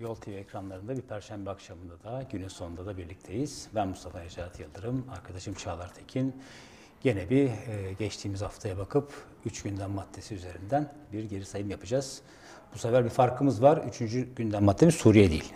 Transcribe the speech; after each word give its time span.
Yol 0.00 0.14
TV 0.14 0.28
ekranlarında 0.30 0.96
bir 0.96 1.02
perşembe 1.02 1.50
akşamında 1.50 1.94
da 2.04 2.22
günün 2.32 2.48
sonunda 2.48 2.86
da 2.86 2.96
birlikteyiz. 2.96 3.68
Ben 3.74 3.88
Mustafa 3.88 4.20
Necat 4.20 4.60
Yıldırım, 4.60 5.04
arkadaşım 5.12 5.54
Çağlar 5.54 5.94
Tekin. 5.94 6.34
Gene 7.02 7.30
bir 7.30 7.44
e, 7.44 7.92
geçtiğimiz 7.98 8.42
haftaya 8.42 8.78
bakıp 8.78 9.12
3 9.44 9.62
gündem 9.62 9.90
maddesi 9.90 10.34
üzerinden 10.34 10.92
bir 11.12 11.24
geri 11.24 11.44
sayım 11.44 11.70
yapacağız. 11.70 12.20
Bu 12.74 12.78
sefer 12.78 13.04
bir 13.04 13.10
farkımız 13.10 13.62
var. 13.62 13.76
Üçüncü 13.88 14.20
gündem 14.34 14.64
maddemiz 14.64 14.94
Suriye 14.94 15.30
değil. 15.30 15.52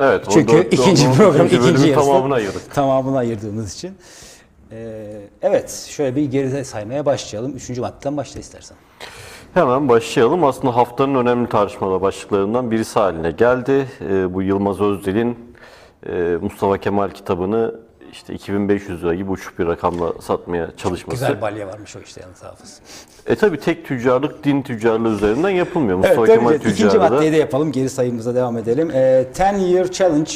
Evet. 0.00 0.26
Çünkü 0.30 0.52
dört- 0.52 0.72
ikinci 0.72 1.06
onun 1.06 1.16
program 1.16 1.46
ikinci 1.46 1.68
ikinci 1.68 1.88
yarısı 1.88 2.06
tamamını 2.06 2.34
ayırdık. 2.34 2.74
Tamamını 2.74 3.18
ayırdığımız 3.18 3.74
için. 3.74 3.98
Ee, 4.72 5.28
evet, 5.42 5.70
şöyle 5.90 6.16
bir 6.16 6.30
geride 6.30 6.64
saymaya 6.64 7.06
başlayalım. 7.06 7.56
Üçüncü 7.56 7.80
maddeden 7.80 8.16
başla 8.16 8.40
istersen. 8.40 8.76
Hemen 9.54 9.88
başlayalım. 9.88 10.44
Aslında 10.44 10.76
haftanın 10.76 11.14
önemli 11.14 11.48
tartışmalı 11.48 12.00
başlıklarından 12.00 12.70
birisi 12.70 12.98
haline 12.98 13.30
geldi. 13.30 13.86
Ee, 14.00 14.34
bu 14.34 14.42
Yılmaz 14.42 14.80
Özdil'in 14.80 15.38
e, 16.06 16.38
Mustafa 16.40 16.78
Kemal 16.78 17.10
kitabını 17.10 17.74
işte 18.12 18.34
2500 18.34 19.02
lira 19.02 19.14
gibi 19.14 19.30
uçuk 19.30 19.58
bir 19.58 19.66
rakamla 19.66 20.12
satmaya 20.20 20.76
çalışması. 20.76 21.20
Güzel 21.20 21.40
balya 21.40 21.68
varmış 21.68 21.96
o 21.96 22.00
işte 22.00 22.20
yalnız 22.20 22.42
hafız. 22.42 22.80
E 23.26 23.34
tabi 23.36 23.60
tek 23.60 23.86
tüccarlık 23.86 24.44
din 24.44 24.62
tüccarlığı 24.62 25.14
üzerinden 25.14 25.50
yapılmıyor. 25.50 25.98
Mustafa 25.98 26.26
Evet, 26.26 26.34
Kemal 26.34 26.58
ki. 26.58 26.68
İkinci 26.68 26.98
maddeyi 26.98 27.32
de 27.32 27.36
yapalım. 27.36 27.72
Geri 27.72 27.90
sayımıza 27.90 28.34
devam 28.34 28.58
edelim. 28.58 28.90
Ee, 28.90 29.26
10 29.54 29.58
Year 29.58 29.90
Challenge 29.90 30.30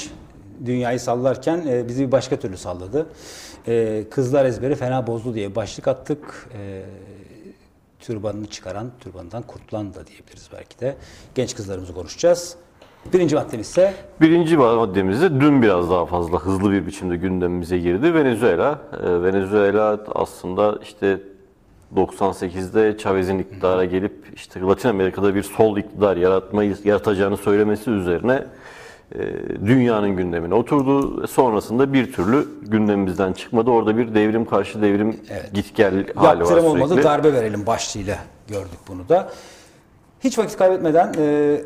dünyayı 0.66 1.00
sallarken 1.00 1.62
e, 1.68 1.88
bizi 1.88 2.06
bir 2.06 2.12
başka 2.12 2.36
türlü 2.36 2.56
salladı. 2.56 3.06
Ee, 3.68 4.04
kızlar 4.10 4.44
ezberi 4.44 4.74
fena 4.74 5.06
bozdu 5.06 5.34
diye 5.34 5.54
başlık 5.54 5.88
attık. 5.88 6.48
Ee, 6.58 6.82
türbanını 8.06 8.46
çıkaran, 8.46 8.90
türbanından 9.00 9.42
kurtulan 9.42 9.94
da 9.94 10.06
diyebiliriz 10.06 10.48
belki 10.52 10.80
de. 10.80 10.96
Genç 11.34 11.54
kızlarımızı 11.54 11.94
konuşacağız. 11.94 12.56
Birinci 13.12 13.34
maddemiz 13.34 13.68
ise 13.68 13.94
Birinci 14.20 14.56
maddemizde 14.56 15.40
dün 15.40 15.62
biraz 15.62 15.90
daha 15.90 16.06
fazla 16.06 16.38
hızlı 16.38 16.70
bir 16.70 16.86
biçimde 16.86 17.16
gündemimize 17.16 17.78
girdi. 17.78 18.14
Venezuela. 18.14 18.78
Ee, 18.92 19.22
Venezuela 19.22 20.00
aslında 20.14 20.78
işte 20.82 21.20
98'de 21.96 22.98
Chavez'in 22.98 23.38
iktidara 23.38 23.84
gelip 23.84 24.32
işte 24.34 24.60
Latin 24.60 24.88
Amerika'da 24.88 25.34
bir 25.34 25.42
sol 25.42 25.76
iktidar 25.76 26.16
yaratmayı 26.16 26.76
yaratacağını 26.84 27.36
söylemesi 27.36 27.90
üzerine 27.90 28.44
dünyanın 29.66 30.16
gündemine 30.16 30.54
oturdu. 30.54 31.26
Sonrasında 31.26 31.92
bir 31.92 32.12
türlü 32.12 32.48
gündemimizden 32.62 33.32
çıkmadı. 33.32 33.70
Orada 33.70 33.96
bir 33.96 34.14
devrim 34.14 34.44
karşı 34.44 34.82
devrim 34.82 35.20
git 35.54 35.76
gel 35.76 35.92
hali 35.92 36.16
var 36.16 36.36
yaptırım 36.36 36.64
olmadı 36.64 36.88
sürekli. 36.88 37.04
darbe 37.04 37.32
verelim 37.32 37.66
başlığıyla 37.66 38.18
gördük 38.48 38.78
bunu 38.88 39.08
da. 39.08 39.30
Hiç 40.20 40.38
vakit 40.38 40.56
kaybetmeden 40.56 41.14
e, 41.18 41.20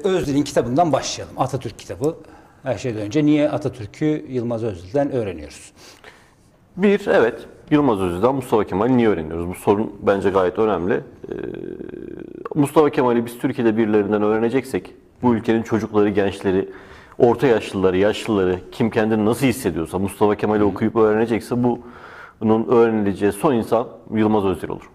Özdil'in 0.04 0.42
kitabından 0.42 0.92
başlayalım. 0.92 1.34
Atatürk 1.38 1.78
kitabı. 1.78 2.16
Her 2.62 2.78
şeyden 2.78 3.00
önce 3.00 3.24
niye 3.24 3.50
Atatürk'ü 3.50 4.24
Yılmaz 4.28 4.64
Özdil'den 4.64 5.12
öğreniyoruz? 5.12 5.72
Bir, 6.76 7.06
evet. 7.06 7.40
Yılmaz 7.70 8.00
Özil'den 8.00 8.34
Mustafa 8.34 8.64
Kemal'i 8.64 8.96
niye 8.96 9.08
öğreniyoruz? 9.08 9.48
Bu 9.48 9.54
sorun 9.54 9.92
bence 10.02 10.30
gayet 10.30 10.58
önemli. 10.58 10.94
Ee, 10.94 11.34
Mustafa 12.54 12.90
Kemal'i 12.90 13.26
biz 13.26 13.38
Türkiye'de 13.38 13.76
birilerinden 13.76 14.22
öğreneceksek, 14.22 14.94
bu 15.22 15.34
ülkenin 15.34 15.62
çocukları, 15.62 16.08
gençleri, 16.08 16.68
orta 17.18 17.46
yaşlıları, 17.46 17.96
yaşlıları, 17.96 18.58
kim 18.72 18.90
kendini 18.90 19.24
nasıl 19.24 19.46
hissediyorsa, 19.46 19.98
Mustafa 19.98 20.34
Kemal'i 20.34 20.64
okuyup 20.64 20.96
öğrenecekse 20.96 21.64
bu 21.64 21.78
bunun 22.40 22.66
öğrenileceği 22.68 23.32
son 23.32 23.54
insan 23.54 23.86
Yılmaz 24.14 24.44
Özdil 24.44 24.68
olur. 24.68 24.90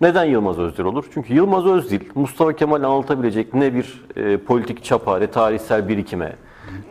Neden 0.00 0.24
Yılmaz 0.24 0.58
Özdil 0.58 0.84
olur? 0.84 1.04
Çünkü 1.14 1.34
Yılmaz 1.34 1.66
Özdil, 1.66 2.00
Mustafa 2.14 2.52
Kemal'i 2.52 2.86
anlatabilecek 2.86 3.54
ne 3.54 3.74
bir 3.74 4.04
e, 4.16 4.36
politik 4.36 4.84
çapa, 4.84 5.18
ne 5.18 5.26
tarihsel 5.26 5.88
birikime, 5.88 6.36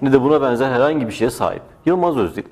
ne 0.01 0.11
de 0.11 0.21
buna 0.21 0.41
benzer 0.41 0.71
herhangi 0.71 1.07
bir 1.07 1.13
şeye 1.13 1.29
sahip. 1.29 1.61
Yılmaz 1.85 2.17
Özdil, 2.17 2.43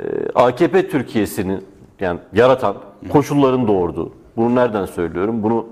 e, 0.00 0.02
AKP 0.34 0.88
Türkiye'sinin 0.88 1.64
yani 2.00 2.20
yaratan 2.32 2.76
koşulların 3.08 3.68
doğurduğu. 3.68 4.12
Bunu 4.36 4.54
nereden 4.54 4.86
söylüyorum? 4.86 5.42
Bunu 5.42 5.66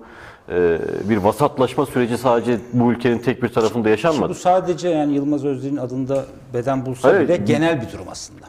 bir 1.08 1.16
vasatlaşma 1.16 1.86
süreci 1.86 2.18
sadece 2.18 2.58
bu 2.72 2.92
ülkenin 2.92 3.18
tek 3.18 3.42
bir 3.42 3.48
tarafında 3.48 3.88
yaşanmadı. 3.88 4.30
bu 4.30 4.34
sadece 4.34 4.88
yani 4.88 5.14
Yılmaz 5.14 5.44
Özdil'in 5.44 5.76
adında 5.76 6.24
beden 6.54 6.86
bulsa 6.86 7.10
Evet. 7.10 7.28
bile 7.28 7.36
genel 7.36 7.82
bir 7.82 7.92
durum 7.92 8.04
aslında. 8.10 8.46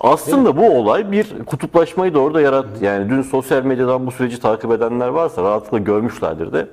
Aslında 0.00 0.56
bu 0.56 0.70
olay 0.78 1.12
bir 1.12 1.44
kutuplaşmayı 1.46 2.14
da 2.14 2.18
orada 2.18 2.40
yarattı. 2.40 2.84
Yani 2.84 3.10
dün 3.10 3.22
sosyal 3.22 3.62
medyadan 3.62 4.06
bu 4.06 4.10
süreci 4.10 4.40
takip 4.40 4.70
edenler 4.70 5.08
varsa 5.08 5.42
rahatlıkla 5.42 5.78
görmüşlerdir 5.78 6.52
de. 6.52 6.68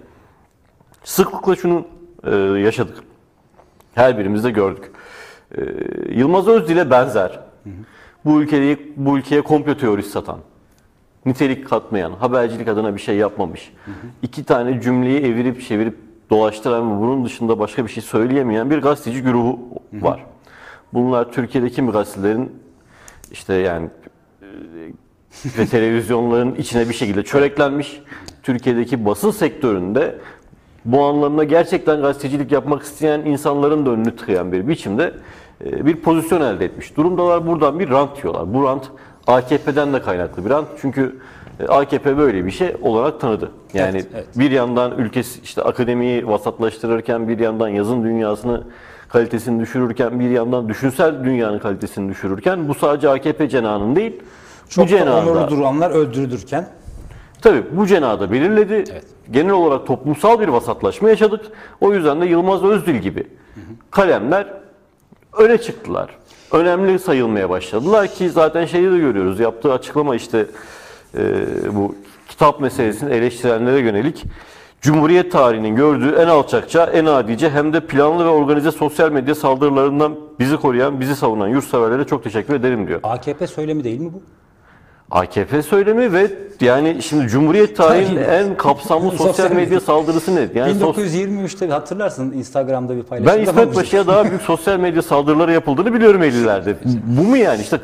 Sıklıkla 1.04 1.56
şunu 1.56 1.86
e, 2.24 2.36
yaşadık. 2.36 2.98
Her 3.96 4.18
birimiz 4.18 4.44
de 4.44 4.52
gördük. 4.52 4.92
E, 5.58 5.62
Yılmaz 6.10 6.48
Özdil'e 6.48 6.90
benzer. 6.90 7.40
Bu 8.26 8.42
ülkeyi 8.42 8.94
bu 8.98 9.18
ülkeye 9.18 9.42
komplo 9.42 9.78
teorisi 9.78 10.10
satan, 10.10 10.38
nitelik 11.26 11.70
katmayan, 11.70 12.12
habercilik 12.12 12.68
adına 12.68 12.96
bir 12.96 13.02
şey 13.02 13.16
yapmamış. 13.16 13.74
iki 14.22 14.44
tane 14.44 14.82
cümleyi 14.82 15.20
evirip 15.20 15.62
çevirip 15.62 15.98
dolaştıran 16.30 16.96
ve 16.96 17.02
bunun 17.02 17.26
dışında 17.26 17.60
başka 17.60 17.86
bir 17.86 17.92
şey 17.92 18.04
söyleyemeyen 18.04 18.70
bir 18.70 18.78
gazeteci 18.78 19.22
güruhu 19.22 19.60
var. 19.94 20.26
Bunlar 20.94 21.32
Türkiye'deki 21.32 21.82
mi 21.82 21.92
gazetelerin 21.92 22.52
işte 23.32 23.54
yani 23.54 23.90
e, 24.42 24.48
ve 25.58 25.66
televizyonların 25.66 26.56
içine 26.58 26.90
bir 26.90 26.94
şekilde 26.94 27.24
çöreklenmiş. 27.24 28.02
Türkiye'deki 28.44 29.06
basın 29.06 29.32
sektöründe 29.32 30.20
bu 30.86 31.04
anlamda 31.04 31.44
gerçekten 31.44 32.02
gazetecilik 32.02 32.52
yapmak 32.52 32.84
isteyen 32.84 33.20
insanların 33.20 33.86
da 33.86 33.90
önünü 33.90 34.16
tıkayan 34.16 34.52
bir 34.52 34.68
biçimde 34.68 35.14
e, 35.66 35.86
bir 35.86 35.96
pozisyon 35.96 36.42
elde 36.42 36.66
etmiş. 36.66 36.98
Durumdalar 36.98 37.48
buradan 37.48 37.80
bir 37.80 37.90
rant 37.90 38.24
diyorlar. 38.24 38.54
Bu 38.54 38.64
rant 38.64 38.92
AKP'den 39.28 39.94
de 39.94 40.02
kaynaklı 40.02 40.46
bir 40.46 40.50
rant. 40.50 40.68
Çünkü 40.82 41.16
e, 41.60 41.66
AKP 41.66 42.18
böyle 42.18 42.46
bir 42.46 42.52
şey 42.52 42.76
olarak 42.82 43.20
tanıdı. 43.20 43.52
Yani 43.74 43.98
Evet, 43.98 44.08
evet. 44.14 44.26
bir 44.36 44.52
yandan 44.52 44.92
ülkesi 44.98 45.42
işte 45.42 45.62
akademiyi 45.62 46.28
vasatlaştırırken 46.28 47.28
bir 47.28 47.40
yandan 47.40 47.68
yazın 47.68 48.04
dünyasını 48.04 48.64
kalitesini 49.10 49.62
düşürürken 49.62 50.20
bir 50.20 50.30
yandan 50.30 50.70
düşünsel 50.70 51.24
dünyanın 51.24 51.60
kalitesini 51.60 52.10
düşürürken 52.10 52.68
bu 52.68 52.74
sadece 52.74 53.10
AKP 53.10 53.50
cenahının 53.50 53.96
değil 53.96 54.22
Çok 54.70 54.86
bu 54.88 54.92
da 54.92 54.98
cenahında 54.98 55.32
onurlu 55.32 55.50
duranlar 55.50 55.92
öldürülürken 55.92 56.68
tabii 57.42 57.64
bu 57.72 57.88
cenahda 57.88 58.32
belirledi. 58.32 58.74
Evet. 58.92 59.04
Genel 59.32 59.52
olarak 59.52 59.88
toplumsal 59.88 60.40
bir 60.40 60.48
vasatlaşma 60.48 61.10
yaşadık. 61.10 61.46
O 61.82 61.94
yüzden 61.94 62.22
de 62.22 62.26
Yılmaz 62.26 62.64
Özdil 62.64 62.96
gibi 62.96 63.28
kalemler 63.92 64.48
öne 65.38 65.58
çıktılar. 65.58 66.10
Önemli 66.54 67.00
sayılmaya 67.00 67.50
başladılar 67.50 68.08
ki 68.08 68.30
zaten 68.30 68.66
şeyi 68.66 68.92
de 68.92 68.98
görüyoruz. 68.98 69.40
Yaptığı 69.40 69.74
açıklama 69.74 70.16
işte 70.16 70.46
e, 71.18 71.46
bu 71.76 71.96
kitap 72.30 72.60
meselesini 72.60 73.14
eleştirenlere 73.14 73.80
yönelik 73.80 74.24
Cumhuriyet 74.84 75.32
tarihinin 75.32 75.76
gördüğü 75.76 76.16
en 76.16 76.28
alçakça, 76.28 76.86
en 76.86 77.06
adice 77.06 77.50
hem 77.50 77.74
de 77.74 77.80
planlı 77.80 78.26
ve 78.26 78.30
organize 78.30 78.72
sosyal 78.72 79.12
medya 79.12 79.36
saldırılarından 79.36 80.16
bizi 80.40 80.58
koruyan, 80.58 81.00
bizi 81.00 81.16
savunan 81.16 81.48
yurtseverlere 81.48 82.04
çok 82.04 82.24
teşekkür 82.24 82.54
ederim 82.54 82.88
diyor. 82.88 83.00
AKP 83.04 83.48
söylemi 83.48 83.84
değil 83.84 84.00
mi 84.00 84.14
bu? 84.14 84.22
AKP 85.14 85.62
söylemi 85.62 86.14
ve 86.14 86.32
yani 86.62 87.02
şimdi 87.02 87.28
Cumhuriyet 87.28 87.78
tarihinin 87.78 88.22
en 88.24 88.58
kapsamlı 88.58 89.12
Sosyal 89.18 89.52
medya 89.52 89.80
saldırısı 89.80 90.36
ne? 90.36 90.48
Yani 90.56 90.72
sos- 90.80 90.98
1923'te 90.98 91.68
hatırlarsın 91.68 92.32
Instagram'da 92.32 92.96
bir 92.96 93.04
paylaşım. 93.04 93.38
ben 93.40 93.44
İsmet 93.44 93.76
Paşa'ya 93.76 94.08
daha 94.08 94.26
büyük 94.26 94.42
sosyal 94.42 94.80
medya 94.80 95.02
saldırıları 95.02 95.54
yapıldığını 95.54 95.94
biliyorum 95.94 96.22
50'lerde. 96.24 96.76
Bu 97.06 97.24
mu 97.24 97.38
yani 97.38 97.62
işte 97.62 97.80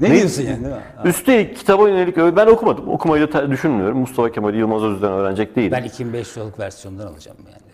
Ne, 0.00 0.10
Ne- 0.10 0.14
diyorsun 0.14 0.42
yani 0.42 0.64
değil 0.64 0.74
mi? 0.74 0.80
üstelik 1.04 1.56
kitaba 1.56 1.88
yönelik 1.88 2.16
ben 2.16 2.46
okumadım. 2.46 2.88
Okumayı 2.88 3.32
da 3.32 3.50
düşünmüyorum. 3.50 3.98
Mustafa 3.98 4.32
Kemal 4.32 4.54
Yılmaz 4.54 4.82
Özden 4.82 5.12
öğrenecek 5.12 5.56
değilim. 5.56 5.72
Ben 5.72 5.84
2500 5.84 6.36
liralık 6.36 6.58
versiyondan 6.60 7.06
alacağım 7.06 7.38
yani. 7.52 7.64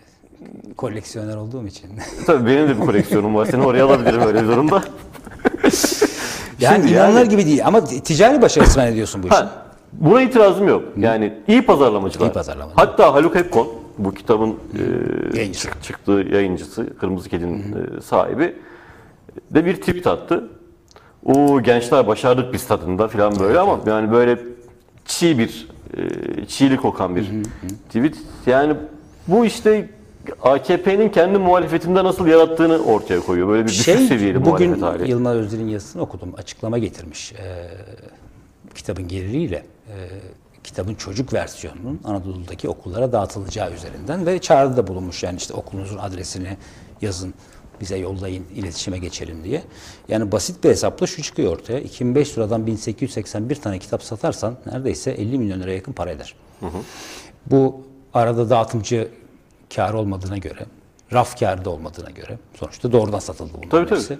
Koleksiyoner 0.75 1.35
olduğum 1.35 1.67
için. 1.67 1.89
Tabii 2.27 2.45
benim 2.45 2.69
de 2.69 2.75
bir 2.81 2.85
koleksiyonum 2.85 3.35
var. 3.35 3.45
Seni 3.45 3.65
oraya 3.65 3.85
alabilirim 3.85 4.21
öyle 4.21 4.43
bir 4.43 4.47
durumda. 4.47 4.83
Yani 6.61 6.75
Şimdi 6.81 6.93
inanılır 6.93 7.19
yani- 7.19 7.29
gibi 7.29 7.45
değil 7.45 7.67
ama 7.67 7.85
ticari 7.85 8.41
başarısı 8.41 8.71
zannediyorsun 8.75 9.23
bu 9.23 9.27
işin. 9.27 9.35
Ha, 9.35 9.51
buna 9.93 10.21
itirazım 10.21 10.67
yok. 10.67 10.83
Yani 10.97 11.33
iyi 11.47 11.65
pazarlamacılar. 11.65 12.25
İyi 12.27 12.33
pazarlamacı. 12.33 12.75
Hatta 12.75 13.13
Haluk 13.13 13.35
Hepkon 13.35 13.67
bu 13.97 14.13
kitabın 14.13 14.49
e, 14.49 15.37
Yayıncısı. 15.37 15.67
çık- 15.67 15.83
çıktığı 15.83 16.11
yayıncısı, 16.31 16.97
Kırmızı 16.97 17.29
Kedi'nin 17.29 17.59
e, 17.97 18.01
sahibi 18.01 18.55
de 19.51 19.65
bir 19.65 19.75
tweet 19.75 20.07
attı. 20.07 20.49
O 21.25 21.61
gençler 21.61 22.07
başardık 22.07 22.53
biz 22.53 22.67
tadında 22.67 23.07
falan 23.07 23.39
böyle 23.39 23.59
ama 23.59 23.79
yani 23.85 24.11
böyle 24.11 24.39
çiğ 25.05 25.37
bir 25.37 25.67
e, 25.97 26.45
çiğlik 26.45 26.81
kokan 26.81 27.15
bir 27.15 27.29
tweet. 27.87 28.15
Yani 28.45 28.73
bu 29.27 29.45
işte 29.45 29.89
AKP'nin 30.43 31.09
kendi 31.09 31.37
muhalefetinde 31.37 32.03
nasıl 32.03 32.27
yarattığını 32.27 32.83
ortaya 32.83 33.19
koyuyor. 33.19 33.47
Böyle 33.47 33.63
bir 33.63 33.69
düşük 33.69 33.85
Şey, 33.85 34.07
seviyeli 34.07 34.45
bugün 34.45 34.69
muhalefet 34.69 35.01
hali. 35.01 35.09
Yılmaz 35.11 35.35
Özdil'in 35.35 35.67
yazısını 35.67 36.01
okudum. 36.01 36.33
Açıklama 36.37 36.77
getirmiş. 36.77 37.33
Ee, 37.33 37.67
kitabın 38.75 39.07
geliriyle 39.07 39.55
e, 39.87 39.95
kitabın 40.63 40.95
çocuk 40.95 41.33
versiyonunun 41.33 41.99
Anadolu'daki 42.03 42.69
okullara 42.69 43.11
dağıtılacağı 43.11 43.73
üzerinden 43.73 44.25
ve 44.25 44.39
çağrıda 44.39 44.87
bulunmuş. 44.87 45.23
Yani 45.23 45.37
işte 45.37 45.53
okulunuzun 45.53 45.97
adresini 45.97 46.57
yazın 47.01 47.33
bize 47.81 47.97
yollayın 47.97 48.45
iletişime 48.55 48.97
geçelim 48.97 49.43
diye. 49.43 49.63
Yani 50.07 50.31
basit 50.31 50.63
bir 50.63 50.69
hesapla 50.69 51.07
şu 51.07 51.23
çıkıyor 51.23 51.51
ortaya. 51.53 51.79
2500 51.79 52.37
liradan 52.37 52.67
1881 52.67 53.55
tane 53.55 53.79
kitap 53.79 54.03
satarsan 54.03 54.57
neredeyse 54.65 55.11
50 55.11 55.37
milyon 55.37 55.61
liraya 55.61 55.75
yakın 55.75 55.93
para 55.93 56.11
eder. 56.11 56.35
Bu 57.45 57.81
arada 58.13 58.49
dağıtımcı 58.49 59.07
kar 59.75 59.93
olmadığına 59.93 60.37
göre, 60.37 60.65
raf 61.13 61.39
kârı 61.39 61.65
da 61.65 61.69
olmadığına 61.69 62.09
göre 62.09 62.37
sonuçta 62.59 62.91
doğrudan 62.91 63.19
satıldı 63.19 63.49
bunların 63.53 63.69
Tabii, 63.69 63.85
tabii. 63.89 63.99
hepsi. 63.99 64.17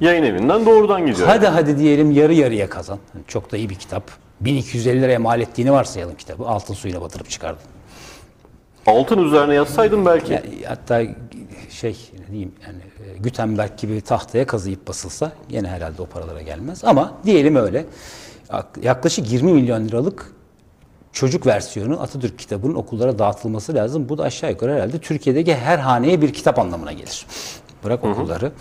Yayın 0.00 0.22
evinden 0.22 0.66
doğrudan 0.66 1.06
gidiyor. 1.06 1.28
Hadi 1.28 1.46
hadi 1.46 1.78
diyelim 1.78 2.10
yarı 2.10 2.34
yarıya 2.34 2.68
kazan. 2.68 2.98
Çok 3.26 3.52
da 3.52 3.56
iyi 3.56 3.70
bir 3.70 3.74
kitap. 3.74 4.10
1250 4.40 5.02
liraya 5.02 5.18
mal 5.18 5.40
ettiğini 5.40 5.72
varsayalım 5.72 6.14
kitabı. 6.16 6.44
Altın 6.46 6.74
suyuna 6.74 7.00
batırıp 7.00 7.30
çıkardın. 7.30 7.62
Altın 8.86 9.24
üzerine 9.24 9.54
yazsaydın 9.54 10.06
belki. 10.06 10.32
Yani 10.32 10.46
hatta 10.68 11.02
şey 11.70 11.96
ne 12.20 12.26
diyeyim 12.28 12.52
yani 12.66 12.78
e, 13.16 13.18
Gutenberg 13.18 13.70
gibi 13.78 14.00
tahtaya 14.00 14.46
kazıyıp 14.46 14.88
basılsa 14.88 15.32
yine 15.50 15.68
herhalde 15.68 16.02
o 16.02 16.06
paralara 16.06 16.42
gelmez. 16.42 16.84
Ama 16.84 17.14
diyelim 17.24 17.56
öyle. 17.56 17.84
Yak- 18.52 18.78
Yaklaşık 18.82 19.32
20 19.32 19.52
milyon 19.52 19.88
liralık 19.88 20.32
çocuk 21.16 21.46
versiyonu 21.46 22.00
Atatürk 22.02 22.38
kitabının 22.38 22.74
okullara 22.74 23.18
dağıtılması 23.18 23.74
lazım. 23.74 24.08
Bu 24.08 24.18
da 24.18 24.22
aşağı 24.22 24.50
yukarı 24.50 24.74
herhalde 24.74 24.98
Türkiye'deki 24.98 25.54
her 25.54 25.78
haneye 25.78 26.22
bir 26.22 26.32
kitap 26.32 26.58
anlamına 26.58 26.92
gelir. 26.92 27.26
Bırak 27.84 28.04
okulları. 28.04 28.52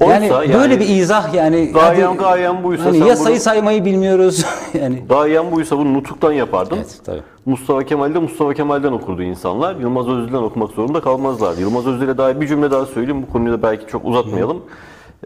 Oysa 0.00 0.14
Yani, 0.14 0.26
yani 0.26 0.54
böyle 0.54 0.80
bir 0.80 0.88
izah 0.88 1.34
yani 1.34 1.72
gayem 1.72 2.08
hadi- 2.08 2.18
gayem 2.18 2.64
buysa 2.64 2.84
hani 2.84 2.98
ya 3.08 3.16
sayı 3.16 3.40
saymayı 3.40 3.84
bilmiyoruz 3.84 4.44
yani. 4.80 5.08
Dayen 5.08 5.52
buysa 5.52 5.78
bunu 5.78 5.94
nutuktan 5.94 6.32
yapardın. 6.32 6.76
Evet 6.76 7.00
tabii. 7.04 7.22
Mustafa 7.46 7.84
Kemal'de 7.84 8.18
Mustafa 8.18 8.54
Kemal'den 8.54 8.92
okurdu 8.92 9.22
insanlar. 9.22 9.76
Yılmaz 9.76 10.08
Özdil'den 10.08 10.42
okumak 10.42 10.70
zorunda 10.70 11.00
kalmazlardı. 11.00 11.60
Yılmaz 11.60 11.86
Özdil'e 11.86 12.18
dair 12.18 12.40
bir 12.40 12.46
cümle 12.48 12.70
daha 12.70 12.86
söyleyeyim. 12.86 13.22
Bu 13.28 13.32
konuyu 13.32 13.52
da 13.52 13.62
belki 13.62 13.86
çok 13.86 14.04
uzatmayalım. 14.04 14.62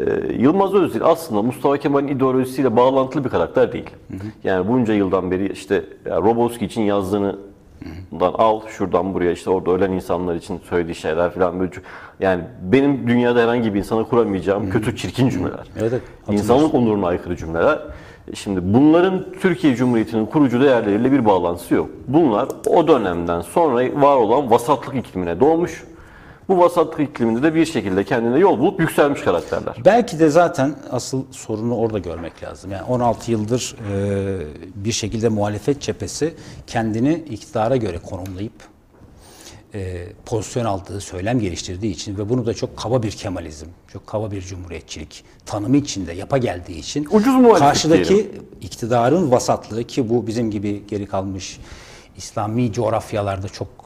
Ee, 0.00 0.32
Yılmaz 0.38 0.75
Özdil 0.75 1.04
aslında 1.04 1.43
Mustafa 1.43 1.76
Kemal'in 1.76 2.08
ideolojisiyle 2.08 2.76
bağlantılı 2.76 3.25
bir 3.25 3.28
karakter 3.28 3.72
değil. 3.72 3.90
Yani 4.44 4.69
bunca 4.69 4.94
yıldan 4.94 5.31
beri 5.31 5.52
işte 5.52 5.84
ya 6.10 6.16
Roboski 6.16 6.64
için 6.64 6.82
yazdığını 6.82 7.37
dan 8.20 8.32
al 8.38 8.60
şuradan 8.69 9.14
buraya 9.14 9.32
işte 9.32 9.50
orada 9.50 9.70
ölen 9.70 9.93
insanlar 9.93 10.34
için 10.34 10.60
söylediği 10.69 10.94
şeyler 10.94 11.31
falan 11.31 11.60
böyle. 11.60 11.70
Yani 12.20 12.43
benim 12.62 13.08
dünyada 13.08 13.43
herhangi 13.43 13.75
bir 13.75 13.78
insana 13.78 14.04
kuramayacağım 14.04 14.70
kötü 14.70 14.96
çirkin 14.96 15.28
cümleler. 15.28 15.66
Evet, 15.81 15.93
evet. 15.93 16.02
İnsanlık 16.31 16.75
onuruna 16.75 17.06
aykırı 17.06 17.37
cümleler. 17.37 17.78
Şimdi 18.34 18.60
bunların 18.75 19.25
Türkiye 19.40 19.76
Cumhuriyeti'nin 19.76 20.26
kurucu 20.26 20.60
değerleriyle 20.60 21.12
bir 21.12 21.25
bağlantısı 21.25 21.75
yok. 21.75 21.88
Bunlar 22.08 22.48
o 22.66 22.88
dönemden 22.88 23.40
sonra 23.40 24.02
var 24.02 24.16
olan 24.16 24.50
vasatlık 24.50 24.94
iklimine 24.94 25.40
doğmuş. 25.40 25.84
Bu 26.48 26.58
vasatlık 26.58 27.00
ikliminde 27.00 27.43
de 27.43 27.54
bir 27.54 27.66
şekilde 27.66 28.04
kendine 28.04 28.38
yol 28.38 28.58
bulup 28.58 28.81
yükselmiş 28.81 29.20
karakterler. 29.20 29.76
Belki 29.84 30.19
de 30.19 30.28
zaten 30.31 30.76
asıl 30.90 31.22
sorunu 31.31 31.76
orada 31.76 31.98
görmek 31.98 32.43
lazım. 32.43 32.70
Yani 32.72 32.82
16 32.82 33.31
yıldır 33.31 33.76
e, 33.93 34.38
bir 34.75 34.93
şekilde 34.93 35.28
muhalefet 35.28 35.81
cephesi 35.81 36.34
kendini 36.66 37.14
iktidara 37.14 37.76
göre 37.76 37.98
konumlayıp 37.98 38.52
e, 39.75 40.06
pozisyon 40.26 40.64
aldığı, 40.64 41.00
söylem 41.00 41.40
geliştirdiği 41.40 41.93
için 41.93 42.19
ve 42.19 42.28
bunu 42.28 42.46
da 42.46 42.54
çok 42.54 42.76
kaba 42.76 43.02
bir 43.02 43.10
Kemalizm, 43.10 43.66
çok 43.93 44.06
kaba 44.06 44.31
bir 44.31 44.40
cumhuriyetçilik 44.40 45.25
tanımı 45.46 45.76
içinde 45.76 46.12
yapa 46.12 46.38
geldiği 46.38 46.78
için 46.78 47.08
Ucuz 47.10 47.58
karşıdaki 47.58 48.08
diyelim. 48.08 48.43
iktidarın 48.60 49.31
vasatlığı 49.31 49.84
ki 49.84 50.08
bu 50.08 50.26
bizim 50.26 50.50
gibi 50.50 50.87
geri 50.88 51.06
kalmış 51.06 51.60
İslami 52.16 52.72
coğrafyalarda 52.72 53.48
çok 53.48 53.85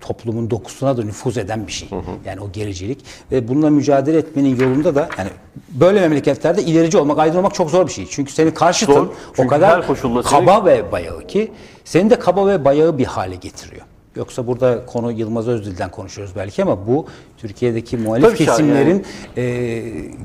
toplumun 0.00 0.50
dokusuna 0.50 0.96
da 0.96 1.02
nüfuz 1.02 1.38
eden 1.38 1.66
bir 1.66 1.72
şey. 1.72 1.88
Yani 2.24 2.40
o 2.40 2.52
gericilik 2.52 3.04
ve 3.32 3.48
bununla 3.48 3.70
mücadele 3.70 4.18
etmenin 4.18 4.56
yolunda 4.60 4.94
da 4.94 5.08
yani 5.18 5.30
böyle 5.68 6.00
memleketlerde 6.00 6.62
ilerici 6.62 6.98
olmak, 6.98 7.18
aydın 7.18 7.38
olmak 7.38 7.54
çok 7.54 7.70
zor 7.70 7.86
bir 7.86 7.92
şey. 7.92 8.06
Çünkü 8.10 8.32
senin 8.32 8.50
karşıtın 8.50 8.94
Zor. 8.94 9.08
o 9.38 9.46
kadar 9.46 9.86
kaba 10.24 10.64
ve 10.64 10.92
bayağı 10.92 11.26
ki 11.26 11.52
seni 11.84 12.10
de 12.10 12.18
kaba 12.18 12.46
ve 12.46 12.64
bayağı 12.64 12.98
bir 12.98 13.04
hale 13.04 13.34
getiriyor. 13.34 13.82
Yoksa 14.16 14.46
burada 14.46 14.86
konu 14.86 15.12
Yılmaz 15.12 15.48
Özdil'den 15.48 15.90
konuşuyoruz 15.90 16.36
belki 16.36 16.62
ama 16.62 16.86
bu 16.86 17.06
Türkiye'deki 17.38 17.96
muhalif 17.96 18.26
Tabii 18.26 18.36
ki 18.36 18.42
yani. 18.42 18.50
kesimlerin 18.56 19.04
e, 19.36 19.82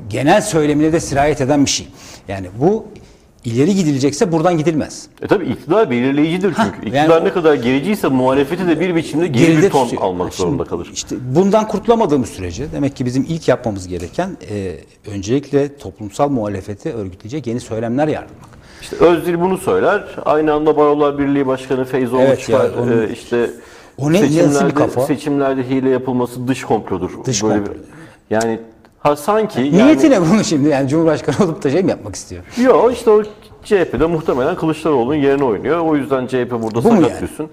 genel 0.08 0.42
söylemine 0.42 0.92
de 0.92 1.00
sirayet 1.00 1.40
eden 1.40 1.64
bir 1.64 1.70
şey. 1.70 1.88
Yani 2.28 2.46
bu 2.60 2.86
ileri 3.46 3.74
gidilecekse 3.74 4.32
buradan 4.32 4.58
gidilmez. 4.58 5.06
E 5.22 5.26
tabi 5.26 5.44
iktidar 5.46 5.90
belirleyicidir 5.90 6.54
çünkü. 6.56 6.96
yani 6.96 7.04
İktidar 7.04 7.22
o- 7.22 7.24
ne 7.24 7.32
kadar 7.32 7.54
gericiyse 7.54 8.08
muhalefeti 8.08 8.66
de 8.68 8.80
bir 8.80 8.94
biçimde 8.96 9.26
geri 9.26 9.58
bir 9.62 9.70
ton 9.70 9.84
tutuyor. 9.84 10.02
almak 10.02 10.32
Şimdi 10.32 10.42
zorunda 10.48 10.64
kalır. 10.64 10.90
İşte 10.92 11.16
bundan 11.34 11.68
kurtulamadığımız 11.68 12.28
sürece 12.28 12.72
demek 12.72 12.96
ki 12.96 13.04
bizim 13.06 13.26
ilk 13.28 13.48
yapmamız 13.48 13.88
gereken 13.88 14.30
e, 14.50 14.74
öncelikle 15.14 15.76
toplumsal 15.76 16.28
muhalefeti 16.28 16.92
örgütleyecek 16.92 17.46
yeni 17.46 17.60
söylemler 17.60 18.08
yaratmak. 18.08 18.56
İşte 18.82 18.96
Özdil 18.96 19.40
bunu 19.40 19.58
söyler. 19.58 20.04
Aynı 20.24 20.52
anda 20.52 20.76
Barolar 20.76 21.18
Birliği 21.18 21.46
Başkanı 21.46 21.84
Feyzoğlu 21.84 22.20
Evet 22.22 22.40
çıkar. 22.40 22.64
ya, 22.64 22.70
onun- 22.82 23.02
Ee, 23.08 23.12
işte 23.12 23.50
O 23.98 24.12
ne- 24.12 24.22
nasıl 24.22 24.24
bir 24.26 24.40
seçimlerde, 24.42 24.74
kafa? 24.74 25.00
seçimlerde 25.06 25.68
hile 25.68 25.88
yapılması 25.90 26.48
dış 26.48 26.64
komplodur. 26.64 27.10
Dış 27.24 27.42
Böyle 27.42 27.54
komplo. 27.56 27.72
bir- 27.72 27.80
yani 28.30 28.60
ha 29.06 29.16
sanki 29.16 29.60
yani, 29.60 29.72
Niyeti 29.72 30.10
ne 30.10 30.20
bunun 30.20 30.42
şimdi? 30.42 30.68
Yani 30.68 30.88
Cumhurbaşkanı 30.88 31.36
olup 31.44 31.64
da 31.64 31.70
şey 31.70 31.82
mi 31.82 31.90
yapmak 31.90 32.14
istiyor? 32.14 32.42
Yok 32.62 32.92
işte 32.92 33.10
o 33.10 33.22
CHP'de 33.64 34.06
muhtemelen 34.06 34.56
Kılıçdaroğlu'nun 34.56 35.14
yerine 35.14 35.44
oynuyor. 35.44 35.78
O 35.78 35.96
yüzden 35.96 36.26
CHP 36.26 36.50
burada 36.50 36.74
Bu 36.74 36.82
sakat 36.82 37.10
yani? 37.10 37.20
düşsün. 37.20 37.48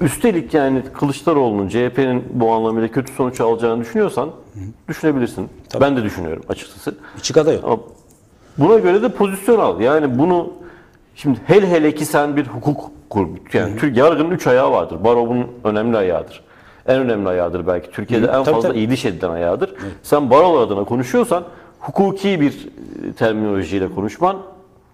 Üstelik 0.00 0.54
yani 0.54 0.82
Kılıçdaroğlu'nun 0.98 1.68
CHP'nin 1.68 2.24
bu 2.30 2.52
anlamıyla 2.52 2.88
kötü 2.88 3.12
sonuç 3.12 3.40
alacağını 3.40 3.80
düşünüyorsan 3.80 4.30
düşünebilirsin. 4.88 5.48
Ben 5.80 5.96
de 5.96 6.02
düşünüyorum 6.02 6.42
açıkçası. 6.48 6.94
İçi 7.18 7.32
kadar 7.32 7.52
yok. 7.52 7.64
Ama 7.64 7.78
buna 8.58 8.78
göre 8.78 9.02
de 9.02 9.08
pozisyon 9.08 9.58
al. 9.58 9.80
Yani 9.80 10.18
bunu 10.18 10.52
şimdi 11.14 11.38
hele 11.46 11.70
hele 11.70 11.94
ki 11.94 12.04
sen 12.04 12.36
bir 12.36 12.46
hukuk 12.46 12.90
kur. 13.10 13.28
Yani 13.52 13.76
Türk 13.76 13.96
yargının 13.96 14.30
üç 14.30 14.46
ayağı 14.46 14.72
vardır. 14.72 15.04
Baro 15.04 15.28
bunun 15.28 15.46
önemli 15.64 15.96
ayağıdır. 15.96 16.47
En 16.88 17.00
önemli 17.00 17.28
ayağıdır 17.28 17.66
belki. 17.66 17.90
Türkiye'de 17.90 18.26
en 18.26 18.32
tabii, 18.32 18.44
fazla 18.44 18.68
tabii. 18.68 18.78
iyi 18.78 18.90
diş 18.90 19.04
edilen 19.04 19.30
ayağıdır. 19.30 19.74
Sen 20.02 20.30
barolar 20.30 20.62
adına 20.62 20.84
konuşuyorsan 20.84 21.44
hukuki 21.80 22.40
bir 22.40 22.52
e, 22.52 23.12
terminolojiyle 23.12 23.94
konuşman, 23.94 24.36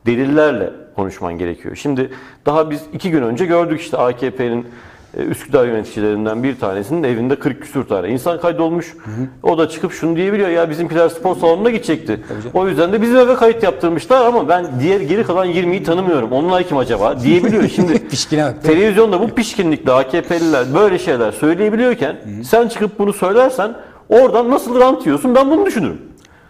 delillerle 0.07 0.71
konuşman 0.97 1.39
gerekiyor. 1.39 1.77
Şimdi 1.77 2.11
daha 2.47 2.71
biz 2.71 2.83
iki 2.93 3.11
gün 3.11 3.23
önce 3.23 3.47
gördük 3.47 3.81
işte 3.81 3.97
AKP'nin 3.97 4.67
Üsküdar 5.17 5.67
yöneticilerinden 5.67 6.43
bir 6.43 6.59
tanesinin 6.59 7.03
evinde 7.03 7.39
40 7.39 7.63
küsür 7.63 7.85
tane 7.85 8.09
insan 8.09 8.41
kaydolmuş. 8.41 8.97
O 9.43 9.59
da 9.59 9.69
çıkıp 9.69 9.93
şunu 9.93 10.17
diyebiliyor 10.17 10.49
ya 10.49 10.71
bizimkiler 10.71 11.09
spor 11.09 11.37
salonuna 11.37 11.71
gidecekti. 11.71 12.21
O 12.55 12.69
yüzden 12.69 12.93
de 12.93 13.03
bizim 13.03 13.17
eve 13.17 13.35
kayıt 13.35 13.63
yaptırmışlar 13.63 14.27
ama 14.27 14.49
ben 14.49 14.67
diğer 14.81 15.01
geri 15.01 15.25
kalan 15.25 15.49
20'yi 15.49 15.83
tanımıyorum. 15.83 16.33
Onlar 16.33 16.63
kim 16.69 16.77
acaba 16.77 17.21
diyebiliyor. 17.21 17.69
Şimdi 17.69 18.09
Pişkine 18.09 18.45
bak, 18.45 18.63
televizyonda 18.63 19.21
bu 19.21 19.29
pişkinlikle 19.29 19.93
AKP'liler 19.93 20.75
böyle 20.75 20.99
şeyler 20.99 21.33
söyleyebiliyorken 21.33 22.17
sen 22.45 22.69
çıkıp 22.69 22.99
bunu 22.99 23.13
söylersen 23.13 23.75
oradan 24.09 24.51
nasıl 24.51 24.81
rant 24.81 25.07
yiyorsun 25.07 25.35
ben 25.35 25.51
bunu 25.51 25.67
düşünürüm. 25.67 25.99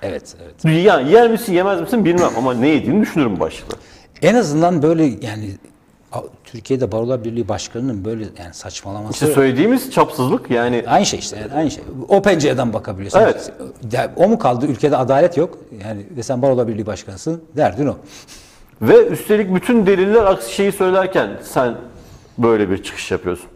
Evet, 0.03 0.35
evet. 0.43 0.85
Yani 0.85 1.13
yer 1.13 1.31
misin 1.31 1.53
yemez 1.53 1.81
misin 1.81 2.05
bilmem 2.05 2.31
ama 2.39 2.55
ne 2.55 2.69
yediğini 2.69 3.03
düşünürüm 3.03 3.41
başta. 3.41 3.77
En 4.23 4.35
azından 4.35 4.83
böyle 4.83 5.05
yani 5.05 5.51
Türkiye'de 6.55 6.93
Barolar 6.93 7.25
Birliği 7.25 7.49
Başkanı'nın 7.49 8.05
böyle 8.05 8.25
yani 8.39 8.55
saçmalaması 8.55 9.13
İşte 9.13 9.27
söylediğimiz 9.35 9.91
çapsızlık 9.91 10.51
yani 10.51 10.85
aynı 10.87 11.07
şey 11.07 11.19
işte 11.19 11.49
aynı 11.55 11.71
şey. 11.71 11.85
O 12.09 12.23
pencereden 12.23 12.73
bakabiliyorsun. 12.73 13.19
Evet. 13.21 13.53
O 14.17 14.29
mu 14.29 14.39
kaldı? 14.39 14.67
Ülkede 14.67 14.97
adalet 14.97 15.37
yok. 15.37 15.59
Yani 15.85 16.07
ve 16.17 16.23
sen 16.23 16.43
Barolar 16.43 16.69
Birliği 16.69 16.87
Başkanısın. 16.87 17.45
Derdin 17.57 17.87
o. 17.87 17.97
ve 18.83 19.07
üstelik 19.07 19.55
bütün 19.55 19.87
deliller 19.87 20.25
aksi 20.25 20.55
şeyi 20.55 20.73
söylerken 20.73 21.31
sen 21.43 21.75
böyle 22.39 22.71
bir 22.71 22.83
çıkış 22.83 23.11
yapıyorsun. 23.11 23.47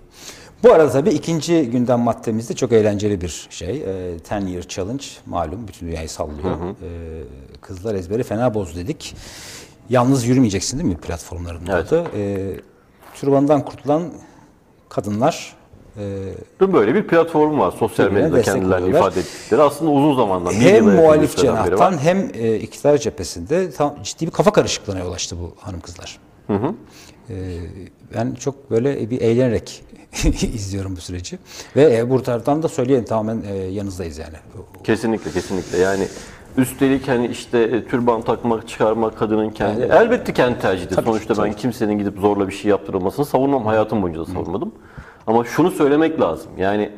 Bu 0.62 0.72
arada 0.72 0.90
tabii 0.90 1.10
ikinci 1.10 1.70
gündem 1.70 2.00
maddemizde 2.00 2.54
çok 2.54 2.72
eğlenceli 2.72 3.20
bir 3.20 3.46
şey. 3.50 3.84
Ee, 4.30 4.36
10 4.36 4.46
Year 4.46 4.62
Challenge 4.62 5.04
malum 5.26 5.68
bütün 5.68 5.86
dünyayı 5.86 6.08
sallıyor. 6.08 6.56
Ee, 6.82 7.22
kızlar 7.60 7.94
ezberi 7.94 8.22
fena 8.22 8.54
boz 8.54 8.76
dedik. 8.76 9.16
Yalnız 9.90 10.26
yürümeyeceksin 10.26 10.78
değil 10.78 10.90
mi 10.90 10.96
platformların 10.96 11.66
Evet. 11.66 11.92
adı? 11.92 12.04
Ee, 12.16 12.60
türbandan 13.20 13.64
kurtulan 13.64 14.02
kadınlar 14.88 15.56
e, 15.96 16.32
Dün 16.60 16.72
böyle 16.72 16.94
bir 16.94 17.06
platform 17.06 17.58
var 17.58 17.74
sosyal 17.78 18.10
medyada 18.10 18.42
kendilerini 18.42 18.88
ifade 18.88 19.20
ettikleri. 19.20 19.62
Aslında 19.62 19.90
uzun 19.90 20.16
zamandan 20.16 20.52
hem 20.52 20.84
muhalif 20.84 21.36
cenahtan 21.36 21.98
hem 21.98 22.30
e, 22.34 22.56
iktidar 22.56 22.98
cephesinde 22.98 23.70
tam 23.70 24.02
ciddi 24.02 24.26
bir 24.26 24.30
kafa 24.30 24.52
karışıklığına 24.52 24.98
yol 24.98 25.12
açtı 25.12 25.36
bu 25.40 25.52
hanım 25.60 25.80
kızlar. 25.80 26.18
Ee, 27.30 27.34
ben 28.14 28.34
çok 28.34 28.70
böyle 28.70 29.10
bir 29.10 29.20
eğlenerek 29.20 29.84
izliyorum 30.54 30.96
bu 30.96 31.00
süreci. 31.00 31.38
Ve 31.76 31.96
e, 31.96 32.10
bu 32.10 32.22
taraftan 32.22 32.62
da 32.62 32.68
söyleyelim 32.68 33.04
tamamen 33.04 33.42
e, 33.42 33.54
yanınızdayız 33.54 34.18
yani. 34.18 34.36
Kesinlikle 34.84 35.30
kesinlikle 35.30 35.78
yani 35.78 36.08
üstelik 36.56 37.08
hani 37.08 37.26
işte 37.26 37.58
e, 37.58 37.84
türban 37.84 38.22
takmak 38.22 38.68
çıkarmak 38.68 39.18
kadının 39.18 39.50
kendi 39.50 39.82
elbette 39.82 40.32
kendi 40.32 40.58
tercihidir. 40.58 40.94
Tabii 40.94 41.06
Sonuçta 41.06 41.34
ben 41.34 41.42
tabii 41.42 41.56
kimsenin 41.56 41.98
gidip 41.98 42.18
zorla 42.18 42.48
bir 42.48 42.54
şey 42.54 42.70
yaptırılmasını 42.70 43.26
savunmam 43.26 43.66
hayatım 43.66 44.02
boyunca 44.02 44.20
da 44.20 44.24
savunmadım. 44.24 44.72
Ama 45.26 45.44
şunu 45.44 45.70
söylemek 45.70 46.20
lazım 46.20 46.50
yani 46.58 46.90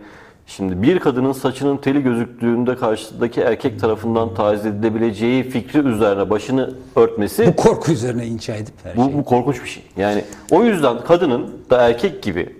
Şimdi 0.56 0.82
bir 0.82 0.98
kadının 0.98 1.32
saçının 1.32 1.76
teli 1.76 2.02
gözüktüğünde 2.02 2.76
karşıdaki 2.76 3.40
erkek 3.40 3.80
tarafından 3.80 4.34
taciz 4.34 4.66
edilebileceği 4.66 5.42
fikri 5.42 5.78
üzerine 5.78 6.30
başını 6.30 6.74
örtmesi 6.96 7.46
Bu 7.46 7.56
korku 7.56 7.92
üzerine 7.92 8.26
inşa 8.26 8.54
edip 8.54 8.74
her 8.84 8.96
bu, 8.96 9.04
şeyi. 9.04 9.18
bu 9.18 9.24
korkunç 9.24 9.62
bir 9.62 9.68
şey. 9.68 9.82
Yani 9.96 10.24
o 10.50 10.64
yüzden 10.64 11.00
kadının 11.04 11.50
da 11.70 11.88
erkek 11.88 12.22
gibi 12.22 12.56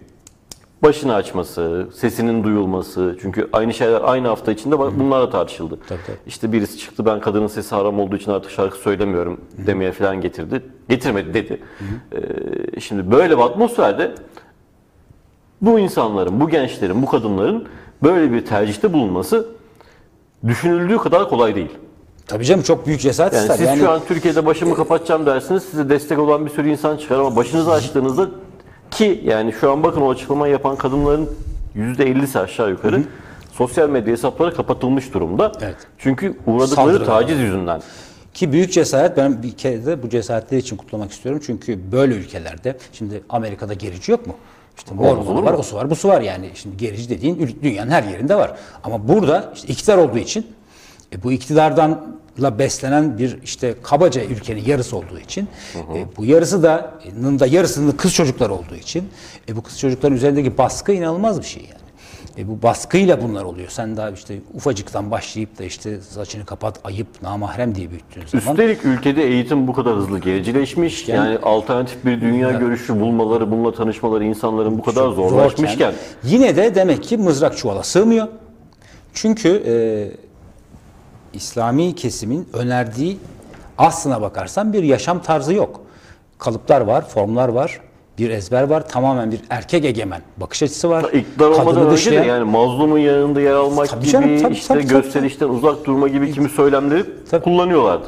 başını 0.83 1.15
açması, 1.15 1.89
sesinin 1.95 2.45
duyulması. 2.45 3.17
Çünkü 3.23 3.49
aynı 3.53 3.75
şeyler 3.75 4.01
aynı 4.05 4.29
hafta 4.29 4.53
içinde 4.53 4.79
bak- 4.79 4.99
bunlar 4.99 5.23
da 5.23 5.31
tartışıldı. 5.31 5.79
Tabii, 5.89 6.01
tabii. 6.07 6.17
İşte 6.27 6.53
birisi 6.53 6.79
çıktı 6.79 7.07
ben 7.07 7.21
kadının 7.21 7.47
sesi 7.47 7.75
haram 7.75 8.01
olduğu 8.01 8.17
için 8.17 8.31
artık 8.31 8.51
şarkı 8.51 8.79
söylemiyorum 8.79 9.41
demeye 9.67 9.93
falan 9.93 10.21
getirdi. 10.21 10.63
Getirmedi 10.89 11.35
dedi. 11.35 11.61
Ee, 12.77 12.81
şimdi 12.81 13.11
böyle 13.13 13.39
bir 13.39 13.43
atmosferde 13.43 14.15
bu 15.63 15.79
insanların, 15.79 16.41
bu 16.41 16.49
gençlerin, 16.49 17.03
bu 17.03 17.07
kadınların 17.07 17.67
böyle 18.03 18.33
bir 18.33 18.47
tercihte 18.47 18.93
bulunması 18.93 19.47
düşünüldüğü 20.47 20.99
kadar 20.99 21.29
kolay 21.29 21.55
değil. 21.55 21.71
Tabii 22.27 22.45
canım 22.45 22.63
çok 22.63 22.87
büyük 22.87 23.01
cesaret 23.01 23.33
Yani 23.33 23.43
ister. 23.43 23.57
siz 23.57 23.67
Yani 23.67 23.79
şu 23.81 23.91
an 23.91 24.01
Türkiye'de 24.09 24.47
başımı 24.47 24.75
kapatacağım 24.75 25.27
dersiniz. 25.27 25.63
Size 25.63 25.89
destek 25.89 26.19
olan 26.19 26.47
bir 26.47 26.51
sürü 26.51 26.69
insan 26.71 26.97
çıkar 26.97 27.19
ama 27.19 27.37
başınızı 27.37 27.73
açtığınızda 27.73 28.29
ki 28.91 29.21
yani 29.25 29.53
şu 29.61 29.73
an 29.73 29.83
bakın 29.83 30.01
o 30.01 30.11
açıklamayı 30.11 30.53
yapan 30.53 30.77
kadınların 30.77 31.31
%50'si 31.77 32.39
aşağı 32.39 32.71
yukarı 32.71 33.03
sosyal 33.53 33.89
medya 33.89 34.13
hesapları 34.13 34.55
kapatılmış 34.55 35.15
durumda. 35.15 35.53
Evet. 35.61 35.77
Çünkü 35.99 36.37
uğradıkları 36.47 36.77
Saldırılar 36.77 37.07
taciz 37.07 37.39
yüzünden. 37.39 37.83
Ki 38.35 38.53
büyük 38.53 38.73
cesaret 38.73 39.17
ben 39.17 39.43
bir 39.43 39.53
kere 39.53 39.87
de 39.87 40.03
bu 40.03 40.09
cesaretleri 40.09 40.61
için 40.61 40.77
kutlamak 40.77 41.13
istiyorum. 41.13 41.43
Çünkü 41.47 41.93
böyle 41.93 42.15
ülkelerde 42.15 42.77
şimdi 42.93 43.23
Amerika'da 43.29 43.75
gerici 43.75 44.13
yok 44.13 44.27
mu? 44.27 44.35
İşte 44.77 44.95
Mormonu 44.95 45.45
var, 45.45 45.53
mu? 45.53 45.59
o 45.59 45.63
su 45.63 45.77
var, 45.77 45.91
bu 45.91 45.97
su 45.97 46.09
var 46.09 46.21
yani. 46.21 46.51
Şimdi 46.55 46.77
gerici 46.77 47.09
dediğin 47.09 47.59
dünyanın 47.63 47.91
her 47.91 48.03
yerinde 48.03 48.35
var. 48.35 48.57
Ama 48.85 49.09
burada 49.09 49.53
işte 49.55 49.69
iktidar 49.69 49.99
olduğu 49.99 50.19
için 50.19 50.47
e, 51.13 51.23
bu 51.23 51.33
iktidardanla 52.31 52.59
beslenen 52.59 53.19
bir 53.19 53.39
işte 53.45 53.75
kabaca 53.83 54.25
ülkenin 54.25 54.65
yarısı 54.65 54.97
olduğu 54.97 55.19
için 55.19 55.49
e, 55.95 56.05
bu 56.17 56.25
yarısı 56.25 56.63
da 56.63 56.95
da 57.41 57.47
yarısının 57.47 57.93
kız 57.93 58.15
çocuklar 58.15 58.51
olduğu 58.51 58.77
için 58.77 59.09
e, 59.49 59.57
bu 59.57 59.63
kız 59.63 59.79
çocukların 59.79 60.17
üzerindeki 60.17 60.59
baskı 60.59 60.93
inanılmaz 60.93 61.41
bir 61.41 61.47
şey 61.47 61.63
yani. 61.63 61.81
E 62.39 62.49
bu 62.49 62.63
baskıyla 62.63 63.23
bunlar 63.23 63.45
oluyor. 63.45 63.69
Sen 63.69 63.97
daha 63.97 64.11
işte 64.11 64.35
ufacıktan 64.55 65.11
başlayıp 65.11 65.59
da 65.59 65.65
işte 65.65 66.01
saçını 66.01 66.45
kapat, 66.45 66.81
ayıp, 66.85 67.07
namahrem 67.23 67.75
diye 67.75 67.91
büyüttüğün 67.91 68.41
zaman. 68.41 68.57
Üstelik 68.57 68.85
ülkede 68.85 69.25
eğitim 69.25 69.67
bu 69.67 69.73
kadar 69.73 69.97
hızlı 69.97 70.19
gericileşmiş. 70.19 71.09
Yani, 71.09 71.39
alternatif 71.39 72.05
bir 72.05 72.21
dünya 72.21 72.51
görüşü 72.51 73.01
bulmaları, 73.01 73.51
bununla 73.51 73.75
tanışmaları 73.75 74.25
insanların 74.25 74.79
bu 74.79 74.83
kadar 74.83 75.09
zorlaşmışken 75.09 75.93
yine 76.25 76.57
de 76.57 76.75
demek 76.75 77.03
ki 77.03 77.17
mızrak 77.17 77.57
çuvala 77.57 77.83
sığmıyor. 77.83 78.29
Çünkü 79.15 79.63
e, 79.67 79.73
İslami 81.35 81.95
kesimin 81.95 82.49
önerdiği 82.53 83.19
aslına 83.79 84.23
bakarsan 84.23 84.73
bir 84.73 84.83
yaşam 84.83 85.23
tarzı 85.23 85.55
yok. 85.55 85.81
Kalıplar 86.39 86.81
var, 86.81 87.09
formlar 87.09 87.49
var, 87.49 87.81
bir 88.19 88.31
ezber 88.31 88.63
var. 88.63 88.89
Tamamen 88.89 89.33
bir 89.33 89.41
erkek 89.51 89.85
egemen 89.85 90.23
bakış 90.37 90.63
açısı 90.63 90.91
var. 90.91 91.13
İktidar 91.13 91.49
olmadan 91.49 91.91
önce 91.91 92.11
de 92.11 92.15
yani 92.15 92.45
mazlumun 92.45 92.99
yanında 92.99 93.41
yer 93.41 93.53
almak 93.53 93.89
Tabii 93.89 94.01
gibi, 94.01 94.11
canım, 94.11 94.43
tabii, 94.43 94.55
işte 94.55 94.69
tabii, 94.75 94.87
tabii, 94.87 95.03
gösterişten 95.03 95.49
uzak 95.49 95.85
durma 95.85 96.09
gibi 96.09 96.33
kimi 96.33 96.49
söylemleri 96.49 97.05
Tabii. 97.31 97.45
kullanıyorlardı. 97.45 98.07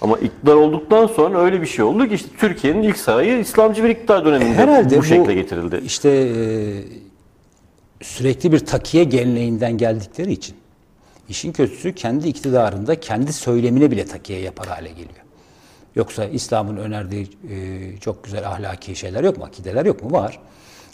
Ama 0.00 0.18
iktidar 0.18 0.54
olduktan 0.54 1.06
sonra 1.06 1.38
öyle 1.38 1.62
bir 1.62 1.66
şey 1.66 1.84
oldu 1.84 2.08
ki 2.08 2.14
işte 2.14 2.28
Türkiye'nin 2.38 2.82
ilk 2.82 2.96
sarayı 2.96 3.38
İslamcı 3.38 3.84
bir 3.84 3.88
iktidar 3.88 4.24
döneminde 4.24 4.54
Herhalde 4.54 4.96
bu, 4.96 5.00
bu 5.00 5.04
şekle 5.04 5.34
getirildi. 5.34 5.80
İşte 5.84 6.08
e, 6.10 6.34
sürekli 8.02 8.52
bir 8.52 8.58
takiye 8.58 9.04
geleneğinden 9.04 9.78
geldikleri 9.78 10.32
için 10.32 10.56
işin 11.28 11.52
kötüsü 11.52 11.94
kendi 11.94 12.28
iktidarında 12.28 13.00
kendi 13.00 13.32
söylemine 13.32 13.90
bile 13.90 14.04
takiye 14.04 14.40
yapar 14.40 14.66
hale 14.66 14.88
geliyor. 14.88 15.24
Yoksa 15.96 16.24
İslam'ın 16.24 16.76
önerdiği 16.76 17.28
e, 17.50 17.96
çok 18.00 18.24
güzel 18.24 18.48
ahlaki 18.48 18.96
şeyler 18.96 19.24
yok 19.24 19.38
mu? 19.38 19.44
Akideler 19.44 19.84
yok 19.84 20.02
mu? 20.02 20.12
Var. 20.12 20.38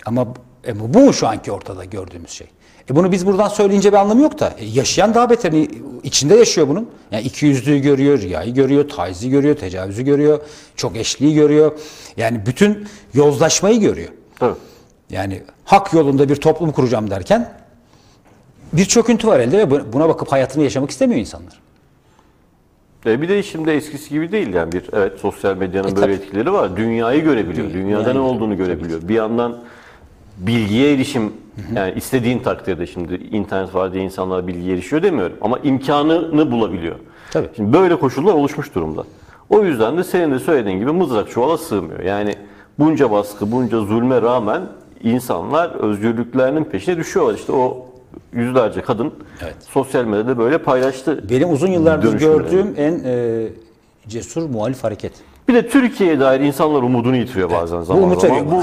Ama 0.06 0.34
e, 0.66 0.94
bu 0.94 0.98
mu 0.98 1.12
şu 1.12 1.28
anki 1.28 1.52
ortada 1.52 1.84
gördüğümüz 1.84 2.30
şey? 2.30 2.46
E 2.90 2.96
bunu 2.96 3.12
biz 3.12 3.26
buradan 3.26 3.48
söyleyince 3.48 3.92
bir 3.92 3.96
anlamı 3.96 4.22
yok 4.22 4.38
da 4.38 4.54
e, 4.58 4.64
yaşayan 4.64 5.14
daha 5.14 5.30
beterini 5.30 5.68
içinde 6.02 6.34
yaşıyor 6.34 6.68
bunun. 6.68 6.90
Yani 7.10 7.24
iki 7.24 7.46
yüzlüğü 7.46 7.78
görüyor, 7.78 8.20
riyayı 8.20 8.54
görüyor, 8.54 8.88
taizi 8.88 9.30
görüyor, 9.30 9.56
tecavüzü 9.56 10.02
görüyor, 10.02 10.40
çok 10.76 10.96
eşliği 10.96 11.34
görüyor. 11.34 11.78
Yani 12.16 12.46
bütün 12.46 12.88
yozlaşmayı 13.14 13.80
görüyor. 13.80 14.08
Tabii. 14.38 14.54
Yani 15.10 15.42
hak 15.64 15.92
yolunda 15.92 16.28
bir 16.28 16.36
toplum 16.36 16.72
kuracağım 16.72 17.10
derken 17.10 17.59
bir 18.72 18.84
çöküntü 18.84 19.28
var 19.28 19.40
elde 19.40 19.58
ve 19.58 19.70
bu- 19.70 19.92
buna 19.92 20.08
bakıp 20.08 20.32
hayatını 20.32 20.62
yaşamak 20.62 20.90
istemiyor 20.90 21.20
insanlar. 21.20 21.60
E 23.06 23.22
bir 23.22 23.28
de 23.28 23.42
şimdi 23.42 23.70
eskisi 23.70 24.10
gibi 24.10 24.32
değil 24.32 24.54
yani 24.54 24.72
bir 24.72 24.82
evet 24.92 25.20
sosyal 25.20 25.56
medyanın 25.56 25.88
E 25.88 25.96
böyle 25.96 26.00
tabii. 26.06 26.12
etkileri 26.12 26.52
var. 26.52 26.76
Dünyayı 26.76 27.22
görebiliyor. 27.24 27.66
Dünya- 27.66 27.74
Dünyada 27.74 28.00
dünyayı 28.04 28.16
ne 28.18 28.20
olduğunu 28.20 28.56
görebiliyor. 28.56 29.00
Bir 29.08 29.14
yandan 29.14 29.58
bilgiye 30.38 30.94
erişim 30.94 31.32
yani 31.76 31.92
istediğin 31.96 32.38
takdirde 32.38 32.86
şimdi 32.86 33.14
internet 33.14 33.74
var 33.74 33.92
diye 33.92 34.04
insanlar 34.04 34.46
bilgiye 34.46 34.74
erişiyor 34.74 35.02
demiyorum 35.02 35.36
ama 35.40 35.58
imkanını 35.58 36.50
bulabiliyor. 36.50 36.96
Tabii. 37.30 37.48
Şimdi 37.56 37.72
böyle 37.72 37.96
koşullar 37.98 38.34
oluşmuş 38.34 38.74
durumda. 38.74 39.04
O 39.50 39.62
yüzden 39.64 39.98
de 39.98 40.04
senin 40.04 40.30
de 40.32 40.38
söylediğin 40.38 40.78
gibi 40.78 40.92
mızrak 40.92 41.30
çuvala 41.30 41.58
sığmıyor. 41.58 42.00
Yani 42.00 42.34
bunca 42.78 43.10
baskı, 43.10 43.52
bunca 43.52 43.80
zulme 43.80 44.22
rağmen 44.22 44.62
insanlar 45.02 45.70
özgürlüklerinin 45.70 46.64
peşine 46.64 46.96
düşüyorlar. 46.96 47.34
İşte 47.34 47.52
o 47.52 47.86
yüzlerce 48.32 48.82
kadın 48.82 49.12
Evet. 49.42 49.54
sosyal 49.60 50.04
medyada 50.04 50.38
böyle 50.38 50.58
paylaştı. 50.58 51.24
Benim 51.30 51.52
uzun 51.52 51.68
yıllardır 51.68 52.18
gördüğüm 52.18 52.74
en 52.76 53.00
e, 53.04 53.46
cesur 54.08 54.48
muhalif 54.48 54.84
hareket. 54.84 55.12
Bir 55.48 55.54
de 55.54 55.68
Türkiye'ye 55.68 56.20
dair 56.20 56.40
insanlar 56.40 56.82
umudunu 56.82 57.16
yitiriyor 57.16 57.50
bazen 57.50 57.80
zaman 57.80 58.02
umut 58.02 58.20
zaman. 58.20 58.50
Bu 58.50 58.62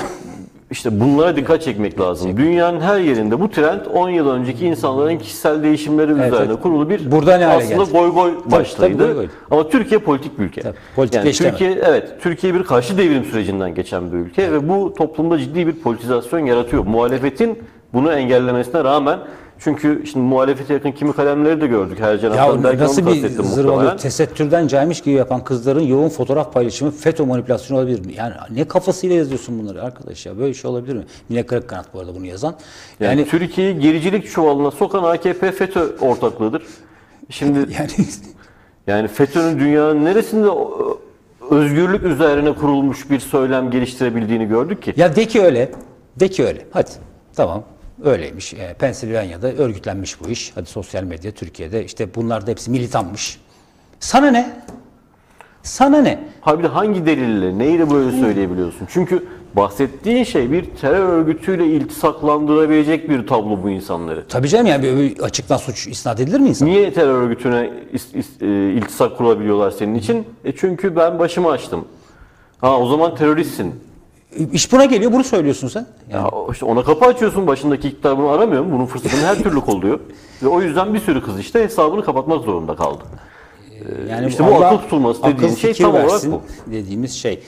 işte 0.72 1.00
bunlara 1.00 1.36
dikkat 1.36 1.62
çekmek 1.62 2.00
lazım. 2.00 2.38
Dünyanın 2.38 2.80
her 2.80 3.00
yerinde 3.00 3.40
bu 3.40 3.52
trend 3.52 3.86
10 3.94 4.10
yıl 4.10 4.30
önceki 4.30 4.66
insanların 4.66 5.18
kişisel 5.18 5.64
değişimleri 5.64 6.12
üzerine 6.12 6.36
evet. 6.38 6.62
kurulu 6.62 6.90
bir 6.90 7.12
Burada 7.12 7.38
ne 7.38 7.48
aslında 7.48 7.84
geldi? 7.84 7.92
goy 7.92 8.12
goy 8.14 8.32
başlığıydı. 8.46 8.98
tabii, 8.98 9.14
goy 9.14 9.14
goy. 9.14 9.28
Ama 9.52 9.70
Türkiye 9.70 10.00
politik 10.00 10.40
bir 10.40 10.44
ülke. 10.44 10.62
Tabii, 10.62 10.76
yani 11.12 11.32
Türkiye 11.32 11.72
evet 11.72 12.14
Türkiye 12.22 12.54
bir 12.54 12.64
karşı 12.64 12.98
devrim 12.98 13.24
sürecinden 13.24 13.76
geçen 13.76 14.12
bir 14.12 14.18
ülke 14.18 14.52
ve 14.52 14.70
bu 14.70 14.94
toplumda 14.94 15.40
ciddi 15.40 15.68
bir 15.68 15.74
politizasyon 15.74 16.40
yaratıyor. 16.40 16.86
Muhalefetin 16.86 17.60
bunu 17.94 18.12
engellemesine 18.12 18.84
rağmen 18.84 19.20
çünkü 19.60 20.04
şimdi 20.12 20.26
muhalefete 20.26 20.74
yakın 20.74 20.92
kimi 20.92 21.14
kalemleri 21.14 21.62
de 21.62 21.68
gördük. 21.68 21.98
Ercan 22.02 22.34
Ya 22.34 22.44
Aktan 22.44 22.64
belki 22.64 22.84
nasıl 22.84 23.02
bir 23.06 23.12
kastettim 23.12 23.46
zırvalı 23.46 23.74
muhtemelen. 23.74 23.98
tesettürden 23.98 24.68
caymış 24.68 25.02
gibi 25.02 25.16
yapan 25.16 25.44
kızların 25.44 25.82
yoğun 25.82 26.10
fotoğraf 26.10 26.54
paylaşımı 26.54 26.92
FETÖ 26.92 27.24
manipülasyonu 27.26 27.80
olabilir 27.80 28.06
mi? 28.06 28.14
Yani 28.18 28.34
ne 28.52 28.68
kafasıyla 28.68 29.16
yazıyorsun 29.16 29.60
bunları 29.60 29.84
arkadaş 29.84 30.26
ya? 30.26 30.38
Böyle 30.38 30.54
şey 30.54 30.72
olabilir 30.72 30.96
mi? 30.96 31.04
Mine 31.30 31.44
Kırıkkanat 31.46 31.94
bu 31.94 32.00
arada 32.00 32.16
bunu 32.16 32.26
yazan. 32.26 32.56
Yani, 33.00 33.20
Yani, 33.20 33.30
Türkiye'yi 33.30 33.80
gericilik 33.80 34.32
çuvalına 34.32 34.72
sokan 34.72 35.04
AKP 35.04 35.52
FETÖ 35.52 35.96
ortaklığıdır. 36.02 36.64
Şimdi 37.30 37.60
yani 37.80 37.90
yani 38.88 39.08
FETÖ'nün 39.08 39.60
dünyanın 39.60 40.06
neresinde 40.06 40.48
özgürlük 41.52 42.04
üzerine 42.04 42.56
kurulmuş 42.56 43.10
bir 43.10 43.20
söylem 43.20 43.72
geliştirebildiğini 43.72 44.48
gördük 44.48 44.82
ki. 44.82 44.94
Ya 44.98 45.16
de 45.16 45.26
ki 45.26 45.42
öyle. 45.42 45.72
De 46.20 46.28
ki 46.28 46.46
öyle. 46.46 46.66
Hadi. 46.72 46.90
Tamam. 47.36 47.64
Öyleymiş. 48.04 48.54
E, 48.54 48.74
Pensilvanya'da 48.80 49.54
örgütlenmiş 49.54 50.22
bu 50.22 50.30
iş. 50.30 50.52
Hadi 50.56 50.66
sosyal 50.70 51.04
medya 51.04 51.32
Türkiye'de 51.32 51.86
işte 51.86 52.16
bunlar 52.16 52.48
da 52.48 52.52
hepsi 52.52 52.72
militanmış. 52.72 53.40
Sana 54.00 54.32
ne? 54.32 54.50
Sana 55.64 56.02
ne? 56.02 56.20
Hayır 56.42 56.60
bir 56.60 56.64
de 56.64 56.68
hangi 56.68 57.06
delille, 57.06 57.58
neyle 57.58 57.90
böyle 57.90 58.20
söyleyebiliyorsun? 58.22 58.88
Çünkü 58.92 59.28
bahsettiğin 59.56 60.24
şey 60.24 60.52
bir 60.52 60.66
terör 60.66 61.10
örgütüyle 61.10 61.66
iltisaklandırabilecek 61.66 63.10
bir 63.10 63.28
tablo 63.28 63.64
bu 63.64 63.70
insanları. 63.70 64.26
Tabii 64.30 64.48
canım 64.50 64.66
yani 64.68 64.84
böyle 64.84 65.22
açıktan 65.24 65.58
suç 65.58 65.88
isnat 65.88 66.20
edilir 66.20 66.40
mi 66.40 66.50
insan? 66.50 66.68
Niye 66.68 66.94
terör 66.94 67.22
örgütüne 67.22 67.70
is- 67.94 68.16
is- 68.18 68.46
e, 68.46 68.74
iltisak 68.74 69.18
kurabiliyorlar 69.18 69.72
senin 69.72 69.96
için? 69.96 70.28
E 70.46 70.56
çünkü 70.56 70.96
ben 70.96 71.20
başımı 71.20 71.50
açtım. 71.50 71.86
Ha 72.62 72.80
o 72.80 72.88
zaman 72.88 73.16
teröristsin. 73.16 73.76
İş 74.54 74.72
buna 74.72 74.86
geliyor 74.86 75.14
bunu 75.14 75.24
söylüyorsun 75.24 75.68
sen. 75.68 75.86
Yani 76.12 76.24
Ya 76.24 76.32
işte 76.52 76.66
ona 76.66 76.84
kapı 76.84 77.06
açıyorsun 77.06 77.48
başındaki 77.48 77.88
iktidar 77.88 78.18
bunu 78.18 78.30
aramıyor 78.30 78.64
mu? 78.64 78.72
Bunun 78.74 78.86
fırsatını 78.86 79.22
her 79.22 79.44
türlü 79.44 79.62
kolluyor. 79.62 80.00
Ve 80.44 80.48
o 80.48 80.62
yüzden 80.62 80.94
bir 80.94 81.00
sürü 81.00 81.24
kız 81.24 81.40
işte 81.40 81.64
hesabını 81.64 82.06
kapatmak 82.06 82.44
zorunda 82.44 82.76
kaldı. 82.76 83.04
Yani 84.10 84.28
İşte 84.28 84.44
bu 84.48 84.56
Allah 84.56 84.68
akıl 84.68 84.78
tutulması 84.78 85.24
dediğin 85.24 85.52
akıl 85.52 85.56
şey 85.56 85.74
tam 85.74 85.96
olarak 85.96 86.26
bu. 86.26 86.42
Dediğimiz 86.72 87.14
şey. 87.14 87.44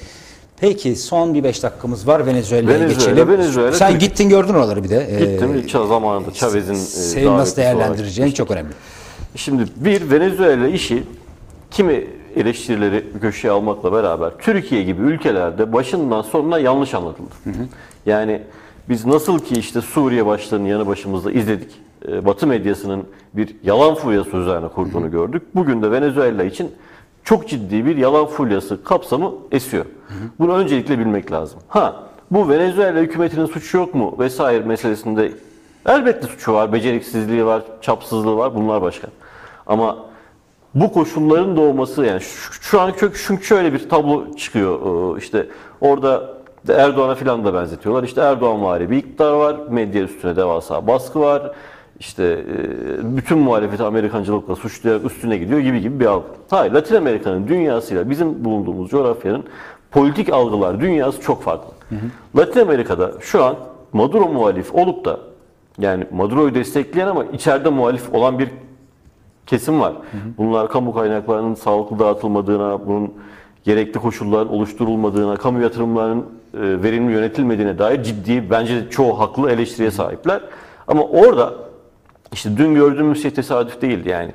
Peki 0.59 0.95
son 0.95 1.33
bir 1.33 1.43
beş 1.43 1.63
dakikamız 1.63 2.07
var 2.07 2.25
Venezuela'ya 2.25 2.79
Venezuela, 2.79 3.11
geçelim. 3.11 3.27
Venezuela, 3.27 3.71
Sen 3.71 3.91
Türkiye. 3.91 4.09
gittin 4.09 4.29
gördün 4.29 4.53
oraları 4.53 4.83
bir 4.83 4.89
de. 4.89 5.07
Ee, 5.11 5.19
Gittim 5.19 5.63
ça- 5.67 5.87
zamanında 5.87 6.31
Chavez'in 6.31 6.73
e, 6.73 6.77
Senin 6.77 7.25
nasıl 7.25 7.57
davetlisi 7.57 7.61
olarak 7.61 7.79
değerlendireceğin 7.79 8.31
çok 8.31 8.51
önemli. 8.51 8.69
Şimdi 9.35 9.63
bir 9.75 10.11
Venezuela 10.11 10.67
işi 10.67 11.03
kimi 11.71 12.07
eleştirileri 12.35 13.05
köşeye 13.21 13.51
almakla 13.51 13.91
beraber 13.93 14.37
Türkiye 14.37 14.83
gibi 14.83 15.01
ülkelerde 15.01 15.73
başından 15.73 16.21
sonuna 16.21 16.59
yanlış 16.59 16.93
anlatıldı. 16.93 17.29
Yani 18.05 18.41
biz 18.89 19.05
nasıl 19.05 19.39
ki 19.39 19.55
işte 19.55 19.81
Suriye 19.81 20.25
başlarının 20.25 20.67
yanı 20.67 20.87
başımızda 20.87 21.31
izledik. 21.31 21.71
e, 22.07 22.25
Batı 22.25 22.47
medyasının 22.47 23.03
bir 23.33 23.55
yalan 23.63 23.95
furyası 23.95 24.37
üzerine 24.37 24.67
kurduğunu 24.67 25.11
gördük. 25.11 25.43
Bugün 25.55 25.81
de 25.81 25.91
Venezuela 25.91 26.43
için 26.43 26.71
çok 27.23 27.47
ciddi 27.49 27.85
bir 27.85 27.97
yalan 27.97 28.25
furyası 28.25 28.83
kapsamı 28.83 29.31
esiyor. 29.51 29.85
Bunu 30.39 30.53
öncelikle 30.53 30.99
bilmek 30.99 31.31
lazım. 31.31 31.59
Ha, 31.67 32.03
bu 32.31 32.49
Venezuela 32.49 32.99
hükümetinin 32.99 33.45
suçu 33.45 33.77
yok 33.77 33.95
mu 33.95 34.15
vesaire 34.19 34.63
meselesinde 34.63 35.31
elbette 35.85 36.27
suçu 36.27 36.53
var, 36.53 36.73
beceriksizliği 36.73 37.45
var, 37.45 37.63
çapsızlığı 37.81 38.37
var. 38.37 38.55
Bunlar 38.55 38.81
başka. 38.81 39.07
Ama 39.67 39.97
bu 40.75 40.93
koşulların 40.93 41.57
doğması 41.57 42.05
yani 42.05 42.21
şu, 42.21 42.53
şu 42.61 42.81
an 42.81 42.91
kök 42.91 43.21
çünkü 43.27 43.43
şöyle 43.43 43.73
bir 43.73 43.89
tablo 43.89 44.35
çıkıyor 44.35 44.79
Ee, 45.15 45.19
işte 45.19 45.47
orada 45.81 46.39
Erdoğan'a 46.69 47.15
filan 47.15 47.45
da 47.45 47.53
benzetiyorlar. 47.53 48.03
İşte 48.03 48.21
Erdoğan 48.21 48.63
vari 48.63 48.91
bir 48.91 48.97
iktidar 48.97 49.31
var, 49.31 49.55
medya 49.69 50.03
üstüne 50.03 50.35
devasa 50.35 50.87
baskı 50.87 51.19
var. 51.19 51.51
İşte 51.99 52.23
e, 52.23 53.17
bütün 53.17 53.37
muhalefeti 53.37 53.83
Amerikancılıkla 53.83 54.55
suçlayarak 54.55 55.05
üstüne 55.05 55.37
gidiyor 55.37 55.59
gibi 55.59 55.81
gibi 55.81 55.99
bir 55.99 56.05
algı. 56.05 56.25
Hayır, 56.49 56.71
Latin 56.71 56.95
Amerika'nın 56.95 57.47
dünyasıyla 57.47 58.09
bizim 58.09 58.45
bulunduğumuz 58.45 58.89
coğrafyanın 58.89 59.43
politik 59.91 60.33
algılar 60.33 60.81
dünyası 60.81 61.21
çok 61.21 61.43
farklı. 61.43 61.73
Latin 62.37 62.59
Amerika'da 62.59 63.11
şu 63.19 63.43
an 63.43 63.55
Maduro 63.93 64.27
muhalif 64.27 64.75
olup 64.75 65.05
da 65.05 65.19
yani 65.79 66.07
Maduro'yu 66.11 66.55
destekleyen 66.55 67.07
ama 67.07 67.25
içeride 67.25 67.69
muhalif 67.69 68.13
olan 68.13 68.39
bir 68.39 68.49
kesim 69.49 69.81
var. 69.81 69.93
Bunlar 70.37 70.69
kamu 70.69 70.93
kaynaklarının 70.93 71.55
sağlıklı 71.55 71.99
dağıtılmadığına, 71.99 72.87
bunun 72.87 73.13
gerekli 73.63 73.99
koşulların 73.99 74.53
oluşturulmadığına, 74.53 75.35
kamu 75.35 75.61
yatırımlarının 75.61 76.25
e, 76.53 76.83
verimli 76.83 77.13
yönetilmediğine 77.13 77.77
dair 77.77 78.03
ciddi, 78.03 78.49
bence 78.49 78.89
çoğu 78.89 79.19
haklı 79.19 79.51
eleştiriye 79.51 79.91
sahipler. 79.91 80.41
Ama 80.87 81.03
orada 81.03 81.53
işte 82.33 82.57
dün 82.57 82.75
gördüğümüz 82.75 83.21
şey 83.21 83.31
tesadüf 83.31 83.81
değildi 83.81 84.09
yani. 84.09 84.31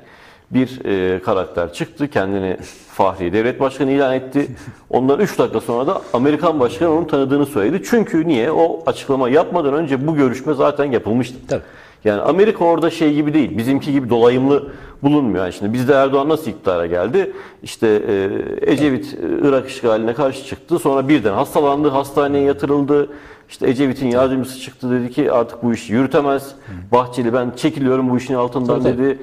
Bir 0.51 0.85
e, 0.85 1.21
karakter 1.21 1.73
çıktı, 1.73 2.07
kendini 2.07 2.57
Fahri 2.91 3.33
Devlet 3.33 3.59
Başkanı 3.59 3.91
ilan 3.91 4.13
etti. 4.13 4.47
Ondan 4.89 5.19
3 5.19 5.39
dakika 5.39 5.61
sonra 5.61 5.87
da 5.87 6.01
Amerikan 6.13 6.59
Başkanı 6.59 6.91
onu 6.91 7.07
tanıdığını 7.07 7.45
söyledi. 7.45 7.83
Çünkü 7.89 8.27
niye? 8.27 8.51
O 8.51 8.83
açıklama 8.85 9.29
yapmadan 9.29 9.73
önce 9.73 10.07
bu 10.07 10.15
görüşme 10.15 10.53
zaten 10.53 10.91
yapılmıştı. 10.91 11.35
Tabii. 11.47 11.63
Yani 12.05 12.21
Amerika 12.21 12.65
orada 12.65 12.89
şey 12.89 13.13
gibi 13.13 13.33
değil, 13.33 13.57
bizimki 13.57 13.91
gibi 13.91 14.09
dolayımlı 14.09 14.67
bulunmuyor. 15.03 15.43
Yani 15.43 15.53
şimdi 15.53 15.73
bizde 15.73 15.93
Erdoğan 15.93 16.29
nasıl 16.29 16.51
iktidara 16.51 16.85
geldi? 16.85 17.31
İşte 17.63 17.87
e, 17.87 18.71
Ecevit 18.71 19.05
e, 19.13 19.47
Irak 19.47 19.69
işgaline 19.69 20.13
karşı 20.13 20.45
çıktı. 20.45 20.79
Sonra 20.79 21.09
birden 21.09 21.33
hastalandı, 21.33 21.89
hastaneye 21.89 22.43
yatırıldı. 22.43 23.09
İşte 23.49 23.69
Ecevit'in 23.69 24.07
yardımcısı 24.07 24.59
çıktı 24.59 24.91
dedi 24.91 25.11
ki 25.11 25.31
artık 25.31 25.63
bu 25.63 25.73
işi 25.73 25.93
yürütemez. 25.93 26.55
Bahçeli 26.91 27.33
ben 27.33 27.51
çekiliyorum 27.55 28.09
bu 28.09 28.17
işin 28.17 28.33
altından 28.33 28.83
dedi. 28.83 29.19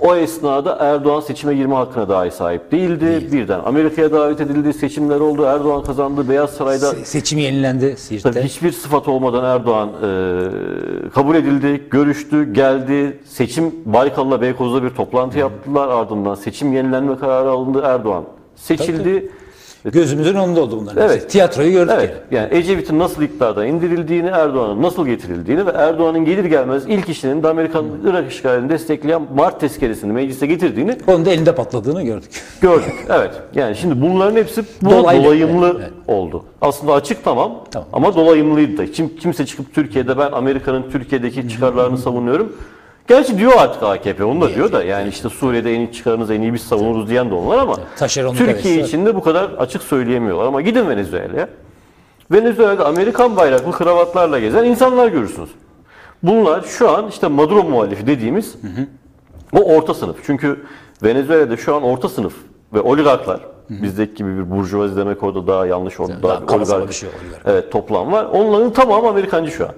O 0.00 0.14
esnada 0.14 0.76
Erdoğan 0.80 1.20
seçime 1.20 1.54
girme 1.54 1.74
hakkına 1.74 2.08
dahi 2.08 2.30
sahip 2.30 2.72
değildi. 2.72 3.28
Birden 3.32 3.60
Amerika'ya 3.66 4.12
davet 4.12 4.40
edildi, 4.40 4.72
seçimler 4.72 5.20
oldu. 5.20 5.42
Erdoğan 5.42 5.82
kazandı. 5.82 6.28
Beyaz 6.28 6.50
Saray'da 6.50 6.86
Se- 6.90 7.04
seçim 7.04 7.38
yenilendi 7.38 7.96
Siirt'te. 7.96 8.30
Tabii 8.30 8.42
hiçbir 8.44 8.72
sıfat 8.72 9.08
olmadan 9.08 9.44
Erdoğan 9.44 9.88
e, 9.88 11.08
kabul 11.14 11.34
edildi, 11.34 11.82
görüştü, 11.90 12.52
geldi. 12.52 13.18
Seçim 13.24 13.74
Baykal'la 13.84 14.40
Beykoz'da 14.40 14.82
bir 14.82 14.90
toplantı 14.90 15.38
yaptılar. 15.38 15.88
Ardından 15.88 16.34
seçim 16.34 16.72
yenilenme 16.72 17.16
kararı 17.18 17.50
alındı. 17.50 17.82
Erdoğan 17.84 18.24
seçildi. 18.56 19.30
Gözümüzün 19.92 20.34
önünde 20.34 20.60
oldu 20.60 20.78
bunlar. 20.80 20.94
Evet. 20.96 21.14
hepsi. 21.14 21.28
Tiyatroyu 21.28 21.72
gördük 21.72 21.94
Evet, 21.98 22.14
yani. 22.30 22.42
yani 22.50 22.58
Ecevit'in 22.58 22.98
nasıl 22.98 23.22
iktidarda 23.22 23.66
indirildiğini, 23.66 24.28
Erdoğan'ın 24.28 24.82
nasıl 24.82 25.06
getirildiğini 25.06 25.66
ve 25.66 25.70
Erdoğan'ın 25.70 26.24
gelir 26.24 26.44
gelmez 26.44 26.82
ilk 26.88 27.08
işinin 27.08 27.42
de 27.42 27.48
Amerikan 27.48 27.84
Irak 28.04 28.32
işgalini 28.32 28.68
destekleyen 28.68 29.22
Mart 29.36 29.60
tezkeresini 29.60 30.12
meclise 30.12 30.46
getirdiğini 30.46 30.96
Onun 31.06 31.24
da 31.24 31.30
elinde 31.30 31.54
patladığını 31.54 32.02
gördük. 32.02 32.30
gördük. 32.60 32.92
Evet. 33.10 33.30
Yani 33.54 33.76
şimdi 33.76 34.02
bunların 34.02 34.36
hepsi 34.36 34.62
bu 34.82 34.90
Dolaylı. 34.90 35.24
dolayımlı 35.24 35.76
Evet, 35.80 35.90
oldu. 36.08 36.44
Aslında 36.60 36.92
açık 36.92 37.24
tamam, 37.24 37.64
Tamam. 37.70 37.88
ama 37.92 38.14
dolayımlıydı 38.14 38.78
da. 38.78 38.86
Kim, 38.92 39.16
kimse 39.16 39.46
çıkıp 39.46 39.74
Türkiye'de 39.74 40.18
ben 40.18 40.32
Amerika'nın 40.32 40.84
Türkiye'deki 40.92 41.48
çıkarlarını 41.48 41.98
savunuyorum. 41.98 42.52
Gerçi 43.06 43.38
diyor 43.38 43.52
artık 43.58 43.82
AKP 43.82 44.24
onu 44.24 44.40
da 44.40 44.54
diyor 44.54 44.72
da 44.72 44.84
yani 44.84 45.08
işte 45.08 45.28
Suriye'de 45.28 45.74
en 45.74 45.80
iyi 45.80 45.92
çıkarınızı 45.92 46.34
en 46.34 46.42
iyi 46.42 46.54
biz 46.54 46.62
savunuruz 46.62 47.08
diyen 47.08 47.30
de 47.30 47.34
onlar 47.34 47.58
ama 47.58 47.76
Türkiye 48.38 48.78
var. 48.82 48.84
içinde 48.88 49.14
bu 49.14 49.22
kadar 49.22 49.44
açık 49.50 49.82
söyleyemiyorlar 49.82 50.46
ama 50.46 50.60
gidin 50.60 50.88
Venezuela'ya. 50.88 51.48
Venezuela'da 52.32 52.86
Amerikan 52.86 53.36
bayraklı 53.36 53.72
kravatlarla 53.72 54.38
gezen 54.38 54.64
insanlar 54.64 55.08
görürsünüz. 55.08 55.50
Bunlar 56.22 56.62
şu 56.62 56.90
an 56.90 57.08
işte 57.08 57.28
Maduro 57.28 57.62
muhalifi 57.64 58.06
dediğimiz 58.06 58.54
o 59.52 59.58
orta 59.76 59.94
sınıf. 59.94 60.16
Çünkü 60.26 60.64
Venezuela'da 61.02 61.56
şu 61.56 61.74
an 61.76 61.82
orta 61.82 62.08
sınıf 62.08 62.34
ve 62.74 62.80
oligarklar 62.80 63.40
bizdeki 63.70 64.14
gibi 64.14 64.38
bir 64.38 64.50
burjuvazi 64.50 64.96
demek 64.96 65.22
orada 65.22 65.46
daha 65.46 65.66
yanlış 65.66 66.00
orada 66.00 66.22
Daha 66.22 66.32
daha 66.32 66.46
kamusal 66.46 66.76
oligark- 66.76 66.88
bir 66.88 66.94
şey 66.94 67.08
oligark. 67.08 67.42
Evet 67.46 67.72
toplam 67.72 68.12
var. 68.12 68.24
Onların 68.24 68.72
tamamı 68.72 69.08
Amerikancı 69.08 69.50
şu 69.50 69.64
an. 69.64 69.72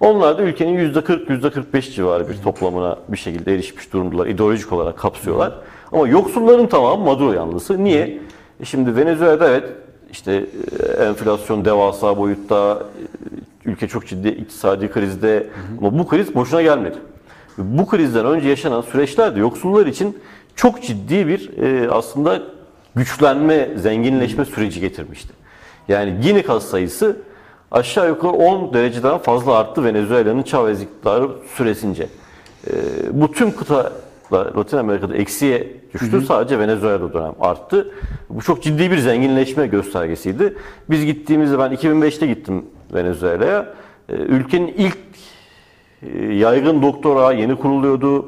Onlar 0.00 0.38
da 0.38 0.42
ülkenin 0.42 0.92
%40 0.92 1.26
%45 1.26 1.94
civarı 1.94 2.28
bir 2.28 2.36
toplamına 2.42 2.98
bir 3.08 3.16
şekilde 3.16 3.54
erişmiş 3.54 3.92
durumdalar. 3.92 4.26
İdeolojik 4.26 4.72
olarak 4.72 4.98
kapsıyorlar. 4.98 5.54
Ama 5.92 6.08
yoksulların 6.08 6.66
tamamı 6.66 7.04
Maduro 7.04 7.32
yanlısı. 7.32 7.84
Niye? 7.84 8.20
E 8.60 8.64
Şimdi 8.64 8.96
Venezuela'da 8.96 9.48
evet 9.48 9.64
işte 10.12 10.46
e, 10.80 11.02
enflasyon 11.04 11.64
devasa 11.64 12.16
boyutta, 12.16 12.82
e, 13.66 13.70
ülke 13.70 13.88
çok 13.88 14.06
ciddi 14.06 14.28
iktisadi 14.28 14.90
krizde 14.90 15.46
ama 15.78 15.98
bu 15.98 16.06
kriz 16.06 16.34
boşuna 16.34 16.62
gelmedi. 16.62 16.96
Bu 17.58 17.86
krizden 17.86 18.26
önce 18.26 18.48
yaşanan 18.48 18.80
süreçlerde 18.80 19.40
yoksullar 19.40 19.86
için 19.86 20.18
çok 20.54 20.82
ciddi 20.82 21.26
bir 21.26 21.58
e, 21.58 21.90
aslında 21.90 22.42
güçlenme, 22.94 23.68
zenginleşme 23.76 24.44
süreci 24.44 24.80
getirmişti. 24.80 25.32
Yani 25.88 26.14
Gini 26.22 26.42
kas 26.42 26.64
sayısı 26.64 27.16
aşağı 27.70 28.08
yukarı 28.08 28.32
10 28.32 28.74
dereceden 28.74 29.18
fazla 29.18 29.56
arttı 29.56 29.84
Venezuela'nın 29.84 30.42
Chavez 30.42 30.82
iktidarı 30.82 31.28
süresince. 31.54 32.06
E, 32.66 32.72
bu 33.12 33.32
tüm 33.32 33.56
kıta 33.56 33.92
Latin 34.32 34.76
Amerika'da 34.76 35.16
eksiye 35.16 35.72
düştü. 35.94 36.20
Sadece 36.22 36.58
Venezuela'da 36.58 37.12
dönem 37.12 37.34
arttı. 37.40 37.90
Bu 38.30 38.42
çok 38.42 38.62
ciddi 38.62 38.90
bir 38.90 38.98
zenginleşme 38.98 39.66
göstergesiydi. 39.66 40.54
Biz 40.90 41.04
gittiğimizde 41.04 41.58
ben 41.58 41.72
2005'te 41.72 42.26
gittim 42.26 42.64
Venezuela'ya. 42.94 43.74
E, 44.08 44.12
Ülkenin 44.14 44.66
ilk 44.66 44.98
e, 46.02 46.34
yaygın 46.34 46.82
doktora 46.82 47.32
yeni 47.32 47.56
kuruluyordu. 47.56 48.26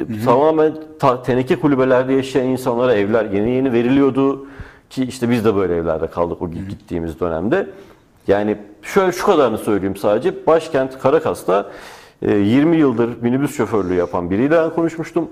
E, 0.00 0.24
Tamamen 0.24 0.72
ta- 0.98 1.22
teneke 1.22 1.56
kulübelerde 1.56 2.12
yaşayan 2.12 2.46
insanlara 2.46 2.94
evler 2.94 3.24
yeni 3.24 3.50
yeni 3.50 3.72
veriliyordu. 3.72 4.46
Ki 4.90 5.04
işte 5.04 5.30
biz 5.30 5.44
de 5.44 5.56
böyle 5.56 5.76
evlerde 5.76 6.06
kaldık 6.06 6.42
o 6.42 6.50
gittiğimiz 6.50 7.20
dönemde. 7.20 7.66
Yani 8.30 8.56
şöyle 8.82 9.12
şu 9.12 9.26
kadarını 9.26 9.58
söyleyeyim 9.58 9.96
sadece. 9.96 10.46
Başkent 10.46 10.98
Karakas'ta 10.98 11.70
e, 12.22 12.36
20 12.36 12.76
yıldır 12.76 13.22
minibüs 13.22 13.56
şoförlüğü 13.56 13.94
yapan 13.94 14.30
biriyle 14.30 14.70
konuşmuştum. 14.74 15.30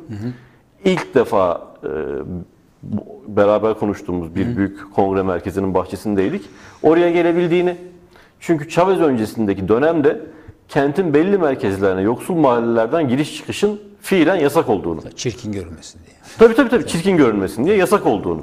İlk 0.85 1.15
defa 1.15 1.69
e, 1.85 1.89
beraber 3.29 3.75
konuştuğumuz 3.75 4.35
bir 4.35 4.57
büyük 4.57 4.95
kongre 4.95 5.23
merkezinin 5.23 5.75
bahçesindeydik. 5.75 6.45
Oraya 6.83 7.11
gelebildiğini 7.11 7.77
çünkü 8.41 8.69
Chavez 8.69 9.01
öncesindeki 9.01 9.69
dönemde 9.69 10.21
kentin 10.69 11.15
belli 11.15 11.39
merkezlerine 11.39 12.01
yoksul 12.01 12.35
mahallelerden 12.35 13.09
giriş 13.09 13.37
çıkışın 13.37 13.81
fiilen 14.01 14.37
yasak 14.37 14.69
olduğunu. 14.69 15.01
Çirkin 15.17 15.53
görünmesin 15.53 16.01
diye. 16.07 16.17
Tabii 16.39 16.55
tabii 16.55 16.69
tabii 16.69 16.87
çirkin 16.87 17.17
görünmesin 17.17 17.65
diye 17.65 17.77
yasak 17.77 18.07
olduğunu 18.07 18.43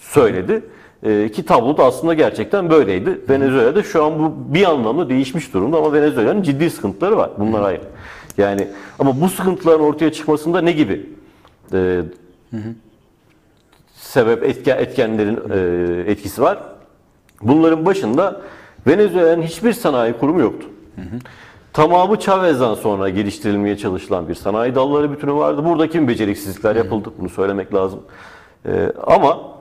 söyledi. 0.00 0.62
Ee, 1.04 1.28
ki 1.32 1.44
tablo 1.44 1.76
da 1.76 1.84
aslında 1.84 2.14
gerçekten 2.14 2.70
böyleydi. 2.70 3.20
Venezuela'da 3.28 3.82
şu 3.82 4.04
an 4.04 4.18
bu 4.18 4.54
bir 4.54 4.70
anlamda 4.70 5.08
değişmiş 5.08 5.54
durumda 5.54 5.76
ama 5.78 5.92
Venezuela'nın 5.92 6.42
ciddi 6.42 6.70
sıkıntıları 6.70 7.16
var. 7.16 7.30
Bunlar 7.38 7.62
ayrı. 7.62 7.82
Yani 8.38 8.68
ama 8.98 9.20
bu 9.20 9.28
sıkıntıların 9.28 9.80
ortaya 9.80 10.12
çıkmasında 10.12 10.60
ne 10.60 10.72
gibi 10.72 11.06
e, 11.72 12.02
sebep 13.94 14.42
etken, 14.44 14.78
etkenlerin 14.78 15.38
e, 15.50 16.10
etkisi 16.10 16.42
var? 16.42 16.58
Bunların 17.42 17.86
başında 17.86 18.40
Venezuela'nın 18.86 19.42
hiçbir 19.42 19.72
sanayi 19.72 20.12
kurumu 20.12 20.40
yoktu. 20.40 20.66
Tamamı 21.72 22.18
Chavez'den 22.18 22.74
sonra 22.74 23.08
geliştirilmeye 23.08 23.76
çalışılan 23.76 24.28
bir 24.28 24.34
sanayi 24.34 24.74
dalları 24.74 25.12
bütünü 25.12 25.32
vardı. 25.32 25.64
Burada 25.64 25.88
kim 25.88 26.08
beceriksizlikler 26.08 26.76
yapıldı 26.76 27.08
bunu 27.18 27.28
söylemek 27.28 27.74
lazım. 27.74 28.00
Ee, 28.66 28.92
ama 29.06 29.53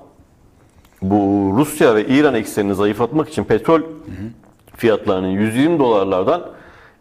bu 1.03 1.53
Rusya 1.57 1.95
ve 1.95 2.05
İran 2.05 2.33
eksenini 2.33 2.75
zayıflatmak 2.75 3.29
için 3.29 3.43
petrol 3.43 3.81
fiyatlarının 4.77 5.27
120 5.27 5.79
dolarlardan 5.79 6.41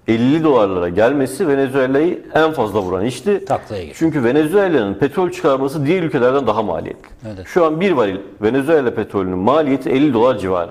50 0.08 0.44
dolarlara 0.44 0.88
gelmesi 0.88 1.48
Venezuela'yı 1.48 2.22
en 2.34 2.52
fazla 2.52 2.80
vuran 2.80 3.04
işti. 3.04 3.44
Taklaya 3.44 3.84
geçti. 3.84 3.98
Çünkü 3.98 4.24
Venezuela'nın 4.24 4.94
petrol 4.94 5.30
çıkarması 5.30 5.86
diğer 5.86 6.02
ülkelerden 6.02 6.46
daha 6.46 6.62
maliyetli. 6.62 7.08
Evet. 7.34 7.46
Şu 7.46 7.64
an 7.64 7.80
bir 7.80 7.92
varil 7.92 8.16
Venezuela 8.42 8.94
petrolünün 8.94 9.38
maliyeti 9.38 9.90
50 9.90 10.14
dolar 10.14 10.38
civarı. 10.38 10.70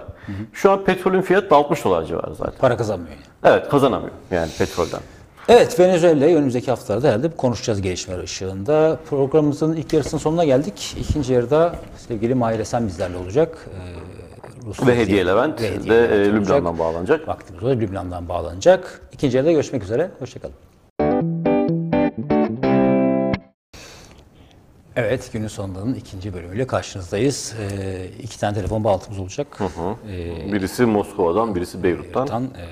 Şu 0.54 0.72
an 0.72 0.84
petrolün 0.84 1.22
fiyatı 1.22 1.50
da 1.50 1.56
60 1.56 1.86
dolar 1.86 2.04
civarı 2.04 2.36
zaten. 2.36 2.60
Para 2.60 2.78
kazanmıyor 2.78 3.12
yani. 3.12 3.56
Evet 3.56 3.70
kazanamıyor 3.70 4.12
yani 4.32 4.50
petrolden. 4.58 5.00
Evet, 5.50 5.80
Venezuela'yı 5.80 6.38
önümüzdeki 6.38 6.72
haftalarda 6.72 7.08
herhalde 7.08 7.30
konuşacağız 7.30 7.82
gelişmeler 7.82 8.24
ışığında. 8.24 9.00
Programımızın 9.10 9.76
ilk 9.76 9.94
yarısının 9.94 10.22
sonuna 10.22 10.46
geldik. 10.46 10.96
İkinci 11.00 11.34
yarıda 11.34 11.76
sevgili 12.08 12.36
Mahir 12.36 12.60
Esen 12.60 12.88
bizlerle 12.88 13.18
olacak. 13.18 13.68
Ee, 13.74 14.66
Rus 14.66 14.88
Ve 14.88 14.98
Hediye 14.98 15.26
Levent 15.26 15.62
ve 15.62 15.72
Hediye 15.72 15.96
Levent 15.96 16.12
e, 16.12 16.16
olacak. 16.16 16.34
Lübnan'dan 16.34 16.80
bağlanacak. 16.80 17.28
Vaktimiz 17.28 17.64
oldu. 17.64 17.80
Lübnan'dan 17.80 18.30
bağlanacak. 18.30 19.02
İkinci 19.12 19.38
yarıda 19.38 19.52
görüşmek 19.52 19.84
üzere. 19.84 20.12
Hoşçakalın. 20.20 20.56
Evet, 24.96 25.30
günün 25.34 25.48
sonundanın 25.48 25.94
ikinci 25.94 26.34
bölümüyle 26.34 26.68
karşınızdayız. 26.68 27.56
Ee, 27.62 28.06
iki 28.24 28.40
tane 28.40 28.54
telefon 28.56 28.84
bağlantımız 28.84 29.20
olacak. 29.20 29.60
Ee, 30.10 30.54
Birisi 30.54 30.86
Moskova'dan, 30.86 31.56
birisi 31.56 31.84
Beyrut'tan. 31.84 32.28
Tan, 32.28 32.44
e, 32.44 32.66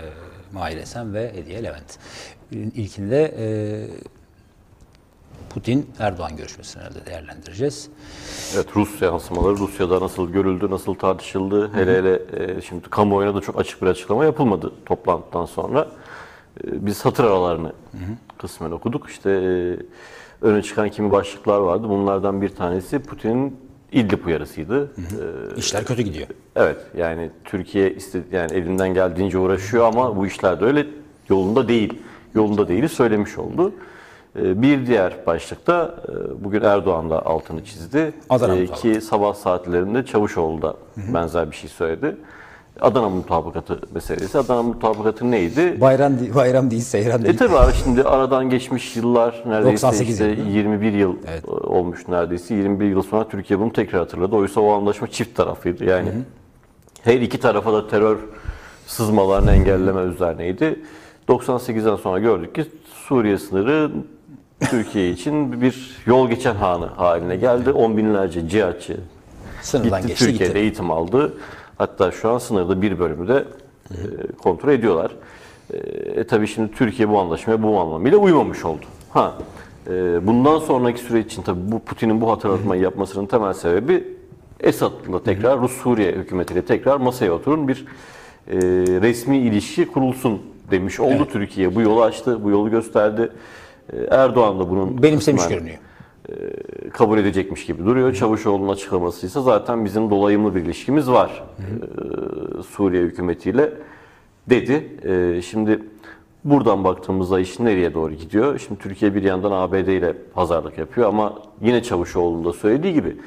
Mahir 0.53 0.77
Esen 0.77 1.13
ve 1.13 1.33
Hediye 1.33 1.63
Levent. 1.63 1.99
İlkinde 2.51 3.35
e, 3.37 3.47
Putin-Erdoğan 5.49 6.37
görüşmesini 6.37 6.83
herhalde 6.83 7.05
değerlendireceğiz. 7.05 7.89
Evet 8.55 8.67
Rus 8.75 9.01
yansımaları 9.01 9.57
Rusya'da 9.57 10.01
nasıl 10.01 10.31
görüldü, 10.31 10.69
nasıl 10.69 10.93
tartışıldı. 10.93 11.73
Hele 11.73 11.97
hele 11.97 12.21
e, 12.37 12.61
şimdi 12.61 12.89
kamuoyuna 12.89 13.35
da 13.35 13.41
çok 13.41 13.59
açık 13.59 13.81
bir 13.81 13.87
açıklama 13.87 14.25
yapılmadı 14.25 14.71
toplantıdan 14.85 15.45
sonra. 15.45 15.87
E, 16.63 16.85
biz 16.85 16.97
satır 16.97 17.23
aralarını 17.23 17.73
kısmen 18.37 18.71
okuduk. 18.71 19.09
İşte 19.09 19.29
e, 19.31 19.77
öne 20.41 20.61
çıkan 20.61 20.89
kimi 20.89 21.11
başlıklar 21.11 21.59
vardı. 21.59 21.89
Bunlardan 21.89 22.41
bir 22.41 22.49
tanesi 22.49 22.99
Putin'in 22.99 23.57
İdlib 23.91 24.25
uyarısıydı. 24.25 24.91
E, 24.97 25.57
İşler 25.57 25.85
kötü 25.85 26.01
gidiyor. 26.01 26.27
Evet 26.55 26.77
yani 26.97 27.29
Türkiye 27.43 27.93
istedi, 27.93 28.25
yani 28.31 28.53
elinden 28.53 28.93
geldiğince 28.93 29.37
uğraşıyor 29.37 29.85
ama 29.85 30.15
bu 30.15 30.27
işler 30.27 30.59
de 30.59 30.65
öyle 30.65 30.87
yolunda 31.29 31.67
değil. 31.67 31.93
Yolunda 32.35 32.67
değili 32.67 32.89
söylemiş 32.89 33.37
oldu. 33.37 33.71
Ee, 34.39 34.61
Bir 34.61 34.87
diğer 34.87 35.13
başlıkta 35.27 35.95
e, 36.09 36.43
bugün 36.43 36.61
Erdoğan 36.61 37.09
da 37.09 37.25
altını 37.25 37.63
çizdi. 37.65 38.13
Adana 38.29 38.55
Ee. 38.55 38.65
Ki 38.67 39.01
sabah 39.01 39.33
saatlerinde 39.33 40.05
Çavuşoğlu 40.05 40.61
da 40.61 40.75
benzer 41.13 41.51
bir 41.51 41.55
şey 41.55 41.69
söyledi. 41.69 42.15
Adana 42.81 43.09
mutabakatı 43.09 43.79
meselesi. 43.93 44.37
Adana 44.37 44.63
mutabakatı 44.63 45.31
neydi? 45.31 45.81
Bayram, 45.81 46.19
değil- 46.19 46.35
bayram 46.35 46.71
değil, 46.71 46.81
seyran 46.81 47.21
E 47.21 47.25
değil. 47.25 47.37
tabi 47.37 47.55
abi 47.57 47.73
şimdi 47.83 48.03
aradan 48.03 48.49
geçmiş 48.49 48.95
yıllar 48.95 49.43
neredeyse 49.45 49.71
98 49.87 50.13
işte 50.13 50.25
yıl, 50.25 50.37
değil 50.37 50.47
mi? 50.47 50.53
21 50.53 50.93
yıl 50.93 51.15
e, 51.15 51.51
olmuş 51.51 52.07
neredeyse. 52.07 52.55
21 52.55 52.85
yıl 52.85 53.01
sonra 53.01 53.27
Türkiye 53.27 53.59
bunu 53.59 53.73
tekrar 53.73 53.99
hatırladı. 54.01 54.35
Oysa 54.35 54.61
o 54.61 54.71
anlaşma 54.71 55.07
çift 55.07 55.35
tarafıydı. 55.37 55.83
Yani 55.85 56.09
her 57.03 57.21
iki 57.21 57.39
tarafa 57.39 57.73
da 57.73 57.87
terör 57.87 58.17
sızmalarını 58.87 59.51
engelleme 59.51 60.01
üzerineydi. 60.01 60.79
98'den 61.29 61.95
sonra 61.95 62.19
gördük 62.19 62.55
ki 62.55 62.65
Suriye 62.93 63.37
sınırı 63.37 63.91
Türkiye 64.59 65.09
için 65.09 65.61
bir 65.61 65.97
yol 66.05 66.29
geçen 66.29 66.55
hanı 66.55 66.85
haline 66.85 67.35
geldi. 67.35 67.71
On 67.71 67.97
binlerce 67.97 68.49
cihatçı 68.49 68.97
Sınırdan 69.61 70.01
gitti 70.01 70.07
geçti 70.07 70.25
Türkiye'de 70.25 70.45
gitti. 70.45 70.59
eğitim 70.59 70.91
aldı. 70.91 71.33
Hatta 71.77 72.11
şu 72.11 72.29
an 72.29 72.37
sınırda 72.37 72.81
bir 72.81 72.99
bölümü 72.99 73.27
de 73.27 73.45
e, 73.91 73.95
kontrol 74.43 74.71
ediyorlar. 74.71 75.11
E, 75.73 75.77
e 75.77 76.27
tabii 76.27 76.47
şimdi 76.47 76.71
Türkiye 76.71 77.09
bu 77.09 77.19
anlaşmaya 77.19 77.63
bu 77.63 77.79
anlamıyla 77.79 78.17
uymamış 78.17 78.65
oldu. 78.65 78.85
Ha, 79.09 79.37
e, 79.87 80.27
bundan 80.27 80.59
sonraki 80.59 80.99
süreç 80.99 81.25
için 81.25 81.41
tabii 81.41 81.71
bu 81.71 81.79
Putin'in 81.79 82.21
bu 82.21 82.31
hatırlatmayı 82.31 82.81
yapmasının 82.81 83.25
temel 83.25 83.53
sebebi 83.53 84.07
Esad'la 84.59 85.23
tekrar 85.23 85.61
Rus 85.61 85.71
Suriye 85.71 86.11
hükümetiyle 86.11 86.65
tekrar 86.65 86.97
masaya 86.97 87.31
oturun 87.31 87.67
bir 87.67 87.85
e, 88.47 88.57
resmi 89.01 89.37
ilişki 89.37 89.87
kurulsun 89.87 90.41
demiş 90.71 90.99
oldu 90.99 91.27
Türkiye. 91.31 91.75
Bu 91.75 91.81
yolu 91.81 92.03
açtı, 92.03 92.43
bu 92.43 92.49
yolu 92.49 92.69
gösterdi. 92.71 93.29
E, 93.93 93.97
Erdoğan 94.11 94.59
da 94.59 94.69
bunun 94.69 95.03
Benimsemiş 95.03 95.41
kısmen- 95.41 95.57
görünüyor. 95.59 95.79
kabul 96.93 97.17
edecekmiş 97.17 97.65
gibi 97.65 97.85
duruyor. 97.85 98.13
Çavuşoğlu'nun 98.13 98.73
açıklamasıysa 98.73 99.41
zaten 99.41 99.85
bizim 99.85 100.09
dolayımlı 100.09 100.55
bir 100.55 100.61
ilişkimiz 100.61 101.11
var 101.11 101.43
ee, 101.59 102.63
Suriye 102.63 103.03
hükümetiyle 103.03 103.73
dedi. 104.49 104.97
Ee, 105.05 105.41
şimdi 105.41 105.79
buradan 106.43 106.83
baktığımızda 106.83 107.39
iş 107.39 107.59
nereye 107.59 107.93
doğru 107.93 108.13
gidiyor? 108.13 108.59
Şimdi 108.67 108.81
Türkiye 108.81 109.15
bir 109.15 109.23
yandan 109.23 109.51
ABD 109.51 109.87
ile 109.87 110.13
pazarlık 110.33 110.77
yapıyor 110.77 111.07
ama 111.07 111.33
yine 111.61 111.83
Çavuşoğlu'nun 111.83 112.45
da 112.45 112.53
söylediği 112.53 112.93
gibi 112.93 113.17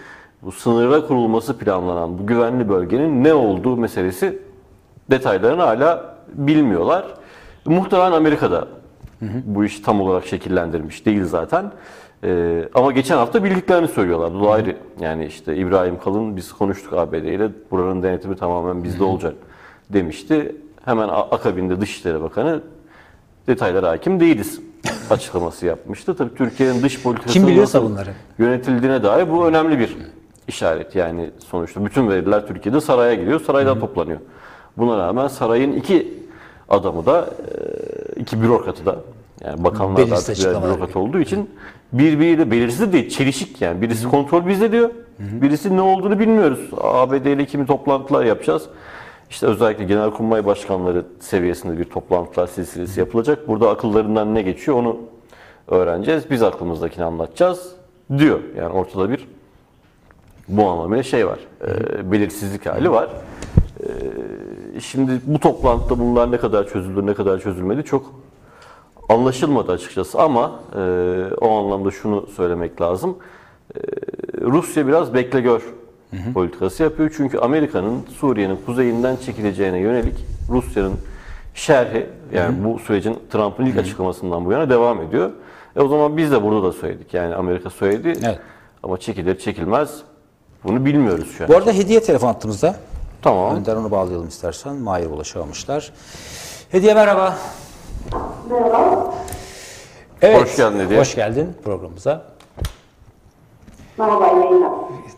bu 0.43 0.53
sınıra 0.53 1.07
kurulması 1.07 1.59
planlanan 1.59 2.19
bu 2.19 2.27
güvenli 2.27 2.69
bölgenin 2.69 3.25
ne 3.25 3.35
olduğu 3.35 3.77
meselesi 3.77 4.39
detaylarını 5.11 5.63
hala 5.63 6.17
bilmiyorlar. 6.35 7.07
Muhtemelen 7.67 8.13
Amerika'da 8.13 8.69
bu 9.45 9.65
işi 9.65 9.83
tam 9.83 10.01
olarak 10.01 10.27
şekillendirmiş 10.27 11.07
değil 11.07 11.25
zaten. 11.25 11.73
Ee, 12.25 12.69
ama 12.75 12.93
geçen 12.93 13.17
hafta 13.17 13.45
bildiklerini 13.45 13.89
söylüyorlar. 13.89 14.41
Bu 14.41 14.53
ayrı. 14.53 14.77
Yani 15.01 15.27
işte 15.27 15.57
İbrahim 15.57 15.99
Kalın 15.99 16.37
biz 16.37 16.53
konuştuk 16.53 16.93
ABD 16.93 17.15
ile 17.15 17.49
buranın 17.71 18.03
denetimi 18.03 18.37
tamamen 18.37 18.85
bizde 18.85 19.05
olacak 19.05 19.35
demişti. 19.91 20.57
Hemen 20.85 21.09
akabinde 21.09 21.81
Dışişleri 21.81 22.23
Bakanı 22.23 22.61
detaylara 23.47 23.89
hakim 23.91 24.21
değiliz 24.21 24.61
açıklaması 25.11 25.67
yapmıştı. 25.67 26.17
Tabii 26.17 26.35
Türkiye'nin 26.35 26.83
dış 26.83 27.03
politikası 27.03 27.33
Kim 27.33 27.47
biliyorsa 27.47 27.79
nasıl 27.79 27.91
bunları? 27.91 28.11
yönetildiğine 28.39 29.03
dair 29.03 29.31
bu 29.31 29.47
önemli 29.47 29.79
bir 29.79 29.97
işaret. 30.49 30.97
Yani 30.97 31.31
sonuçta 31.39 31.85
bütün 31.85 32.09
veriler 32.11 32.47
Türkiye'de 32.47 32.81
saraya 32.81 33.15
geliyor, 33.15 33.41
sarayda 33.41 33.79
toplanıyor. 33.81 34.21
Buna 34.77 34.99
rağmen 34.99 35.29
sarayın 35.29 35.73
iki 35.73 36.22
adamı 36.73 37.07
da, 37.07 37.31
e, 38.17 38.21
iki 38.21 38.43
bürokratı 38.43 38.87
da, 38.87 38.97
yani 39.45 39.65
bakanlar 39.65 40.11
da 40.11 40.15
artık 40.15 40.39
birer 40.39 40.63
bürokrat 40.63 40.97
olduğu 40.97 41.21
için 41.21 41.51
birbiriyle 41.93 42.51
belirsiz 42.51 42.93
değil, 42.93 43.09
çelişik 43.09 43.61
yani. 43.63 43.83
Birisi 43.83 44.09
kontrol 44.09 44.47
bizde 44.47 44.73
diyor, 44.73 44.91
birisi 45.19 45.77
ne 45.77 45.81
olduğunu 45.81 46.19
bilmiyoruz. 46.19 46.71
ABD 46.81 47.27
ile 47.27 47.47
kimi 47.47 47.67
toplantılar 47.67 48.25
yapacağız. 48.25 48.63
İşte 49.31 49.47
özellikle 49.47 49.85
genelkurmay 49.85 50.47
başkanları 50.47 51.05
seviyesinde 51.21 51.79
bir 51.79 51.85
toplantılar 51.85 52.47
silsilesi 52.47 53.01
yapılacak. 53.01 53.49
Burada 53.49 53.71
akıllarından 53.71 54.35
ne 54.35 54.43
geçiyor 54.43 54.77
onu 54.77 54.97
öğreneceğiz. 55.69 56.31
Biz 56.31 56.43
aklımızdakini 56.43 57.05
anlatacağız 57.05 57.73
diyor. 58.19 58.41
Yani 58.57 58.73
ortada 58.73 59.11
bir 59.11 59.29
bu 60.49 60.69
anlamıyla 60.69 61.03
şey 61.03 61.27
var. 61.27 61.39
e, 61.67 62.13
belirsizlik 62.13 62.67
hali 62.67 62.91
var. 62.91 63.09
E, 63.81 63.89
şimdi 64.81 65.21
bu 65.27 65.39
toplantıda 65.39 65.99
bunlar 65.99 66.33
ne 66.33 66.39
kadar 66.39 66.69
çözüldü, 66.69 67.07
ne 67.07 67.15
kadar 67.15 67.39
çözülmedi 67.39 67.85
çok 67.85 68.15
anlaşılmadı 69.09 69.73
açıkçası 69.73 70.21
ama 70.21 70.53
e, 70.77 70.81
o 71.41 71.59
anlamda 71.59 71.91
şunu 71.91 72.27
söylemek 72.37 72.81
lazım. 72.81 73.17
E, 73.77 73.81
Rusya 74.41 74.87
biraz 74.87 75.15
bekle 75.15 75.41
gör 75.41 75.63
politikası 76.35 76.83
yapıyor. 76.83 77.15
Çünkü 77.17 77.39
Amerika'nın 77.39 78.03
Suriye'nin 78.19 78.59
kuzeyinden 78.67 79.17
çekileceğine 79.17 79.79
yönelik 79.79 80.25
Rusya'nın 80.51 80.95
şerhi 81.55 82.07
yani 82.35 82.65
bu 82.65 82.79
sürecin 82.79 83.19
Trump'ın 83.31 83.67
ilk 83.67 83.79
açıklamasından 83.79 84.45
bu 84.45 84.53
yana 84.53 84.71
devam 84.71 85.03
ediyor. 85.03 85.31
E 85.77 85.81
o 85.81 85.89
zaman 85.89 86.17
biz 86.17 86.33
de 86.33 86.43
burada 86.43 86.63
da 86.63 86.73
söyledik. 86.73 87.15
Yani 87.15 87.35
Amerika 87.35 87.71
söyledi 87.71 88.13
Evet. 88.25 88.39
ama 88.83 88.99
çekilir 88.99 89.39
çekilmez 89.39 90.03
bunu 90.65 90.85
bilmiyoruz 90.85 91.35
şu 91.39 91.45
an. 91.45 91.51
Bu 91.51 91.57
arada 91.57 91.73
hediye 91.73 92.01
telefon 92.03 92.29
attığımızda. 92.29 92.77
Tamam. 93.23 93.57
Önden 93.57 93.77
onu 93.77 93.91
bağlayalım 93.91 94.29
istersen. 94.29 94.77
Mahir 94.77 95.07
ulaşamamışlar. 95.07 95.93
Hediye 96.71 96.95
merhaba. 96.95 97.37
Merhaba. 98.51 99.15
Evet. 100.23 100.41
Hoş 100.43 100.57
geldin 100.57 100.79
Hediye. 100.81 101.01
Hoş 101.01 101.15
geldin 101.15 101.57
programımıza. 101.65 102.23
Merhaba 103.99 104.27
yayınlar. 104.27 104.71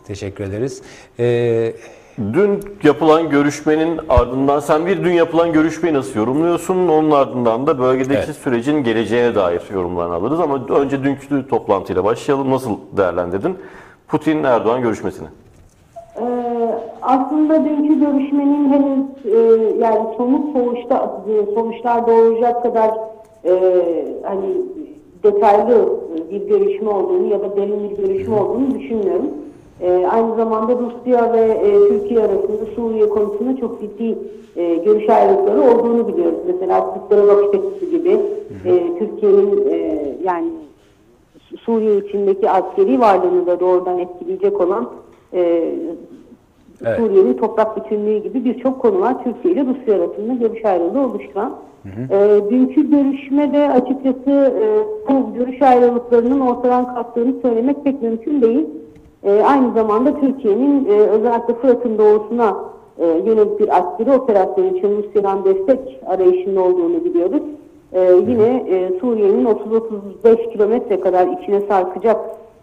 Teşekkür 0.07 0.43
ederiz. 0.43 0.81
Ee, 1.19 1.73
Dün 2.17 2.77
yapılan 2.83 3.29
görüşmenin 3.29 3.99
ardından 4.09 4.59
sen 4.59 4.85
bir 4.85 5.03
dün 5.03 5.11
yapılan 5.13 5.53
görüşmeyi 5.53 5.95
nasıl 5.95 6.15
yorumluyorsun? 6.19 6.87
Onun 6.87 7.11
ardından 7.11 7.67
da 7.67 7.79
bölgedeki 7.79 8.19
Evet. 8.25 8.35
sürecin 8.35 8.83
geleceğine 8.83 9.35
dair 9.35 9.61
yorumlarını 9.73 10.13
alırız. 10.13 10.39
Ama 10.39 10.65
önce 10.67 11.03
dünkü 11.03 11.47
toplantıyla 11.47 12.03
başlayalım. 12.03 12.51
Nasıl 12.51 12.77
değerlendirdin? 12.97 13.57
Putin-Erdoğan 14.07 14.81
görüşmesini. 14.81 15.27
Ee, 16.15 16.21
aslında 17.05 17.65
dünkü 17.65 17.99
görüşmenin 17.99 18.69
henüz 18.69 19.25
e, 19.25 19.39
yani 19.79 19.99
somut 20.17 20.53
sonuçta 20.53 21.23
e, 21.29 21.53
sonuçlar 21.53 22.07
doğuracak 22.07 22.63
kadar 22.63 22.91
e, 23.45 23.51
hani 24.23 24.45
detaylı 25.23 25.99
bir 26.31 26.47
görüşme 26.47 26.89
olduğunu 26.89 27.27
ya 27.27 27.41
da 27.41 27.55
derin 27.55 27.89
bir 27.89 27.97
görüşme 27.97 28.35
olduğunu 28.35 28.79
düşünmüyorum. 28.79 29.27
E, 29.81 30.07
aynı 30.11 30.35
zamanda 30.35 30.73
Rusya 30.73 31.33
ve 31.33 31.41
e, 31.41 31.89
Türkiye 31.89 32.19
arasında 32.19 32.65
Suriye 32.75 33.09
konusunda 33.09 33.57
çok 33.57 33.81
ciddi 33.81 34.17
e, 34.55 34.75
görüş 34.75 35.09
ayrılıkları 35.09 35.61
olduğunu 35.61 36.07
biliyoruz. 36.07 36.39
Mesela 36.47 36.93
Türklere 36.93 37.27
bakış 37.27 37.59
açısı 37.59 37.85
gibi 37.85 38.19
e, 38.65 38.99
Türkiye'nin 38.99 39.67
e, 39.69 39.99
yani 40.23 40.47
Suriye 41.59 41.97
içindeki 41.97 42.49
askeri 42.49 42.99
varlığını 42.99 43.47
da 43.47 43.59
doğrudan 43.59 43.99
etkileyecek 43.99 44.61
olan 44.61 44.89
e, 45.33 45.71
Evet. 46.85 46.99
Suriye'nin 46.99 47.33
toprak 47.33 47.77
bütünlüğü 47.77 48.17
gibi 48.17 48.45
birçok 48.45 48.81
konu 48.81 49.01
var. 49.01 49.23
Türkiye 49.23 49.53
ile 49.53 49.65
Rusya 49.65 49.95
arasında 49.95 50.33
görüş 50.33 50.65
ayrılığı 50.65 50.99
oluşturan. 50.99 51.55
E, 52.09 52.39
dünkü 52.49 52.89
görüşmede 52.89 53.69
açıkçası 53.69 54.31
e, 54.31 54.65
bu 55.09 55.33
görüş 55.33 55.61
ayrılıklarının 55.61 56.39
ortadan 56.39 56.95
kalktığını 56.95 57.41
söylemek 57.41 57.83
pek 57.83 58.01
mümkün 58.01 58.41
değil. 58.41 58.65
E, 59.23 59.41
aynı 59.41 59.73
zamanda 59.73 60.19
Türkiye'nin 60.19 60.85
e, 60.85 60.91
özellikle 60.91 61.53
Fırat'ın 61.53 61.97
doğusuna 61.97 62.55
e, 62.97 63.05
yönelik 63.05 63.59
bir 63.59 63.77
askeri 63.77 64.11
operasyon 64.11 64.73
için 64.73 64.97
Rusya'dan 64.97 65.45
destek 65.45 65.79
arayışında 66.05 66.61
olduğunu 66.61 67.05
biliyoruz. 67.05 67.41
E, 67.93 68.01
yine 68.27 68.65
e, 68.69 68.99
Suriye'nin 68.99 69.45
30-35 69.45 70.51
kilometre 70.51 70.99
kadar 70.99 71.27
içine 71.27 71.61
sarkacak 71.61 72.17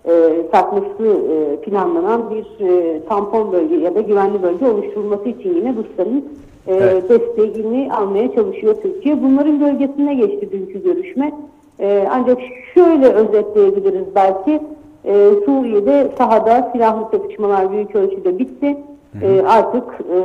e, 0.06 0.10
sarkması 0.52 1.04
e, 1.06 1.56
planlanan 1.60 2.30
bir 2.30 2.66
e, 2.66 3.00
tampon 3.08 3.52
bölge 3.52 3.74
ya 3.76 3.94
da 3.94 4.00
güvenli 4.00 4.42
bölge 4.42 4.66
oluşturulması 4.66 5.28
için 5.28 5.54
yine 5.54 5.74
Rusya'nın 5.76 6.24
e, 6.66 6.74
Evet. 6.74 7.08
desteğini 7.08 7.92
almaya 7.92 8.34
çalışıyor 8.34 8.74
Türkiye. 8.82 9.22
Bunların 9.22 9.58
gölgesine 9.58 10.14
geçti 10.14 10.48
dünkü 10.52 10.82
görüşme. 10.84 11.32
E, 11.80 12.08
ancak 12.10 12.38
şöyle 12.74 13.06
özetleyebiliriz 13.12 14.06
belki. 14.14 14.60
E, 15.04 15.30
Suriye'de 15.44 16.10
sahada 16.18 16.70
silahlı 16.72 17.10
çatışmalar 17.12 17.72
büyük 17.72 17.96
ölçüde 17.96 18.38
bitti. 18.38 18.76
E, 19.22 19.42
artık 19.46 19.84
e, 19.84 20.16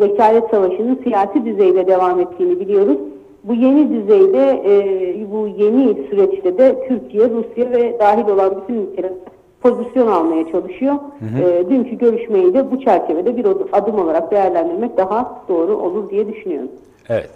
vekalet 0.00 0.44
savaşının 0.50 1.00
siyasi 1.04 1.44
düzeyde 1.44 1.86
devam 1.86 2.20
ettiğini 2.20 2.60
biliyoruz. 2.60 2.98
Bu 3.44 3.54
yeni 3.54 3.90
düzeyde, 3.90 4.62
e, 4.66 5.30
bu 5.30 5.48
yeni 5.48 6.08
süreçte 6.10 6.58
de 6.58 6.88
Türkiye, 6.88 7.30
Rusya 7.30 7.70
ve 7.70 7.98
dahil 7.98 8.28
olan 8.28 8.62
bütün 8.62 8.74
ülkeler 8.74 9.12
pozisyon 9.62 10.06
almaya 10.06 10.52
çalışıyor. 10.52 10.94
E, 11.40 11.70
dünkü 11.70 11.98
görüşmeyi 11.98 12.54
de 12.54 12.70
bu 12.70 12.80
çerçevede 12.80 13.36
bir 13.36 13.46
adım 13.72 13.98
olarak 13.98 14.30
değerlendirmek 14.30 14.96
daha 14.96 15.42
doğru 15.48 15.76
olur 15.76 16.10
diye 16.10 16.28
düşünüyorum. 16.28 16.70
Evet. 17.08 17.30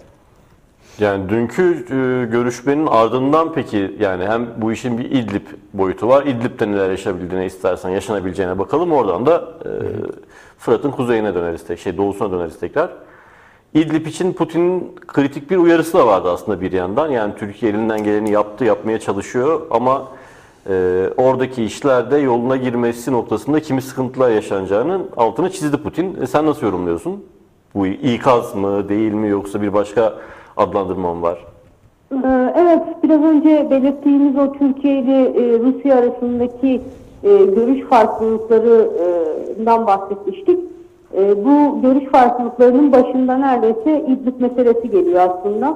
Yani 0.99 1.29
dünkü 1.29 1.85
e, 1.91 2.25
görüşmenin 2.33 2.87
ardından 2.87 3.53
peki 3.53 3.95
yani 4.01 4.25
hem 4.25 4.47
bu 4.57 4.73
işin 4.73 4.99
bir 4.99 5.05
İdlib 5.05 5.47
boyutu 5.75 6.09
var. 6.09 6.27
İdlib'de 6.27 6.73
neler 6.73 6.91
yaşayabildiğine 6.91 7.47
istersen 7.47 7.91
yaşanabileceğine 7.91 8.59
bakalım. 8.59 8.93
Oradan 8.93 9.27
da 9.27 9.45
e, 9.65 9.71
Fırat'ın 10.59 10.91
kuzeyine 10.91 11.35
döneriz, 11.35 11.81
şey 11.81 11.97
doğusuna 11.97 12.33
döneriz 12.33 12.61
tekrar. 12.61 12.91
İdlib 13.75 14.07
için 14.07 14.33
Putin'in 14.33 14.93
kritik 15.07 15.51
bir 15.51 15.57
uyarısı 15.57 15.99
da 15.99 16.07
vardı 16.07 16.31
aslında 16.31 16.61
bir 16.61 16.73
yandan. 16.73 17.11
Yani 17.11 17.33
Türkiye 17.39 17.73
elinden 17.73 18.05
geleni 18.05 18.31
yaptı, 18.31 18.65
yapmaya 18.65 19.01
çalışıyor 19.01 19.61
ama 19.71 20.09
e, 20.69 21.05
oradaki 21.17 21.65
işlerde 21.65 22.17
yoluna 22.19 22.57
girmesi 22.57 23.13
noktasında 23.13 23.61
kimi 23.61 23.83
sıkıntılar 23.83 24.31
yaşanacağının 24.31 25.07
altını 25.17 25.51
çizdi 25.51 25.77
Putin. 25.77 26.17
E, 26.23 26.27
sen 26.27 26.47
nasıl 26.47 26.67
yorumluyorsun? 26.67 27.25
Bu 27.75 27.87
ikaz 27.87 28.55
mı, 28.55 28.89
değil 28.89 29.13
mi 29.13 29.29
yoksa 29.29 29.63
bir 29.63 29.73
başka 29.73 30.15
adlandırma 30.57 31.15
mı 31.15 31.23
var? 31.23 31.39
Ee, 32.13 32.55
Evet, 32.57 32.83
biraz 33.03 33.23
önce 33.23 33.71
belirttiğimiz 33.71 34.37
o 34.37 34.53
Türkiye 34.53 34.99
ile 34.99 35.25
e, 35.25 35.59
Rusya 35.59 35.97
arasındaki 35.99 36.81
e, 37.23 37.29
görüş 37.45 37.87
farklılıklarından 37.89 39.87
bahsetmiştik. 39.87 40.59
E, 41.17 41.45
Bu 41.45 41.83
görüş 41.83 42.05
farklılıklarının 42.05 42.93
başında 42.93 43.37
neredeyse 43.39 44.05
İdlib 44.09 44.41
meselesi 44.41 44.91
geliyor 44.91 45.21
aslında. 45.31 45.75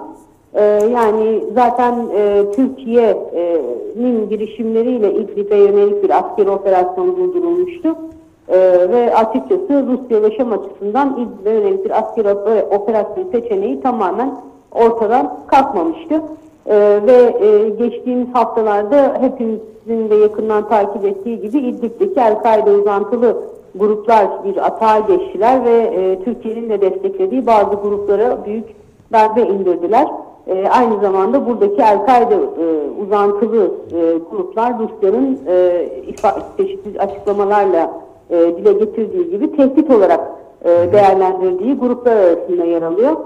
E, 0.55 0.63
Yani 0.93 1.45
zaten 1.55 1.95
e, 2.17 2.45
Türkiye'nin 2.57 4.29
girişimleriyle 4.29 5.15
İdlib'e 5.15 5.57
yönelik 5.57 6.03
bir 6.05 6.19
askeri 6.19 6.51
operasyon 6.51 7.17
durdurulmuştu. 7.17 7.97
Ee, 8.49 8.59
ve 8.93 9.15
açıkçası 9.15 9.87
Rusya 9.87 10.23
ve 10.23 10.37
Şam 10.37 10.53
açısından 10.53 11.19
İdlib'e 11.21 11.51
yönelik 11.51 11.85
bir 11.85 11.99
askeri 11.99 12.29
oper- 12.29 12.77
operasyon 12.77 13.25
seçeneği 13.33 13.81
tamamen 13.81 14.35
ortadan 14.73 15.35
kalkmamıştı. 15.47 16.23
Ee, 16.67 17.01
ve 17.07 17.47
e, 17.47 17.69
geçtiğimiz 17.69 18.29
haftalarda 18.35 19.17
hepimizin 19.21 20.11
de 20.11 20.15
yakından 20.15 20.69
takip 20.69 21.05
ettiği 21.05 21.41
gibi 21.41 21.59
İdlib'deki 21.59 22.21
El-Kaide 22.21 22.71
uzantılı 22.71 23.37
gruplar 23.75 24.45
bir 24.45 24.67
atağa 24.67 24.99
geçtiler 24.99 25.65
ve 25.65 25.71
e, 25.71 26.25
Türkiye'nin 26.25 26.71
de 26.71 26.81
desteklediği 26.81 27.47
bazı 27.47 27.75
gruplara 27.75 28.45
büyük 28.45 28.65
darbe 29.13 29.43
indirdiler. 29.43 30.09
E, 30.47 30.69
aynı 30.69 31.01
zamanda 31.01 31.47
buradaki 31.47 31.83
El-Kaide 31.83 32.35
e, 32.35 33.03
uzantılı 33.05 33.71
e, 33.93 34.19
gruplar 34.31 34.75
Rusya'nın 34.79 35.39
e, 35.47 35.87
çeşitli 36.57 37.01
açıklamalarla 37.01 37.91
e, 38.31 38.37
dile 38.37 38.73
getirdiği 38.73 39.31
gibi 39.31 39.57
tehdit 39.57 39.91
olarak 39.91 40.21
e, 40.65 40.69
değerlendirdiği 40.93 41.75
gruplar 41.75 42.17
arasında 42.17 42.65
yer 42.65 42.83
alıyor. 42.83 43.17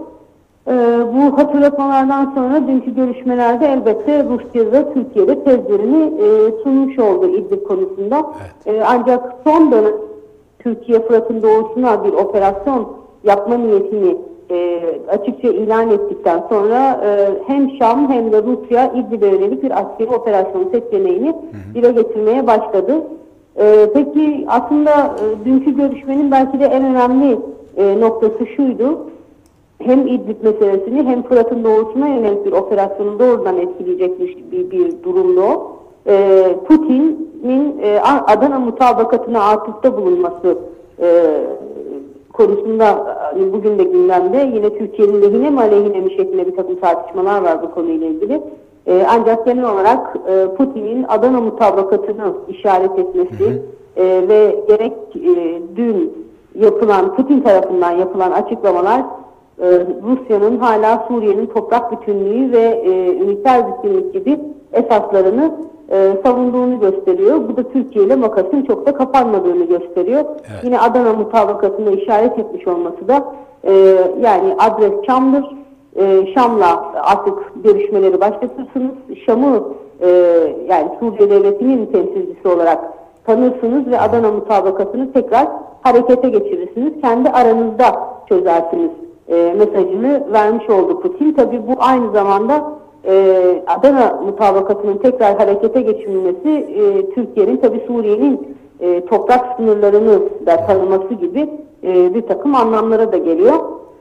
E, 0.69 0.73
bu 1.15 1.39
hatırlatmalardan 1.39 2.33
sonra 2.35 2.69
dünkü 2.69 2.95
görüşmelerde 2.95 3.67
elbette 3.67 4.25
Rusya 4.25 4.73
ve 4.73 4.93
Türkiye'de 4.95 5.45
tezlerini 5.45 6.13
e, 6.23 6.53
sunmuş 6.63 6.99
oldu 6.99 7.29
İdlib 7.29 7.63
konusunda. 7.63 8.27
E, 8.67 8.83
ancak 8.87 9.35
son 9.45 9.73
dönem 9.73 9.93
Türkiye 10.67 11.01
Fırat'ın 11.01 11.43
doğusuna 11.43 12.05
bir 12.05 12.13
operasyon 12.13 12.89
yapma 13.25 13.55
niyetini 13.55 14.17
e, 14.51 14.81
açıkça 15.09 15.49
ilan 15.49 15.91
ettikten 15.91 16.43
sonra 16.49 17.01
e, 17.05 17.31
hem 17.47 17.71
Şam 17.71 18.11
hem 18.11 18.33
de 18.33 18.43
Rusya 18.43 18.93
İdlib'e 18.93 19.27
yönelik 19.27 19.63
bir 19.63 19.71
askeri 19.71 20.11
operasyon 20.11 20.71
seçeneğini 20.73 21.35
dile 21.75 21.93
getirmeye 21.93 22.47
başladı. 22.47 22.93
E, 23.57 23.91
peki 23.95 24.45
aslında 24.49 24.91
e, 24.91 25.45
dünkü 25.45 25.77
görüşmenin 25.77 26.31
belki 26.31 26.61
de 26.61 26.65
en 26.65 26.85
önemli 26.85 27.39
e, 27.77 28.01
noktası 28.01 28.47
şuydu. 28.57 28.99
Hem 29.79 30.07
İdlib 30.07 30.43
meselesini 30.43 31.03
hem 31.03 31.23
Fırat'ın 31.23 31.65
doğusuna 31.65 32.09
yönelik 32.09 32.47
bir 32.47 32.53
operasyonu 32.53 33.19
doğrudan 33.19 33.57
etkileyecek 33.57 34.21
bir, 34.21 34.37
bir, 34.53 34.71
bir 34.71 35.03
durumdu 35.03 35.43
o. 35.43 35.76
E, 36.07 36.57
Putin'in 36.69 37.79
e, 37.83 38.01
Adana 38.27 38.59
mutabakatına 38.59 39.43
atıfta 39.43 39.97
bulunması 39.97 40.59
e, 41.01 41.07
konusunda 42.33 43.17
hani 43.33 43.53
bugün 43.53 43.79
de 43.79 43.85
gündemde 43.85 44.51
yine 44.55 44.79
Türkiye'nin 44.79 45.23
lehine 45.23 45.51
mi 45.51 45.61
aleyhine 45.61 46.01
mi 46.01 46.11
şeklinde 46.11 46.47
bir 46.47 46.57
takım 46.57 46.81
tartışmalar 46.81 47.43
var 47.43 47.63
bu 47.63 47.71
konuyla 47.71 48.07
ilgili. 48.07 48.43
E, 48.87 49.07
ancak 49.11 49.47
genel 49.47 49.73
olarak 49.73 50.17
e, 50.29 50.55
Putin'in 50.57 51.05
Adana 51.09 51.41
mutabakatını 51.41 52.33
işaret 52.49 52.99
etmesi 52.99 53.63
e, 53.97 54.05
ve 54.29 54.57
gerek 54.69 54.93
e, 55.17 55.63
dün 55.77 56.27
yapılan 56.55 57.15
Putin 57.17 57.41
tarafından 57.41 57.91
yapılan 57.91 58.31
açıklamalar 58.31 59.01
e, 59.63 59.67
Rusya'nın 60.03 60.59
hala 60.59 61.05
Suriye'nin 61.09 61.47
toprak 61.47 61.93
bütünlüğü 61.93 62.53
ve 62.53 62.63
e, 62.63 63.17
üniter 63.17 63.65
bütünlük 63.69 64.13
gibi 64.13 64.41
esaslarını 64.73 65.55
e, 65.91 66.13
savunduğunu 66.25 66.81
gösteriyor. 66.81 67.49
Bu 67.49 67.57
da 67.57 67.63
Türkiye 67.63 68.05
ile 68.05 68.17
makasın 68.17 68.63
çok 68.63 68.87
da 68.87 68.95
kapanmadığını 68.95 69.65
gösteriyor. 69.65 70.25
Yine 70.63 70.81
Adana 70.81 71.13
mutabakatına 71.13 71.91
işaret 71.91 72.39
etmiş 72.39 72.67
olması 72.67 73.09
da 73.09 73.25
e, 73.65 73.73
yani 74.21 74.57
adres 74.59 74.93
Şam'dır. 75.07 75.45
E, 75.97 76.35
Şam'la 76.35 76.93
artık 77.03 77.65
görüşmeleri 77.65 78.21
başlatırsınız. 78.21 78.93
Şam'ı 79.27 79.63
e, 80.01 80.09
yani 80.69 80.89
Suriye 81.01 81.31
Devleti'nin 81.31 81.87
temsilcisi 81.87 82.49
olarak 82.49 82.79
tanırsınız 83.27 83.87
ve 83.87 84.01
Adana 84.01 84.31
mutabakatını 84.31 85.13
tekrar 85.13 85.49
harekete 85.83 86.29
geçirirsiniz. 86.29 86.93
Kendi 87.03 87.31
aranızda 87.31 87.85
çözersiniz 88.29 88.91
e, 89.29 89.55
mesajını 89.59 90.33
vermiş 90.33 90.71
oldu 90.71 91.01
Putin. 91.01 91.33
Tabii 91.33 91.63
bu 91.67 91.73
aynı 91.79 92.13
zamanda 92.13 92.73
e, 93.07 93.37
Adana 93.67 94.21
mutabakatının 94.27 94.97
tekrar 94.97 95.37
harekete 95.39 95.81
geçirilmesi 95.81 96.49
e, 96.51 97.11
Türkiye'nin 97.15 97.57
tabii 97.57 97.85
Suriye'nin 97.87 98.57
e, 98.81 99.07
toprak 99.07 99.57
sınırlarını 99.57 100.19
da 100.47 100.57
tanıması 100.67 101.15
gibi 101.15 101.51
e, 101.85 102.15
bir 102.15 102.23
takım 102.23 102.55
anlamlara 102.55 103.13
da 103.13 103.17
geliyor. 103.17 103.55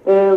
E, 0.07 0.31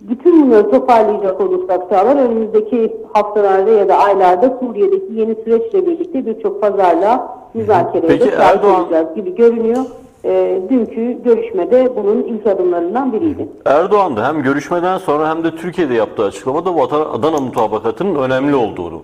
bütün 0.00 0.46
bunları 0.46 0.70
toparlayacak 0.70 1.40
olursak 1.40 1.90
Çağlar 1.90 2.16
önümüzdeki 2.16 2.96
haftalarda 3.12 3.70
ya 3.70 3.88
da 3.88 3.96
aylarda 3.96 4.58
Suriye'deki 4.60 5.12
yeni 5.14 5.34
süreçle 5.34 5.86
birlikte 5.86 6.26
birçok 6.26 6.60
pazarlığa 6.60 7.38
müzakereye 7.54 8.08
Peki 8.18 8.28
Erdoğan- 8.30 9.14
gibi 9.14 9.34
görünüyor. 9.34 9.84
E, 10.26 10.60
dünkü 10.70 11.22
görüşmede 11.24 11.96
bunun 11.96 12.22
ilk 12.22 12.46
adımlarından 12.46 13.12
biriydi. 13.12 13.48
Erdoğan 13.64 14.16
da 14.16 14.28
hem 14.28 14.42
görüşmeden 14.42 14.98
sonra 14.98 15.30
hem 15.30 15.44
de 15.44 15.56
Türkiye'de 15.56 15.94
yaptığı 15.94 16.24
açıklamada 16.24 16.74
bu 16.74 16.82
Adana- 16.82 17.10
Adana 17.12 17.40
mutabakatının 17.40 18.14
önemli 18.14 18.54
olduğunu 18.54 19.02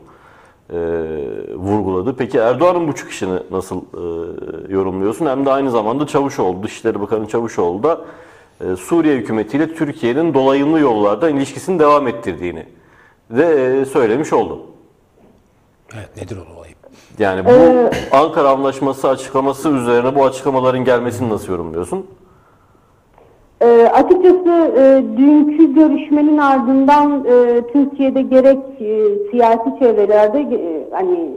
e, 0.73 0.79
vurguladı. 1.57 2.17
Peki 2.17 2.39
Erdoğan'ın 2.39 2.89
bu 2.89 2.95
çıkışını 2.95 3.43
nasıl 3.51 3.77
e, 3.77 4.03
yorumluyorsun? 4.73 5.27
Hem 5.27 5.47
de 5.47 5.51
aynı 5.51 5.71
zamanda 5.71 6.07
Çavuşoğlu, 6.07 6.63
Dışişleri 6.63 7.01
Bakanı 7.01 7.29
Çavuşoğlu 7.29 7.83
da 7.83 8.01
e, 8.61 8.77
Suriye 8.77 9.17
hükümetiyle 9.17 9.75
Türkiye'nin 9.75 10.35
dolayımlı 10.35 10.81
yollardan 10.81 11.37
ilişkisini 11.37 11.79
devam 11.79 12.09
ettirdiğini 12.09 12.67
de 13.31 13.77
e, 13.81 13.85
söylemiş 13.85 14.33
oldu. 14.33 14.61
Evet 15.95 16.11
nedir 16.17 16.37
o 16.37 16.59
olay? 16.59 16.69
Yani 17.19 17.45
bu 17.45 17.51
Ee, 17.51 17.91
Ankara 18.13 18.49
Anlaşması 18.49 19.09
açıklaması 19.09 19.69
üzerine 19.69 20.15
bu 20.15 20.25
açıklamaların 20.25 20.85
gelmesini 20.85 21.31
nasıl 21.31 21.53
yorumluyorsun? 21.53 22.07
E, 23.63 23.67
açıkçası 23.95 24.73
e, 24.79 25.03
dünkü 25.17 25.75
görüşmenin 25.75 26.39
ardından 26.39 27.25
e, 27.25 27.63
Türkiye'de 27.73 28.23
gerek 28.23 28.59
e, 28.81 29.09
siyasi 29.31 29.79
çevrelerde 29.79 30.41
e, 30.41 30.89
hani 30.93 31.31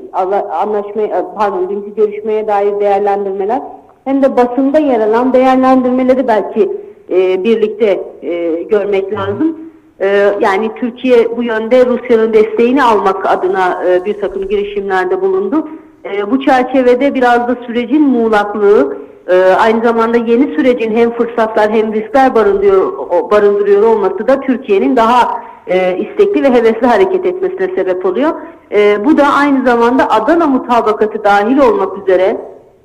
anlaşmaya 0.51 1.19
e, 1.19 1.25
pardon 1.37 1.69
dünkü 1.69 1.95
görüşmeye 1.95 2.47
dair 2.47 2.79
değerlendirmeler 2.79 3.61
hem 4.05 4.23
de 4.23 4.37
basında 4.37 4.79
yer 4.79 4.99
alan 4.99 5.33
değerlendirmeleri 5.33 6.27
belki 6.27 6.71
e, 7.09 7.43
birlikte 7.43 8.03
e, 8.21 8.63
görmek 8.63 9.13
lazım. 9.13 9.64
E, 10.01 10.33
yani 10.39 10.71
Türkiye 10.75 11.37
bu 11.37 11.43
yönde 11.43 11.85
Rusya'nın 11.85 12.33
desteğini 12.33 12.83
almak 12.83 13.25
adına 13.25 13.83
e, 13.87 14.05
bir 14.05 14.21
takım 14.21 14.47
girişimlerde 14.47 15.21
bulundu. 15.21 15.67
E, 16.05 16.31
bu 16.31 16.41
çerçevede 16.41 17.13
biraz 17.13 17.47
da 17.47 17.55
sürecin 17.67 18.01
muğlaklığı, 18.01 19.05
ee, 19.27 19.55
aynı 19.59 19.83
zamanda 19.83 20.17
yeni 20.17 20.55
sürecin 20.55 20.95
hem 20.95 21.11
fırsatlar 21.11 21.71
hem 21.71 21.93
riskler 21.93 22.35
barındırıyor, 22.35 22.91
barındırıyor 23.31 23.83
olması 23.83 24.27
da 24.27 24.39
Türkiye'nin 24.39 24.95
daha 24.95 25.41
e, 25.67 25.97
istekli 25.97 26.43
ve 26.43 26.53
hevesli 26.53 26.87
hareket 26.87 27.25
etmesine 27.25 27.75
sebep 27.75 28.05
oluyor. 28.05 28.31
E, 28.71 29.05
bu 29.05 29.17
da 29.17 29.27
aynı 29.27 29.65
zamanda 29.65 30.09
Adana 30.09 30.47
mutabakatı 30.47 31.23
dahil 31.23 31.57
olmak 31.57 31.97
üzere 31.97 32.37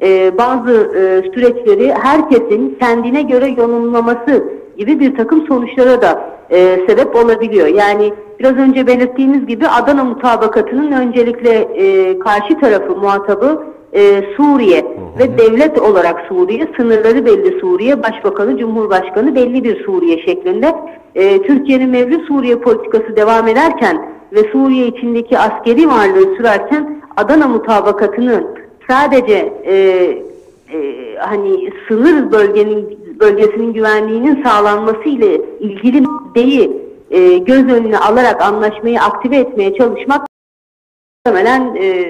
e, 0.03 0.39
bazı 0.39 0.73
e, 0.73 1.33
süreçleri 1.35 1.95
herkesin 1.95 2.77
kendine 2.81 3.23
göre 3.23 3.49
yorumlaması 3.49 4.45
gibi 4.79 5.01
bir 5.01 5.17
takım 5.17 5.47
sonuçlara 5.47 6.03
da 6.03 6.31
e, 6.51 6.79
sebep 6.89 7.17
olabiliyor. 7.17 7.67
Yani 7.67 8.13
biraz 8.41 8.57
önce 8.57 8.87
belirttiğimiz 8.87 9.47
gibi 9.47 9.69
Adana 9.69 10.05
mutabakatının 10.05 10.93
öncelikle 10.93 11.51
e, 11.51 12.19
karşı 12.19 12.61
tarafı 12.61 12.97
muhatabı 12.97 13.65
e, 13.93 14.23
Suriye 14.37 14.85
ve 15.19 15.39
devlet 15.39 15.79
olarak 15.79 16.27
Suriye, 16.29 16.69
sınırları 16.77 17.27
belli 17.27 17.61
Suriye, 17.61 18.03
başbakanı, 18.03 18.59
cumhurbaşkanı 18.59 19.35
belli 19.35 19.65
bir 19.65 19.85
Suriye 19.85 20.19
şeklinde. 20.19 20.75
E, 21.15 21.43
Türkiye'nin 21.43 21.91
mevcut 21.91 22.27
Suriye 22.27 22.57
politikası 22.57 23.17
devam 23.17 23.49
ederken 23.49 24.11
ve 24.33 24.41
Suriye 24.53 24.87
içindeki 24.87 25.39
askeri 25.39 25.89
varlığı 25.89 26.37
sürerken 26.37 27.03
Adana 27.17 27.49
mutabakatının 27.49 28.47
sadece 28.91 29.53
e, 29.65 29.75
e, 30.73 31.17
hani 31.19 31.73
sınır 31.89 32.33
bölgenin 32.33 32.99
bölgesinin 33.21 33.73
güvenliğinin 33.73 34.43
sağlanması 34.43 35.09
ile 35.09 35.41
ilgili 35.61 36.01
maddeyi 36.01 36.71
e, 37.11 37.39
göz 37.39 37.65
önüne 37.73 37.99
alarak 37.99 38.43
anlaşmayı 38.43 39.01
aktive 39.01 39.37
etmeye 39.37 39.75
çalışmak 39.75 40.27
muhtemelen 41.27 41.75
e, 41.75 42.07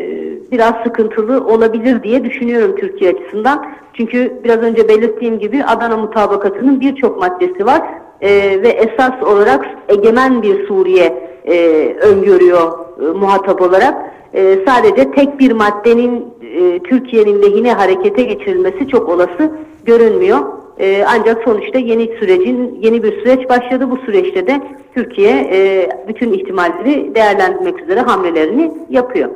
biraz 0.52 0.74
sıkıntılı 0.84 1.46
olabilir 1.46 2.02
diye 2.02 2.24
düşünüyorum 2.24 2.76
Türkiye 2.76 3.10
açısından. 3.10 3.66
Çünkü 3.94 4.40
biraz 4.44 4.58
önce 4.58 4.88
belirttiğim 4.88 5.38
gibi 5.38 5.64
Adana 5.64 5.96
mutabakatının 5.96 6.80
birçok 6.80 7.18
maddesi 7.20 7.66
var 7.66 7.82
E, 8.20 8.62
ve 8.62 8.68
esas 8.68 9.22
olarak 9.22 9.66
egemen 9.88 10.42
bir 10.42 10.66
Suriye 10.66 11.30
e, 11.44 11.86
öngörüyor 12.02 12.72
e, 13.02 13.04
muhatap 13.04 13.62
olarak. 13.62 13.94
E, 14.34 14.58
sadece 14.66 15.10
tek 15.10 15.38
bir 15.38 15.52
maddenin 15.52 16.34
e, 16.42 16.78
Türkiye'nin 16.78 17.42
lehine 17.42 17.72
harekete 17.72 18.22
geçirilmesi 18.22 18.88
çok 18.88 19.08
olası 19.08 19.52
görünmüyor. 19.84 20.38
E, 20.78 21.04
ancak 21.08 21.44
sonuçta 21.44 21.78
yeni 21.78 22.06
sürecin 22.06 22.78
yeni 22.82 23.02
bir 23.02 23.20
süreç 23.22 23.48
başladı. 23.48 23.90
Bu 23.90 23.96
süreçte 23.96 24.46
de 24.46 24.60
Türkiye 24.94 25.48
e, 25.52 25.88
bütün 26.08 26.32
ihtimalleri 26.32 27.14
değerlendirmek 27.14 27.82
üzere 27.82 28.00
hamlelerini 28.00 28.72
yapıyor. 28.90 29.30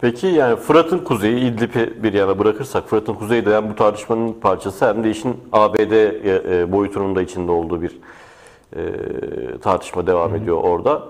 Peki 0.00 0.26
yani 0.26 0.56
Fırat'ın 0.56 0.98
kuzeyi, 0.98 1.40
İdlib'i 1.40 2.02
bir 2.02 2.12
yana 2.12 2.38
bırakırsak 2.38 2.88
Fırat'ın 2.88 3.14
kuzeyi 3.14 3.46
de 3.46 3.54
hem 3.54 3.70
bu 3.70 3.74
tartışmanın 3.74 4.32
parçası 4.32 4.88
hem 4.88 5.04
de 5.04 5.10
işin 5.10 5.36
ABD 5.52 5.92
e, 5.92 6.42
e, 6.50 6.72
boyutunun 6.72 7.16
da 7.16 7.22
içinde 7.22 7.52
olduğu 7.52 7.82
bir 7.82 7.98
e, 8.76 8.80
tartışma 9.62 10.06
devam 10.06 10.34
ediyor 10.34 10.56
orada. 10.62 11.02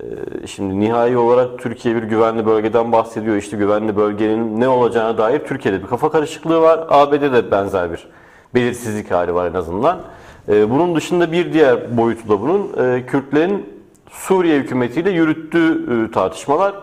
E, 0.00 0.46
şimdi 0.46 0.80
nihai 0.80 1.16
olarak 1.16 1.58
Türkiye 1.58 1.96
bir 1.96 2.02
güvenli 2.02 2.46
bölgeden 2.46 2.92
bahsediyor. 2.92 3.36
İşte 3.36 3.56
güvenli 3.56 3.96
bölgenin 3.96 4.60
ne 4.60 4.68
olacağına 4.68 5.18
dair 5.18 5.38
Türkiye'de 5.38 5.82
bir 5.82 5.86
kafa 5.86 6.10
karışıklığı 6.10 6.60
var. 6.60 6.86
ABD'de 6.88 7.32
de 7.32 7.50
benzer 7.50 7.92
bir 7.92 8.08
belirsizlik 8.54 9.10
hali 9.10 9.34
var 9.34 9.50
en 9.50 9.54
azından. 9.54 10.00
E, 10.48 10.70
bunun 10.70 10.94
dışında 10.94 11.32
bir 11.32 11.52
diğer 11.52 11.96
boyutu 11.96 12.28
da 12.28 12.40
bunun 12.40 12.70
e, 12.84 13.06
Kürtlerin 13.06 13.80
Suriye 14.10 14.58
hükümetiyle 14.58 15.10
yürüttüğü 15.10 15.86
e, 16.08 16.10
tartışmalar. 16.10 16.74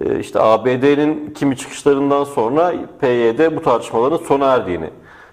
E, 0.00 0.18
işte 0.18 0.40
ABD'nin 0.40 1.34
kimi 1.34 1.56
çıkışlarından 1.56 2.24
sonra 2.24 2.72
PYD 3.00 3.56
bu 3.56 3.62
tartışmaların 3.62 4.16
sona 4.16 4.54
erdiğini 4.54 4.90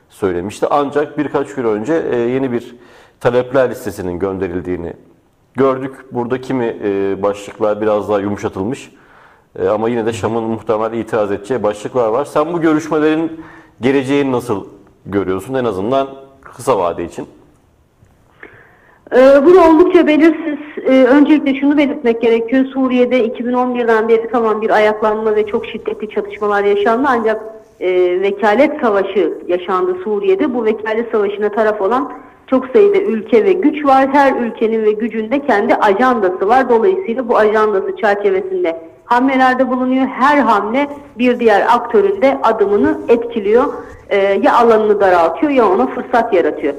söylemişti. 0.10 0.68
Ancak 0.70 1.18
birkaç 1.18 1.56
gün 1.56 1.64
önce 1.64 1.94
yeni 2.34 2.52
bir 2.52 2.76
talepler 3.20 3.70
listesinin 3.70 4.20
gönderildiğini 4.20 4.94
gördük. 5.56 5.94
Burada 6.12 6.42
kimi 6.42 6.78
e, 6.84 7.22
başlıklar 7.22 7.82
biraz 7.82 8.10
daha 8.10 8.20
yumuşatılmış. 8.20 8.92
E, 9.60 9.68
ama 9.68 9.90
yine 9.90 10.06
de 10.06 10.14
Şam'ın 10.14 10.44
muhtemel 10.44 10.94
itiraz 10.94 11.32
edeceği 11.32 11.64
başlıklar 11.64 12.08
var. 12.08 12.26
Sen 12.26 12.54
bu 12.54 12.62
görüşmelerin 12.62 13.42
geleceğini 13.82 14.32
nasıl 14.32 14.66
görüyorsun 15.06 15.54
en 15.54 15.66
azından 15.66 16.08
kısa 16.42 16.78
vade 16.78 17.06
için? 17.06 17.28
Ee, 19.16 19.46
bu 19.46 19.60
oldukça 19.60 20.08
belirsiz. 20.08 20.60
Ee, 20.86 21.04
öncelikle 21.04 21.60
şunu 21.60 21.78
belirtmek 21.78 22.22
gerekiyor. 22.22 22.66
Suriye'de 22.66 23.28
2011'den 23.28 24.10
beri 24.10 24.30
tamam 24.32 24.62
bir 24.62 24.70
ayaklanma 24.70 25.36
ve 25.36 25.48
çok 25.48 25.66
şiddetli 25.66 26.10
çatışmalar 26.10 26.64
yaşandı 26.64 27.08
ancak 27.10 27.42
e, 27.82 28.22
vekalet 28.22 28.82
savaşı 28.82 29.38
yaşandı 29.48 29.98
Suriye'de. 30.04 30.54
Bu 30.54 30.65
vekalet 30.65 31.12
savaşına 31.12 31.50
taraf 31.50 31.82
olan 31.82 32.12
çok 32.48 32.67
sayıda 32.67 32.98
ülke 32.98 33.46
ve 33.46 33.54
güç 33.54 33.86
var. 33.86 34.10
Her 34.13 34.36
ülkenin 34.41 34.84
ve 34.84 34.91
gücün 34.91 35.32
de 35.32 35.46
kendi 35.46 35.76
ajandası 35.76 36.48
var. 36.48 36.70
Dolayısıyla 36.70 37.30
bu 37.30 37.38
ajandası 37.38 37.96
çerçevesinde 38.02 38.82
hamlelerde 39.06 39.70
bulunuyor. 39.70 40.08
Her 40.08 40.38
hamle 40.38 40.88
bir 41.17 41.39
diğer 41.39 41.62
aktörün 41.62 42.22
de 42.22 42.38
adımını 42.44 42.98
etkiliyor. 43.08 43.63
Ee, 44.10 44.17
ya 44.17 44.54
alanını 44.54 45.00
daraltıyor 45.00 45.52
ya 45.52 45.70
ona 45.70 45.88
fırsat 45.88 46.34
yaratıyor. 46.34 46.74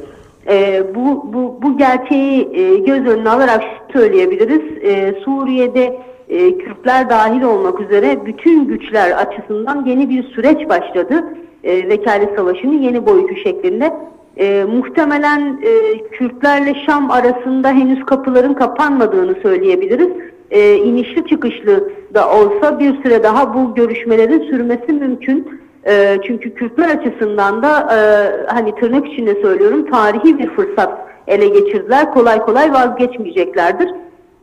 Ee, 0.49 0.83
bu, 0.95 1.33
bu, 1.33 1.59
bu 1.63 1.79
gerçeği 1.79 2.59
e, 2.59 2.79
göz 2.79 3.07
önüne 3.07 3.31
alarak 3.31 3.63
söyleyebiliriz. 3.93 4.83
Ee, 4.83 5.15
Suriye'de 5.25 5.99
e, 6.33 6.59
Kürtler 6.59 7.11
dahil 7.11 7.43
olmak 7.43 7.81
üzere 7.81 8.27
bütün 8.27 8.65
güçler 8.65 9.11
açısından 9.11 9.85
yeni 9.87 10.09
bir 10.09 10.23
süreç 10.23 10.69
başladı. 10.69 11.25
E, 11.65 11.89
Vekalet 11.89 12.37
Savaşı'nın 12.37 12.79
yeni 12.79 13.07
boyutu 13.07 13.35
şeklinde. 13.37 13.93
E, 14.37 14.65
muhtemelen 14.65 15.61
e, 15.63 15.99
Kürtlerle 16.09 16.75
Şam 16.87 17.11
arasında 17.11 17.69
henüz 17.69 18.05
kapıların 18.05 18.55
kapanmadığını 18.55 19.35
söyleyebiliriz. 19.43 20.09
E, 20.51 20.75
inişli 20.77 21.27
çıkışlı 21.27 21.91
da 22.15 22.31
olsa 22.31 22.79
bir 22.79 23.03
süre 23.03 23.23
daha 23.23 23.55
bu 23.55 23.75
görüşmelerin 23.75 24.51
sürmesi 24.51 24.93
mümkün. 24.93 25.61
E, 25.87 26.19
çünkü 26.27 26.55
Kürtler 26.55 26.89
açısından 26.89 27.63
da 27.63 27.81
e, 27.81 27.99
hani 28.47 28.75
tırnak 28.75 29.13
içinde 29.13 29.43
söylüyorum 29.43 29.91
tarihi 29.91 30.39
bir 30.39 30.51
fırsat 30.51 30.99
ele 31.27 31.49
geçirdiler. 31.49 32.13
Kolay 32.15 32.39
kolay 32.39 32.73
vazgeçmeyeceklerdir. 32.73 33.91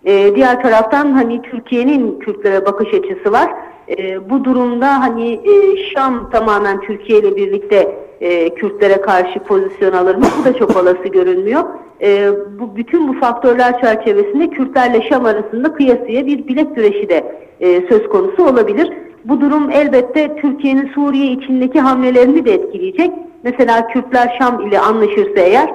E, 0.05 0.35
diğer 0.35 0.61
taraftan 0.61 1.11
hani 1.11 1.41
Türkiye'nin 1.41 2.19
Kürtlere 2.19 2.65
bakış 2.65 2.93
açısı 2.93 3.31
var. 3.31 3.49
E, 3.97 4.29
bu 4.29 4.43
durumda 4.43 4.99
hani 4.99 5.33
e, 5.33 5.77
Şam 5.77 6.29
tamamen 6.29 6.81
Türkiye 6.81 7.19
ile 7.19 7.35
birlikte 7.35 7.95
e, 8.21 8.49
Kürtlere 8.55 9.01
karşı 9.01 9.39
pozisyon 9.39 9.91
alır 9.91 10.15
mı? 10.15 10.25
Bu 10.41 10.45
da 10.45 10.53
çok 10.53 10.75
olası 10.75 11.07
görünmüyor. 11.07 11.63
E, 12.01 12.29
bu 12.59 12.75
bütün 12.75 13.07
bu 13.07 13.13
faktörler 13.13 13.81
çerçevesinde 13.81 14.49
Kürtlerle 14.49 15.01
Şam 15.09 15.25
arasında 15.25 15.73
kıyasıya 15.73 16.25
bir 16.25 16.47
bilek 16.47 16.75
güreşi 16.75 17.09
de 17.09 17.35
e, 17.59 17.87
söz 17.89 18.09
konusu 18.09 18.47
olabilir. 18.47 18.93
Bu 19.25 19.41
durum 19.41 19.71
elbette 19.71 20.35
Türkiye'nin 20.35 20.87
Suriye 20.87 21.31
içindeki 21.31 21.79
hamlelerini 21.79 22.45
de 22.45 22.53
etkileyecek. 22.53 23.11
Mesela 23.43 23.87
Kürtler 23.87 24.35
Şam 24.39 24.67
ile 24.67 24.79
anlaşırsa 24.79 25.39
eğer 25.39 25.69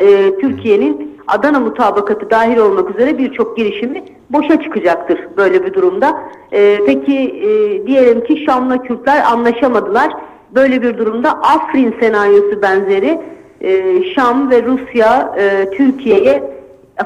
e, 0.00 0.38
Türkiye'nin 0.40 1.17
Adana 1.28 1.60
mutabakatı 1.60 2.30
dahil 2.30 2.58
olmak 2.58 2.90
üzere 2.90 3.18
birçok 3.18 3.56
girişimi 3.56 4.04
boşa 4.30 4.62
çıkacaktır 4.62 5.28
böyle 5.36 5.66
bir 5.66 5.74
durumda. 5.74 6.22
E, 6.52 6.78
peki 6.86 7.16
e, 7.18 7.86
diyelim 7.86 8.24
ki 8.24 8.44
Şam'la 8.46 8.82
Kürtler 8.82 9.22
anlaşamadılar. 9.32 10.12
Böyle 10.54 10.82
bir 10.82 10.98
durumda 10.98 11.30
Afrin 11.30 11.94
senaryosu 12.00 12.62
benzeri 12.62 13.20
e, 13.60 14.02
Şam 14.14 14.50
ve 14.50 14.62
Rusya 14.62 15.34
e, 15.38 15.70
Türkiye'ye 15.70 16.58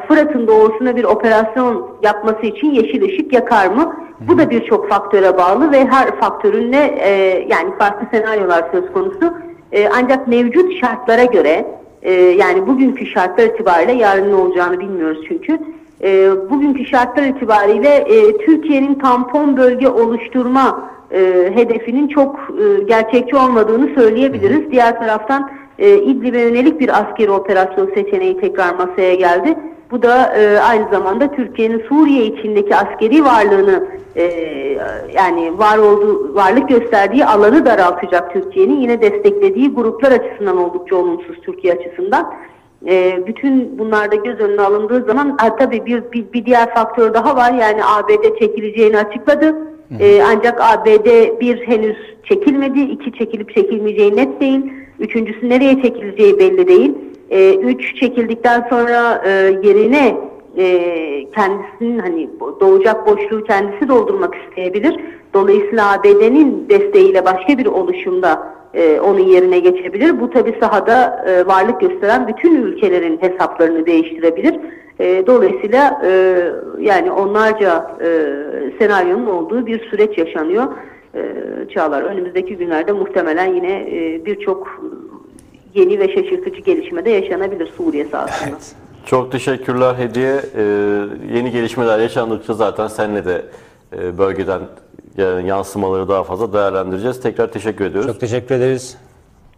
Fırat'ın 0.09 0.47
doğusuna 0.47 0.97
bir 0.97 1.05
operasyon 1.05 1.91
yapması 2.03 2.47
için 2.47 2.71
yeşil 2.71 3.03
ışık 3.03 3.33
yakar 3.33 3.67
mı? 3.67 3.97
Bu 4.29 4.39
da 4.39 4.51
birçok 4.51 4.89
faktöre 4.89 5.39
bağlı 5.39 5.73
ve 5.73 5.87
her 5.87 6.21
faktörün 6.21 6.73
de 6.73 6.95
e, 7.01 7.11
yani 7.49 7.79
farklı 7.79 8.07
senaryolar 8.19 8.65
söz 8.73 8.93
konusu. 8.93 9.35
E, 9.73 9.89
ancak 9.89 10.29
mevcut 10.29 10.81
şartlara 10.81 11.25
göre 11.25 11.67
e, 12.03 12.13
yani 12.13 12.67
bugünkü 12.67 13.07
şartlar 13.07 13.45
itibariyle 13.45 13.93
yarın 13.93 14.31
ne 14.31 14.35
olacağını 14.35 14.81
bilmiyoruz 14.81 15.25
çünkü. 15.29 15.59
E, 16.03 16.31
bugünkü 16.51 16.85
şartlar 16.85 17.23
itibariyle 17.23 17.89
e, 17.89 18.37
Türkiye'nin 18.37 18.95
tampon 18.95 19.57
bölge 19.57 19.89
oluşturma 19.89 20.91
e, 21.11 21.51
hedefinin 21.55 22.09
çok 22.09 22.37
e, 22.37 22.83
gerçekçi 22.83 23.37
olmadığını 23.37 23.95
söyleyebiliriz. 23.95 24.71
Diğer 24.71 24.99
taraftan 24.99 25.51
e, 25.79 25.99
İdlib'e 25.99 26.41
yönelik 26.41 26.81
bir 26.81 27.01
askeri 27.01 27.31
operasyon 27.31 27.91
seçeneği 27.95 28.41
tekrar 28.41 28.75
masaya 28.75 29.15
geldi. 29.15 29.59
Bu 29.93 30.03
da 30.03 30.35
e, 30.37 30.59
aynı 30.59 30.91
zamanda 30.91 31.33
Türkiye'nin 31.33 31.83
Suriye 31.89 32.27
içindeki 32.27 32.77
askeri 32.77 33.25
varlığını 33.25 33.89
e, 34.17 34.23
yani 35.15 35.59
var 35.59 35.79
olduğu 35.79 36.35
varlık 36.35 36.69
gösterdiği 36.69 37.27
alanı 37.27 37.67
daraltacak 37.67 38.33
Türkiye'nin 38.33 38.81
yine 38.81 39.03
desteklediği 39.03 39.75
gruplar 39.75 40.13
açısından 40.13 40.57
oldukça 40.57 40.97
olumsuz 40.97 41.41
Türkiye 41.43 41.75
açısından. 41.75 42.35
E, 42.87 43.27
bütün 43.27 43.79
bunlarda 43.79 44.17
göz 44.17 44.41
önüne 44.41 44.61
alındığı 44.61 45.05
zaman 45.05 45.37
ha, 45.41 45.57
tabii 45.57 45.87
bir, 45.87 46.13
bir, 46.13 46.33
bir 46.33 46.47
diğer 46.47 46.75
faktör 46.75 47.15
daha 47.15 47.37
var 47.37 47.53
yani 47.53 47.85
ABD 47.85 48.39
çekileceğini 48.39 48.99
açıkladı. 48.99 49.57
E, 50.01 50.23
ancak 50.23 50.61
ABD 50.61 51.41
bir 51.41 51.67
henüz 51.67 51.97
çekilmedi, 52.25 52.81
iki 52.81 53.13
çekilip 53.13 53.55
çekilmeyeceği 53.55 54.17
net 54.17 54.41
değil. 54.41 54.73
Üçüncüsü 55.01 55.49
nereye 55.49 55.83
çekileceği 55.83 56.39
belli 56.39 56.69
değil. 56.69 56.95
E, 57.33 57.55
üç 57.55 57.97
çekildikten 57.97 58.67
sonra 58.71 59.23
e, 59.27 59.31
yerine 59.63 60.17
e, 60.57 60.67
kendisinin 61.31 61.99
hani 61.99 62.31
doğacak 62.61 63.07
boşluğu 63.07 63.45
kendisi 63.45 63.89
doldurmak 63.89 64.35
isteyebilir. 64.35 65.01
Dolayısıyla 65.35 65.93
ABD'nin 65.93 66.69
desteğiyle 66.69 67.25
başka 67.25 67.59
bir 67.59 67.67
oluşumda 67.67 68.53
e, 68.75 69.01
onun 69.01 69.19
yerine 69.19 69.59
geçebilir. 69.59 70.21
Bu 70.21 70.31
tabi 70.31 70.57
sahada 70.61 71.25
e, 71.29 71.47
varlık 71.47 71.81
gösteren 71.81 72.29
bütün 72.29 72.63
ülkelerin 72.63 73.19
hesaplarını 73.23 73.87
değiştirebilir. 73.87 74.61
E, 75.01 75.27
dolayısıyla 75.27 76.03
e, 76.05 76.43
yani 76.81 77.11
onlarca 77.11 77.97
e, 78.01 78.09
senaryonun 78.79 79.27
olduğu 79.27 79.67
bir 79.67 79.91
süreç 79.91 80.19
yaşanıyor. 80.19 80.65
E, 81.15 81.21
Çağlar 81.75 82.03
önümüzdeki 82.03 82.57
günlerde 82.57 82.93
muhtemelen 82.93 83.55
yine 83.55 83.73
e, 83.73 84.25
birçok 84.27 84.81
yeni 85.75 85.99
ve 85.99 86.09
şaşırtıcı 86.15 86.61
gelişme 86.61 87.05
de 87.05 87.11
yaşanabilir 87.11 87.73
Suriye 87.77 88.09
sahasında. 88.09 88.49
Evet. 88.51 88.73
Çok 89.07 89.33
teşekkürler 89.33 89.95
Hediye. 89.95 90.43
Ee, 90.57 90.63
yeni 91.37 91.51
gelişmeler 91.51 91.99
yaşandıkça 91.99 92.55
zaten 92.55 92.89
seninle 92.89 93.25
de 93.25 93.45
e, 93.97 94.19
bölgeden 94.19 94.61
gelen 95.17 95.41
yansımaları 95.41 96.09
daha 96.09 96.25
fazla 96.25 96.53
değerlendireceğiz. 96.53 97.21
Tekrar 97.21 97.53
teşekkür 97.53 97.85
ediyoruz. 97.85 98.11
Çok 98.11 98.21
teşekkür 98.21 98.55
ederiz. 98.55 98.97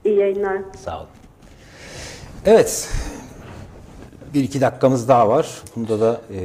İyi 0.04 0.18
yayınlar. 0.18 0.58
Sağ 0.84 0.96
olun. 0.98 1.08
Evet. 2.46 2.88
Bir 4.34 4.42
iki 4.44 4.60
dakikamız 4.60 5.08
daha 5.08 5.28
var. 5.28 5.48
Bunda 5.76 6.00
da 6.00 6.20
e, 6.34 6.38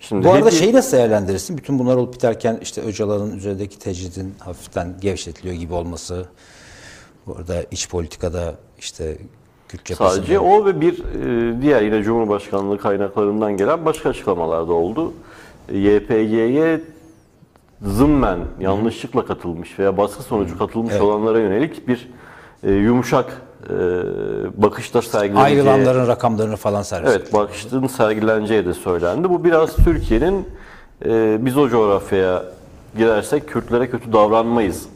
Şimdi 0.00 0.26
bu 0.26 0.30
arada 0.32 0.46
Hediye- 0.48 0.58
şeyi 0.60 0.72
nasıl 0.72 0.96
değerlendirirsin? 0.96 1.58
Bütün 1.58 1.78
bunlar 1.78 1.96
olup 1.96 2.14
biterken 2.14 2.58
işte 2.62 2.80
Öcalan'ın 2.80 3.36
üzerindeki 3.36 3.78
tecridin 3.78 4.34
hafiften 4.38 4.94
gevşetiliyor 5.00 5.54
gibi 5.54 5.74
olması. 5.74 6.26
Bu 7.26 7.36
arada 7.36 7.62
iç 7.70 7.88
politikada 7.88 8.54
işte 8.78 9.18
Kürt 9.68 9.84
cephesinde. 9.84 10.16
Sadece 10.16 10.38
o 10.38 10.66
ve 10.66 10.80
bir 10.80 10.98
e, 10.98 11.62
diğer 11.62 11.82
yine 11.82 12.02
Cumhurbaşkanlığı 12.02 12.78
kaynaklarından 12.78 13.56
gelen 13.56 13.84
başka 13.84 14.08
açıklamalar 14.08 14.68
da 14.68 14.72
oldu. 14.72 15.12
E, 15.68 15.78
YPG'ye 15.78 16.80
zımmen 17.82 18.38
yanlışlıkla 18.60 19.26
katılmış 19.26 19.78
veya 19.78 19.96
baskı 19.96 20.22
sonucu 20.22 20.58
katılmış 20.58 20.92
Evet. 20.92 21.02
olanlara 21.02 21.38
yönelik 21.40 21.88
bir 21.88 22.08
e, 22.62 22.72
yumuşak 22.72 23.42
e, 23.70 23.72
bakışta 24.62 25.02
sergileneceği 25.02 25.62
Ayrılanların 25.62 26.06
rakamlarını 26.06 26.56
falan 26.56 26.82
servis 26.82 27.10
Evet, 27.10 27.32
bakışların 27.32 27.86
sergileneceği 27.86 28.66
de 28.66 28.74
söylendi. 28.74 29.30
Bu 29.30 29.44
biraz 29.44 29.76
Türkiye'nin 29.76 30.48
e, 31.04 31.38
biz 31.40 31.56
o 31.56 31.68
coğrafyaya 31.68 32.42
girersek 32.96 33.48
Kürtlere 33.48 33.90
kötü 33.90 34.12
davranmayız. 34.12 34.86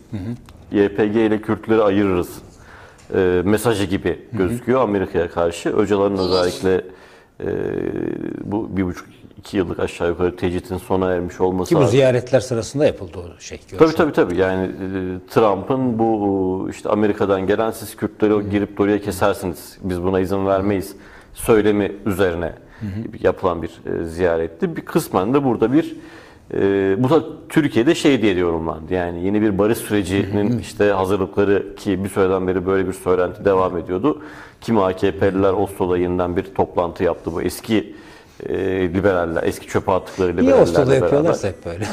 YPG 0.73 1.17
ile 1.17 1.41
Kürtleri 1.41 1.83
ayırırız 1.83 2.43
e, 3.15 3.43
mesajı 3.45 3.85
gibi 3.85 4.19
gözüküyor 4.33 4.81
Amerika'ya 4.81 5.31
karşı. 5.31 5.77
Öcalan'ın 5.77 6.19
özellikle 6.19 6.85
e, 7.41 7.47
bu 8.45 8.77
bir 8.77 8.85
buçuk 8.85 9.07
iki 9.39 9.57
yıllık 9.57 9.81
aşağı 9.81 10.09
yukarı 10.09 10.37
tecritin 10.37 10.77
sona 10.77 11.13
ermiş 11.13 11.41
olması 11.41 11.75
Ki 11.75 11.81
bu 11.81 11.87
ziyaretler 11.87 12.41
sırasında 12.41 12.87
yapıldı 12.87 13.19
o 13.19 13.41
şey. 13.41 13.59
Tabii 13.59 13.79
görüşme. 13.79 13.97
tabii 13.97 14.13
tabii 14.13 14.37
yani 14.37 14.65
e, 14.65 14.71
Trump'ın 15.31 15.99
bu 15.99 16.69
işte 16.71 16.89
Amerika'dan 16.89 17.47
gelen 17.47 17.71
siz 17.71 17.97
Kürtleri 17.97 18.51
girip 18.51 18.79
de 18.79 18.83
oraya 18.83 19.01
kesersiniz 19.01 19.79
biz 19.83 20.03
buna 20.03 20.21
izin 20.21 20.47
vermeyiz 20.47 20.97
söylemi 21.35 21.93
üzerine 22.07 22.53
yapılan 23.21 23.63
bir 23.63 23.71
e, 23.87 24.05
ziyaretti. 24.05 24.77
Bir 24.77 24.83
kısmen 24.83 25.35
de 25.35 25.45
burada 25.45 25.73
bir 25.73 25.97
e, 26.55 26.97
bu 26.99 27.11
da 27.11 27.23
Türkiye'de 27.49 27.95
şey 27.95 28.23
diye 28.23 28.35
yorumlandı 28.35 28.95
yani 28.95 29.25
yeni 29.25 29.43
bir 29.43 29.59
barış 29.59 29.79
sürecinin 29.79 30.59
işte 30.59 30.85
hazırlıkları 30.85 31.75
ki 31.77 32.05
bir 32.05 32.09
süreden 32.09 32.47
beri 32.47 32.67
böyle 32.67 32.89
bir 32.89 32.93
söylenti 32.93 33.45
devam 33.45 33.77
ediyordu. 33.77 34.23
Kimi 34.61 34.83
AKP'liler 34.83 35.53
Oslo'da 35.53 35.99
yeniden 35.99 36.37
bir 36.37 36.43
toplantı 36.43 37.05
yaptı 37.05 37.33
bu 37.33 37.43
eski 37.43 37.95
e, 38.47 38.55
liberaller, 38.95 39.43
eski 39.43 39.67
çöpe 39.67 39.93
attıkları 39.93 40.37
Niye 40.37 40.43
liberallerle 40.43 40.63
Oslo'da 40.63 40.95
yapıyorlarsa 40.95 41.49
hep 41.49 41.67
böyle. 41.67 41.87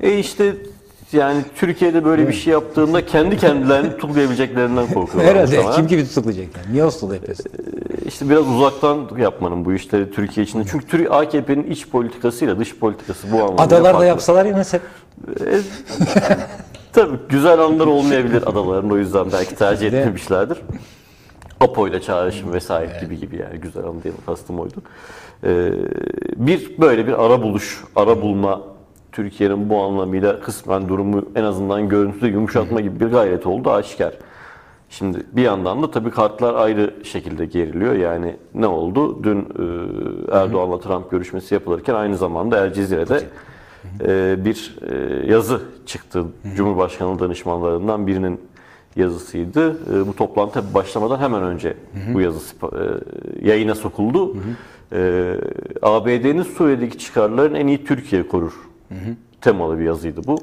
E 0.00 0.18
işte 0.18 0.56
yani 1.12 1.42
Türkiye'de 1.56 2.04
böyle 2.04 2.28
bir 2.28 2.32
şey 2.32 2.52
yaptığında 2.52 3.06
kendi 3.06 3.36
kendilerini 3.36 3.90
tutuklayabileceklerinden 3.90 4.86
korkuyorlar. 4.86 5.34
Herhalde 5.34 5.70
kim 5.76 5.86
gibi 5.86 6.04
tutuklayacak 6.08 6.46
yani? 6.56 6.72
Niye 6.72 6.84
Oslo'da 6.84 7.14
yapıyorsun? 7.14 7.46
İşte 8.06 8.30
biraz 8.30 8.48
uzaktan 8.48 9.08
yapmanın 9.18 9.64
bu 9.64 9.72
işleri 9.74 10.10
Türkiye 10.12 10.46
içinde. 10.46 10.64
Çünkü 10.70 10.86
Türkiye 10.86 11.10
AKP'nin 11.10 11.70
iç 11.70 11.88
politikasıyla 11.88 12.58
dış 12.58 12.76
politikası 12.78 13.32
bu 13.32 13.36
anlamda 13.42 13.62
Adalarda 13.62 13.92
farklı. 13.92 14.06
yapsalar 14.06 14.44
ya 14.44 14.56
mesela. 14.56 14.82
E, 15.40 15.58
tabii 16.92 17.16
güzel 17.28 17.58
anlar 17.60 17.86
olmayabilir 17.86 18.42
adaların 18.42 18.90
o 18.90 18.96
yüzden 18.96 19.32
belki 19.32 19.54
tercih 19.54 19.86
etmemişlerdir. 19.86 20.58
Apo 21.60 21.88
ile 21.88 22.00
çağrışım 22.02 22.52
vesaire 22.52 23.00
gibi 23.00 23.18
gibi 23.20 23.36
yani 23.36 23.58
güzel 23.60 23.84
anı 23.84 24.02
diyelim 24.02 24.20
kastım 24.26 24.60
oydu. 24.60 24.74
Ee, 25.44 25.70
bir 26.36 26.78
böyle 26.78 27.06
bir 27.06 27.24
ara 27.24 27.42
buluş, 27.42 27.84
ara 27.96 28.22
bulma 28.22 28.60
Türkiye'nin 29.16 29.70
bu 29.70 29.82
anlamıyla 29.82 30.40
kısmen 30.40 30.88
durumu 30.88 31.22
en 31.34 31.42
azından 31.42 31.88
görüntüde 31.88 32.26
yumuşatma 32.26 32.80
gibi 32.80 33.00
bir 33.00 33.06
gayret 33.06 33.46
oldu 33.46 33.70
aşikar. 33.70 34.14
Şimdi 34.90 35.18
bir 35.32 35.42
yandan 35.42 35.82
da 35.82 35.90
tabii 35.90 36.10
kartlar 36.10 36.54
ayrı 36.54 36.94
şekilde 37.04 37.46
geriliyor. 37.46 37.94
Yani 37.94 38.36
ne 38.54 38.66
oldu? 38.66 39.24
Dün 39.24 39.38
e, 39.38 39.42
Erdoğan'la 40.32 40.80
Trump 40.80 41.10
görüşmesi 41.10 41.54
yapılırken 41.54 41.94
aynı 41.94 42.16
zamanda 42.16 42.66
El 42.66 42.72
Cezire'de 42.72 43.20
e, 44.00 44.44
bir 44.44 44.78
e, 44.90 45.26
yazı 45.32 45.60
çıktı. 45.86 46.24
Cumhurbaşkanı 46.56 47.18
danışmanlarından 47.18 48.06
birinin 48.06 48.40
yazısıydı. 48.96 49.70
E, 49.70 50.06
bu 50.06 50.16
toplantı 50.16 50.74
başlamadan 50.74 51.18
hemen 51.18 51.42
önce 51.42 51.74
bu 52.14 52.20
yazı 52.20 52.40
e, 52.62 53.48
yayına 53.48 53.74
sokuldu. 53.74 54.36
E, 54.92 55.34
ABD'nin 55.82 56.42
Suriye'deki 56.42 56.98
çıkarlarını 56.98 57.58
en 57.58 57.66
iyi 57.66 57.84
Türkiye 57.84 58.28
korur. 58.28 58.66
Temalı 59.40 59.78
bir 59.78 59.84
yazıydı 59.84 60.20
bu. 60.26 60.38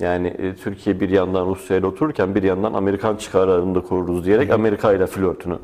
Yani 0.00 0.28
e, 0.28 0.54
Türkiye 0.54 1.00
bir 1.00 1.08
yandan 1.08 1.46
Rusya 1.46 1.76
ile 1.76 1.86
otururken 1.86 2.34
bir 2.34 2.42
yandan 2.42 2.72
Amerikan 2.74 3.16
çıkarlarını 3.16 3.74
da 3.74 3.80
koruruz 3.80 4.24
diyerek 4.26 4.50
Amerika 4.50 4.92
ile 4.92 5.06
flörtünü 5.06 5.58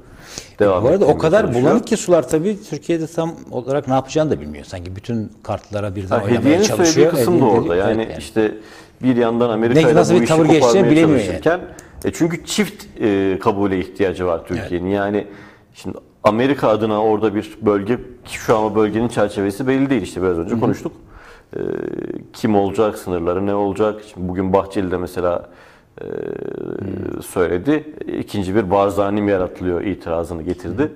devam 0.58 0.84
Bu 0.84 0.88
arada 0.88 1.06
o 1.06 1.18
kadar 1.18 1.40
çalışıyor. 1.42 1.64
bulanık 1.64 1.86
ki 1.86 1.96
sular 1.96 2.28
tabii 2.28 2.58
Türkiye'de 2.70 3.06
tam 3.06 3.32
olarak 3.50 3.88
ne 3.88 3.94
yapacağını 3.94 4.30
da 4.30 4.40
bilmiyor. 4.40 4.64
Sanki 4.64 4.96
bütün 4.96 5.32
kartlara 5.42 5.96
birden 5.96 6.18
Ha, 6.18 6.24
oynamaya 6.24 6.62
çalışıyor. 6.62 7.10
kısım 7.10 7.34
da 7.40 7.44
Hediye 7.44 7.60
orada. 7.60 7.68
dedi- 7.74 7.78
Yani 7.78 8.02
evet 8.02 8.18
işte 8.18 8.54
bir 9.02 9.16
yandan 9.16 9.50
Amerika 9.50 9.80
ile 9.80 9.94
bu 9.94 10.10
bir 10.10 10.22
işi 10.22 10.60
koparmaya 10.60 10.96
çalışırken 11.06 11.60
e, 12.04 12.12
çünkü 12.12 12.44
çift 12.44 12.84
e, 13.00 13.38
kabule 13.42 13.78
ihtiyacı 13.80 14.26
var 14.26 14.40
Türkiye'nin. 14.46 14.90
Yani 14.90 15.26
şimdi 15.74 15.98
Amerika 16.24 16.68
adına 16.68 17.02
orada 17.02 17.34
bir 17.34 17.58
bölge 17.62 17.96
ki 18.24 18.38
şu 18.38 18.56
an 18.58 18.64
o 18.64 18.74
bölgenin 18.74 19.08
çerçevesi 19.08 19.66
belli 19.66 19.90
değil 19.90 20.02
işte 20.02 20.22
biraz 20.22 20.38
önce 20.38 20.60
konuştuk. 20.60 20.92
E, 21.56 21.60
kim 22.32 22.54
olacak, 22.56 22.98
sınırları 22.98 23.46
ne 23.46 23.54
olacak? 23.54 24.00
Şimdi 24.12 24.28
bugün 24.28 24.52
Bahçeli 24.52 24.90
de 24.90 24.96
mesela 24.96 25.48
e, 26.00 26.04
söyledi. 27.22 27.84
İkinci 28.18 28.54
bir 28.54 28.70
Barzani 28.70 29.22
mi 29.22 29.30
yaratılıyor 29.30 29.82
itirazını 29.82 30.42
getirdi. 30.42 30.92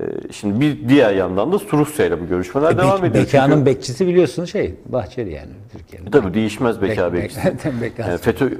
E, 0.00 0.02
Şimdi 0.32 0.60
bir 0.60 0.88
diğer 0.88 1.12
yandan 1.14 1.52
da 1.52 1.58
Rusya 1.72 2.06
ile 2.06 2.20
bu 2.20 2.26
görüşmeler 2.28 2.78
Be- 2.78 2.82
devam 2.82 3.04
ediyor. 3.04 3.24
Bekanın 3.24 3.52
Çünkü- 3.54 3.66
bekçisi 3.66 4.06
biliyorsun 4.06 4.44
şey 4.44 4.74
Bahçeli 4.86 5.32
yani 5.32 5.50
Türkiye'nin. 5.72 6.10
Tabii 6.10 6.34
değişmez 6.34 6.82
beka 6.82 7.02
Bek- 7.02 7.12
bekçisi. 7.12 7.40
bek-. 7.48 7.92
Yani 7.98 8.18
FETÖ 8.18 8.50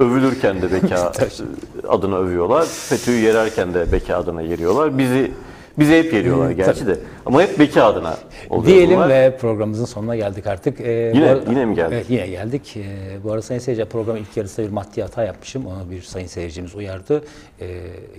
övülürken 0.00 0.62
de 0.62 0.72
beka 0.72 1.12
adına 1.88 2.16
övüyorlar. 2.18 2.64
FETÖ'yü 2.66 3.20
yererken 3.24 3.74
de 3.74 3.92
beka 3.92 4.16
adına 4.16 4.42
yeriyorlar. 4.42 4.98
Bizi 4.98 5.30
bizi 5.78 5.98
hep 5.98 6.12
yeriyorlar 6.12 6.50
gerçi 6.50 6.86
de. 6.86 6.98
Ama 7.26 7.42
hep 7.42 7.58
beka 7.58 7.84
adına 7.84 8.16
oluyor 8.50 8.66
Diyelim 8.66 8.96
bunlar. 8.96 9.08
ve 9.08 9.36
programımızın 9.40 9.84
sonuna 9.84 10.16
geldik 10.16 10.46
artık. 10.46 10.80
Ee, 10.80 11.12
Yine- 11.14 11.46
bu 11.46 11.50
yine 11.50 11.64
mi 11.64 11.74
geldik? 11.74 11.92
Evet 11.94 12.06
yine 12.10 12.26
geldik. 12.26 12.76
Ee, 12.76 12.82
bu 13.24 13.30
arada 13.32 13.42
Sayın 13.42 13.60
Seyirciler 13.60 13.88
programın 13.88 14.20
ilk 14.20 14.36
yarısında 14.36 14.66
bir 14.66 14.72
maddi 14.72 15.02
hata 15.02 15.24
yapmışım. 15.24 15.66
Onu 15.66 15.90
bir 15.90 16.02
sayın 16.02 16.26
seyircimiz 16.26 16.74
uyardı. 16.74 17.24
Ee, 17.60 17.66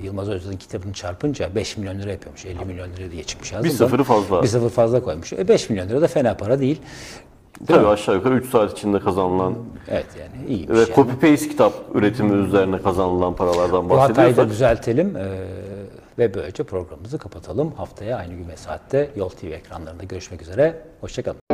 Yılmaz 0.03 0.29
Özdil'in 0.29 0.57
kitabını 0.57 0.93
çarpınca 0.93 1.55
5 1.55 1.77
milyon 1.77 1.99
lira 1.99 2.11
yapıyormuş. 2.11 2.45
50 2.45 2.65
milyon 2.65 2.87
lira 2.97 3.11
diye 3.11 3.23
çıkmış. 3.23 3.53
Bir 3.63 3.69
sıfırı 3.69 4.03
fazla. 4.03 4.43
Bir 4.43 4.47
sıfır 4.47 4.69
fazla 4.69 5.03
koymuş. 5.03 5.33
E 5.33 5.47
5 5.47 5.69
milyon 5.69 5.89
lira 5.89 6.01
da 6.01 6.07
fena 6.07 6.37
para 6.37 6.59
değil. 6.59 6.81
Tabii 7.67 7.79
mi? 7.79 7.87
aşağı 7.87 8.15
yukarı 8.15 8.33
3 8.35 8.49
saat 8.49 8.71
içinde 8.77 8.99
kazanılan 8.99 9.53
Evet 9.91 10.05
yani 10.19 10.47
iyi 10.55 10.69
bir 10.69 10.73
ve 10.73 10.85
şey. 10.85 10.95
copy 10.95 11.11
paste 11.11 11.49
kitap 11.49 11.73
üretimi 11.93 12.45
üzerine 12.47 12.81
kazanılan 12.81 13.35
paralardan 13.35 13.89
Bu 13.89 14.01
hatayı 14.01 14.15
da 14.15 14.17
bahsediyorsak 14.17 14.49
düzeltelim 14.49 15.15
ee, 15.17 15.21
ve 16.17 16.33
böylece 16.33 16.63
programımızı 16.63 17.17
kapatalım. 17.17 17.71
Haftaya 17.71 18.17
aynı 18.17 18.33
gün 18.33 18.49
ve 18.49 18.57
saatte 18.57 19.11
Yol 19.15 19.29
TV 19.29 19.45
ekranlarında 19.45 20.03
görüşmek 20.03 20.41
üzere. 20.41 20.87
Hoşçakalın. 21.01 21.44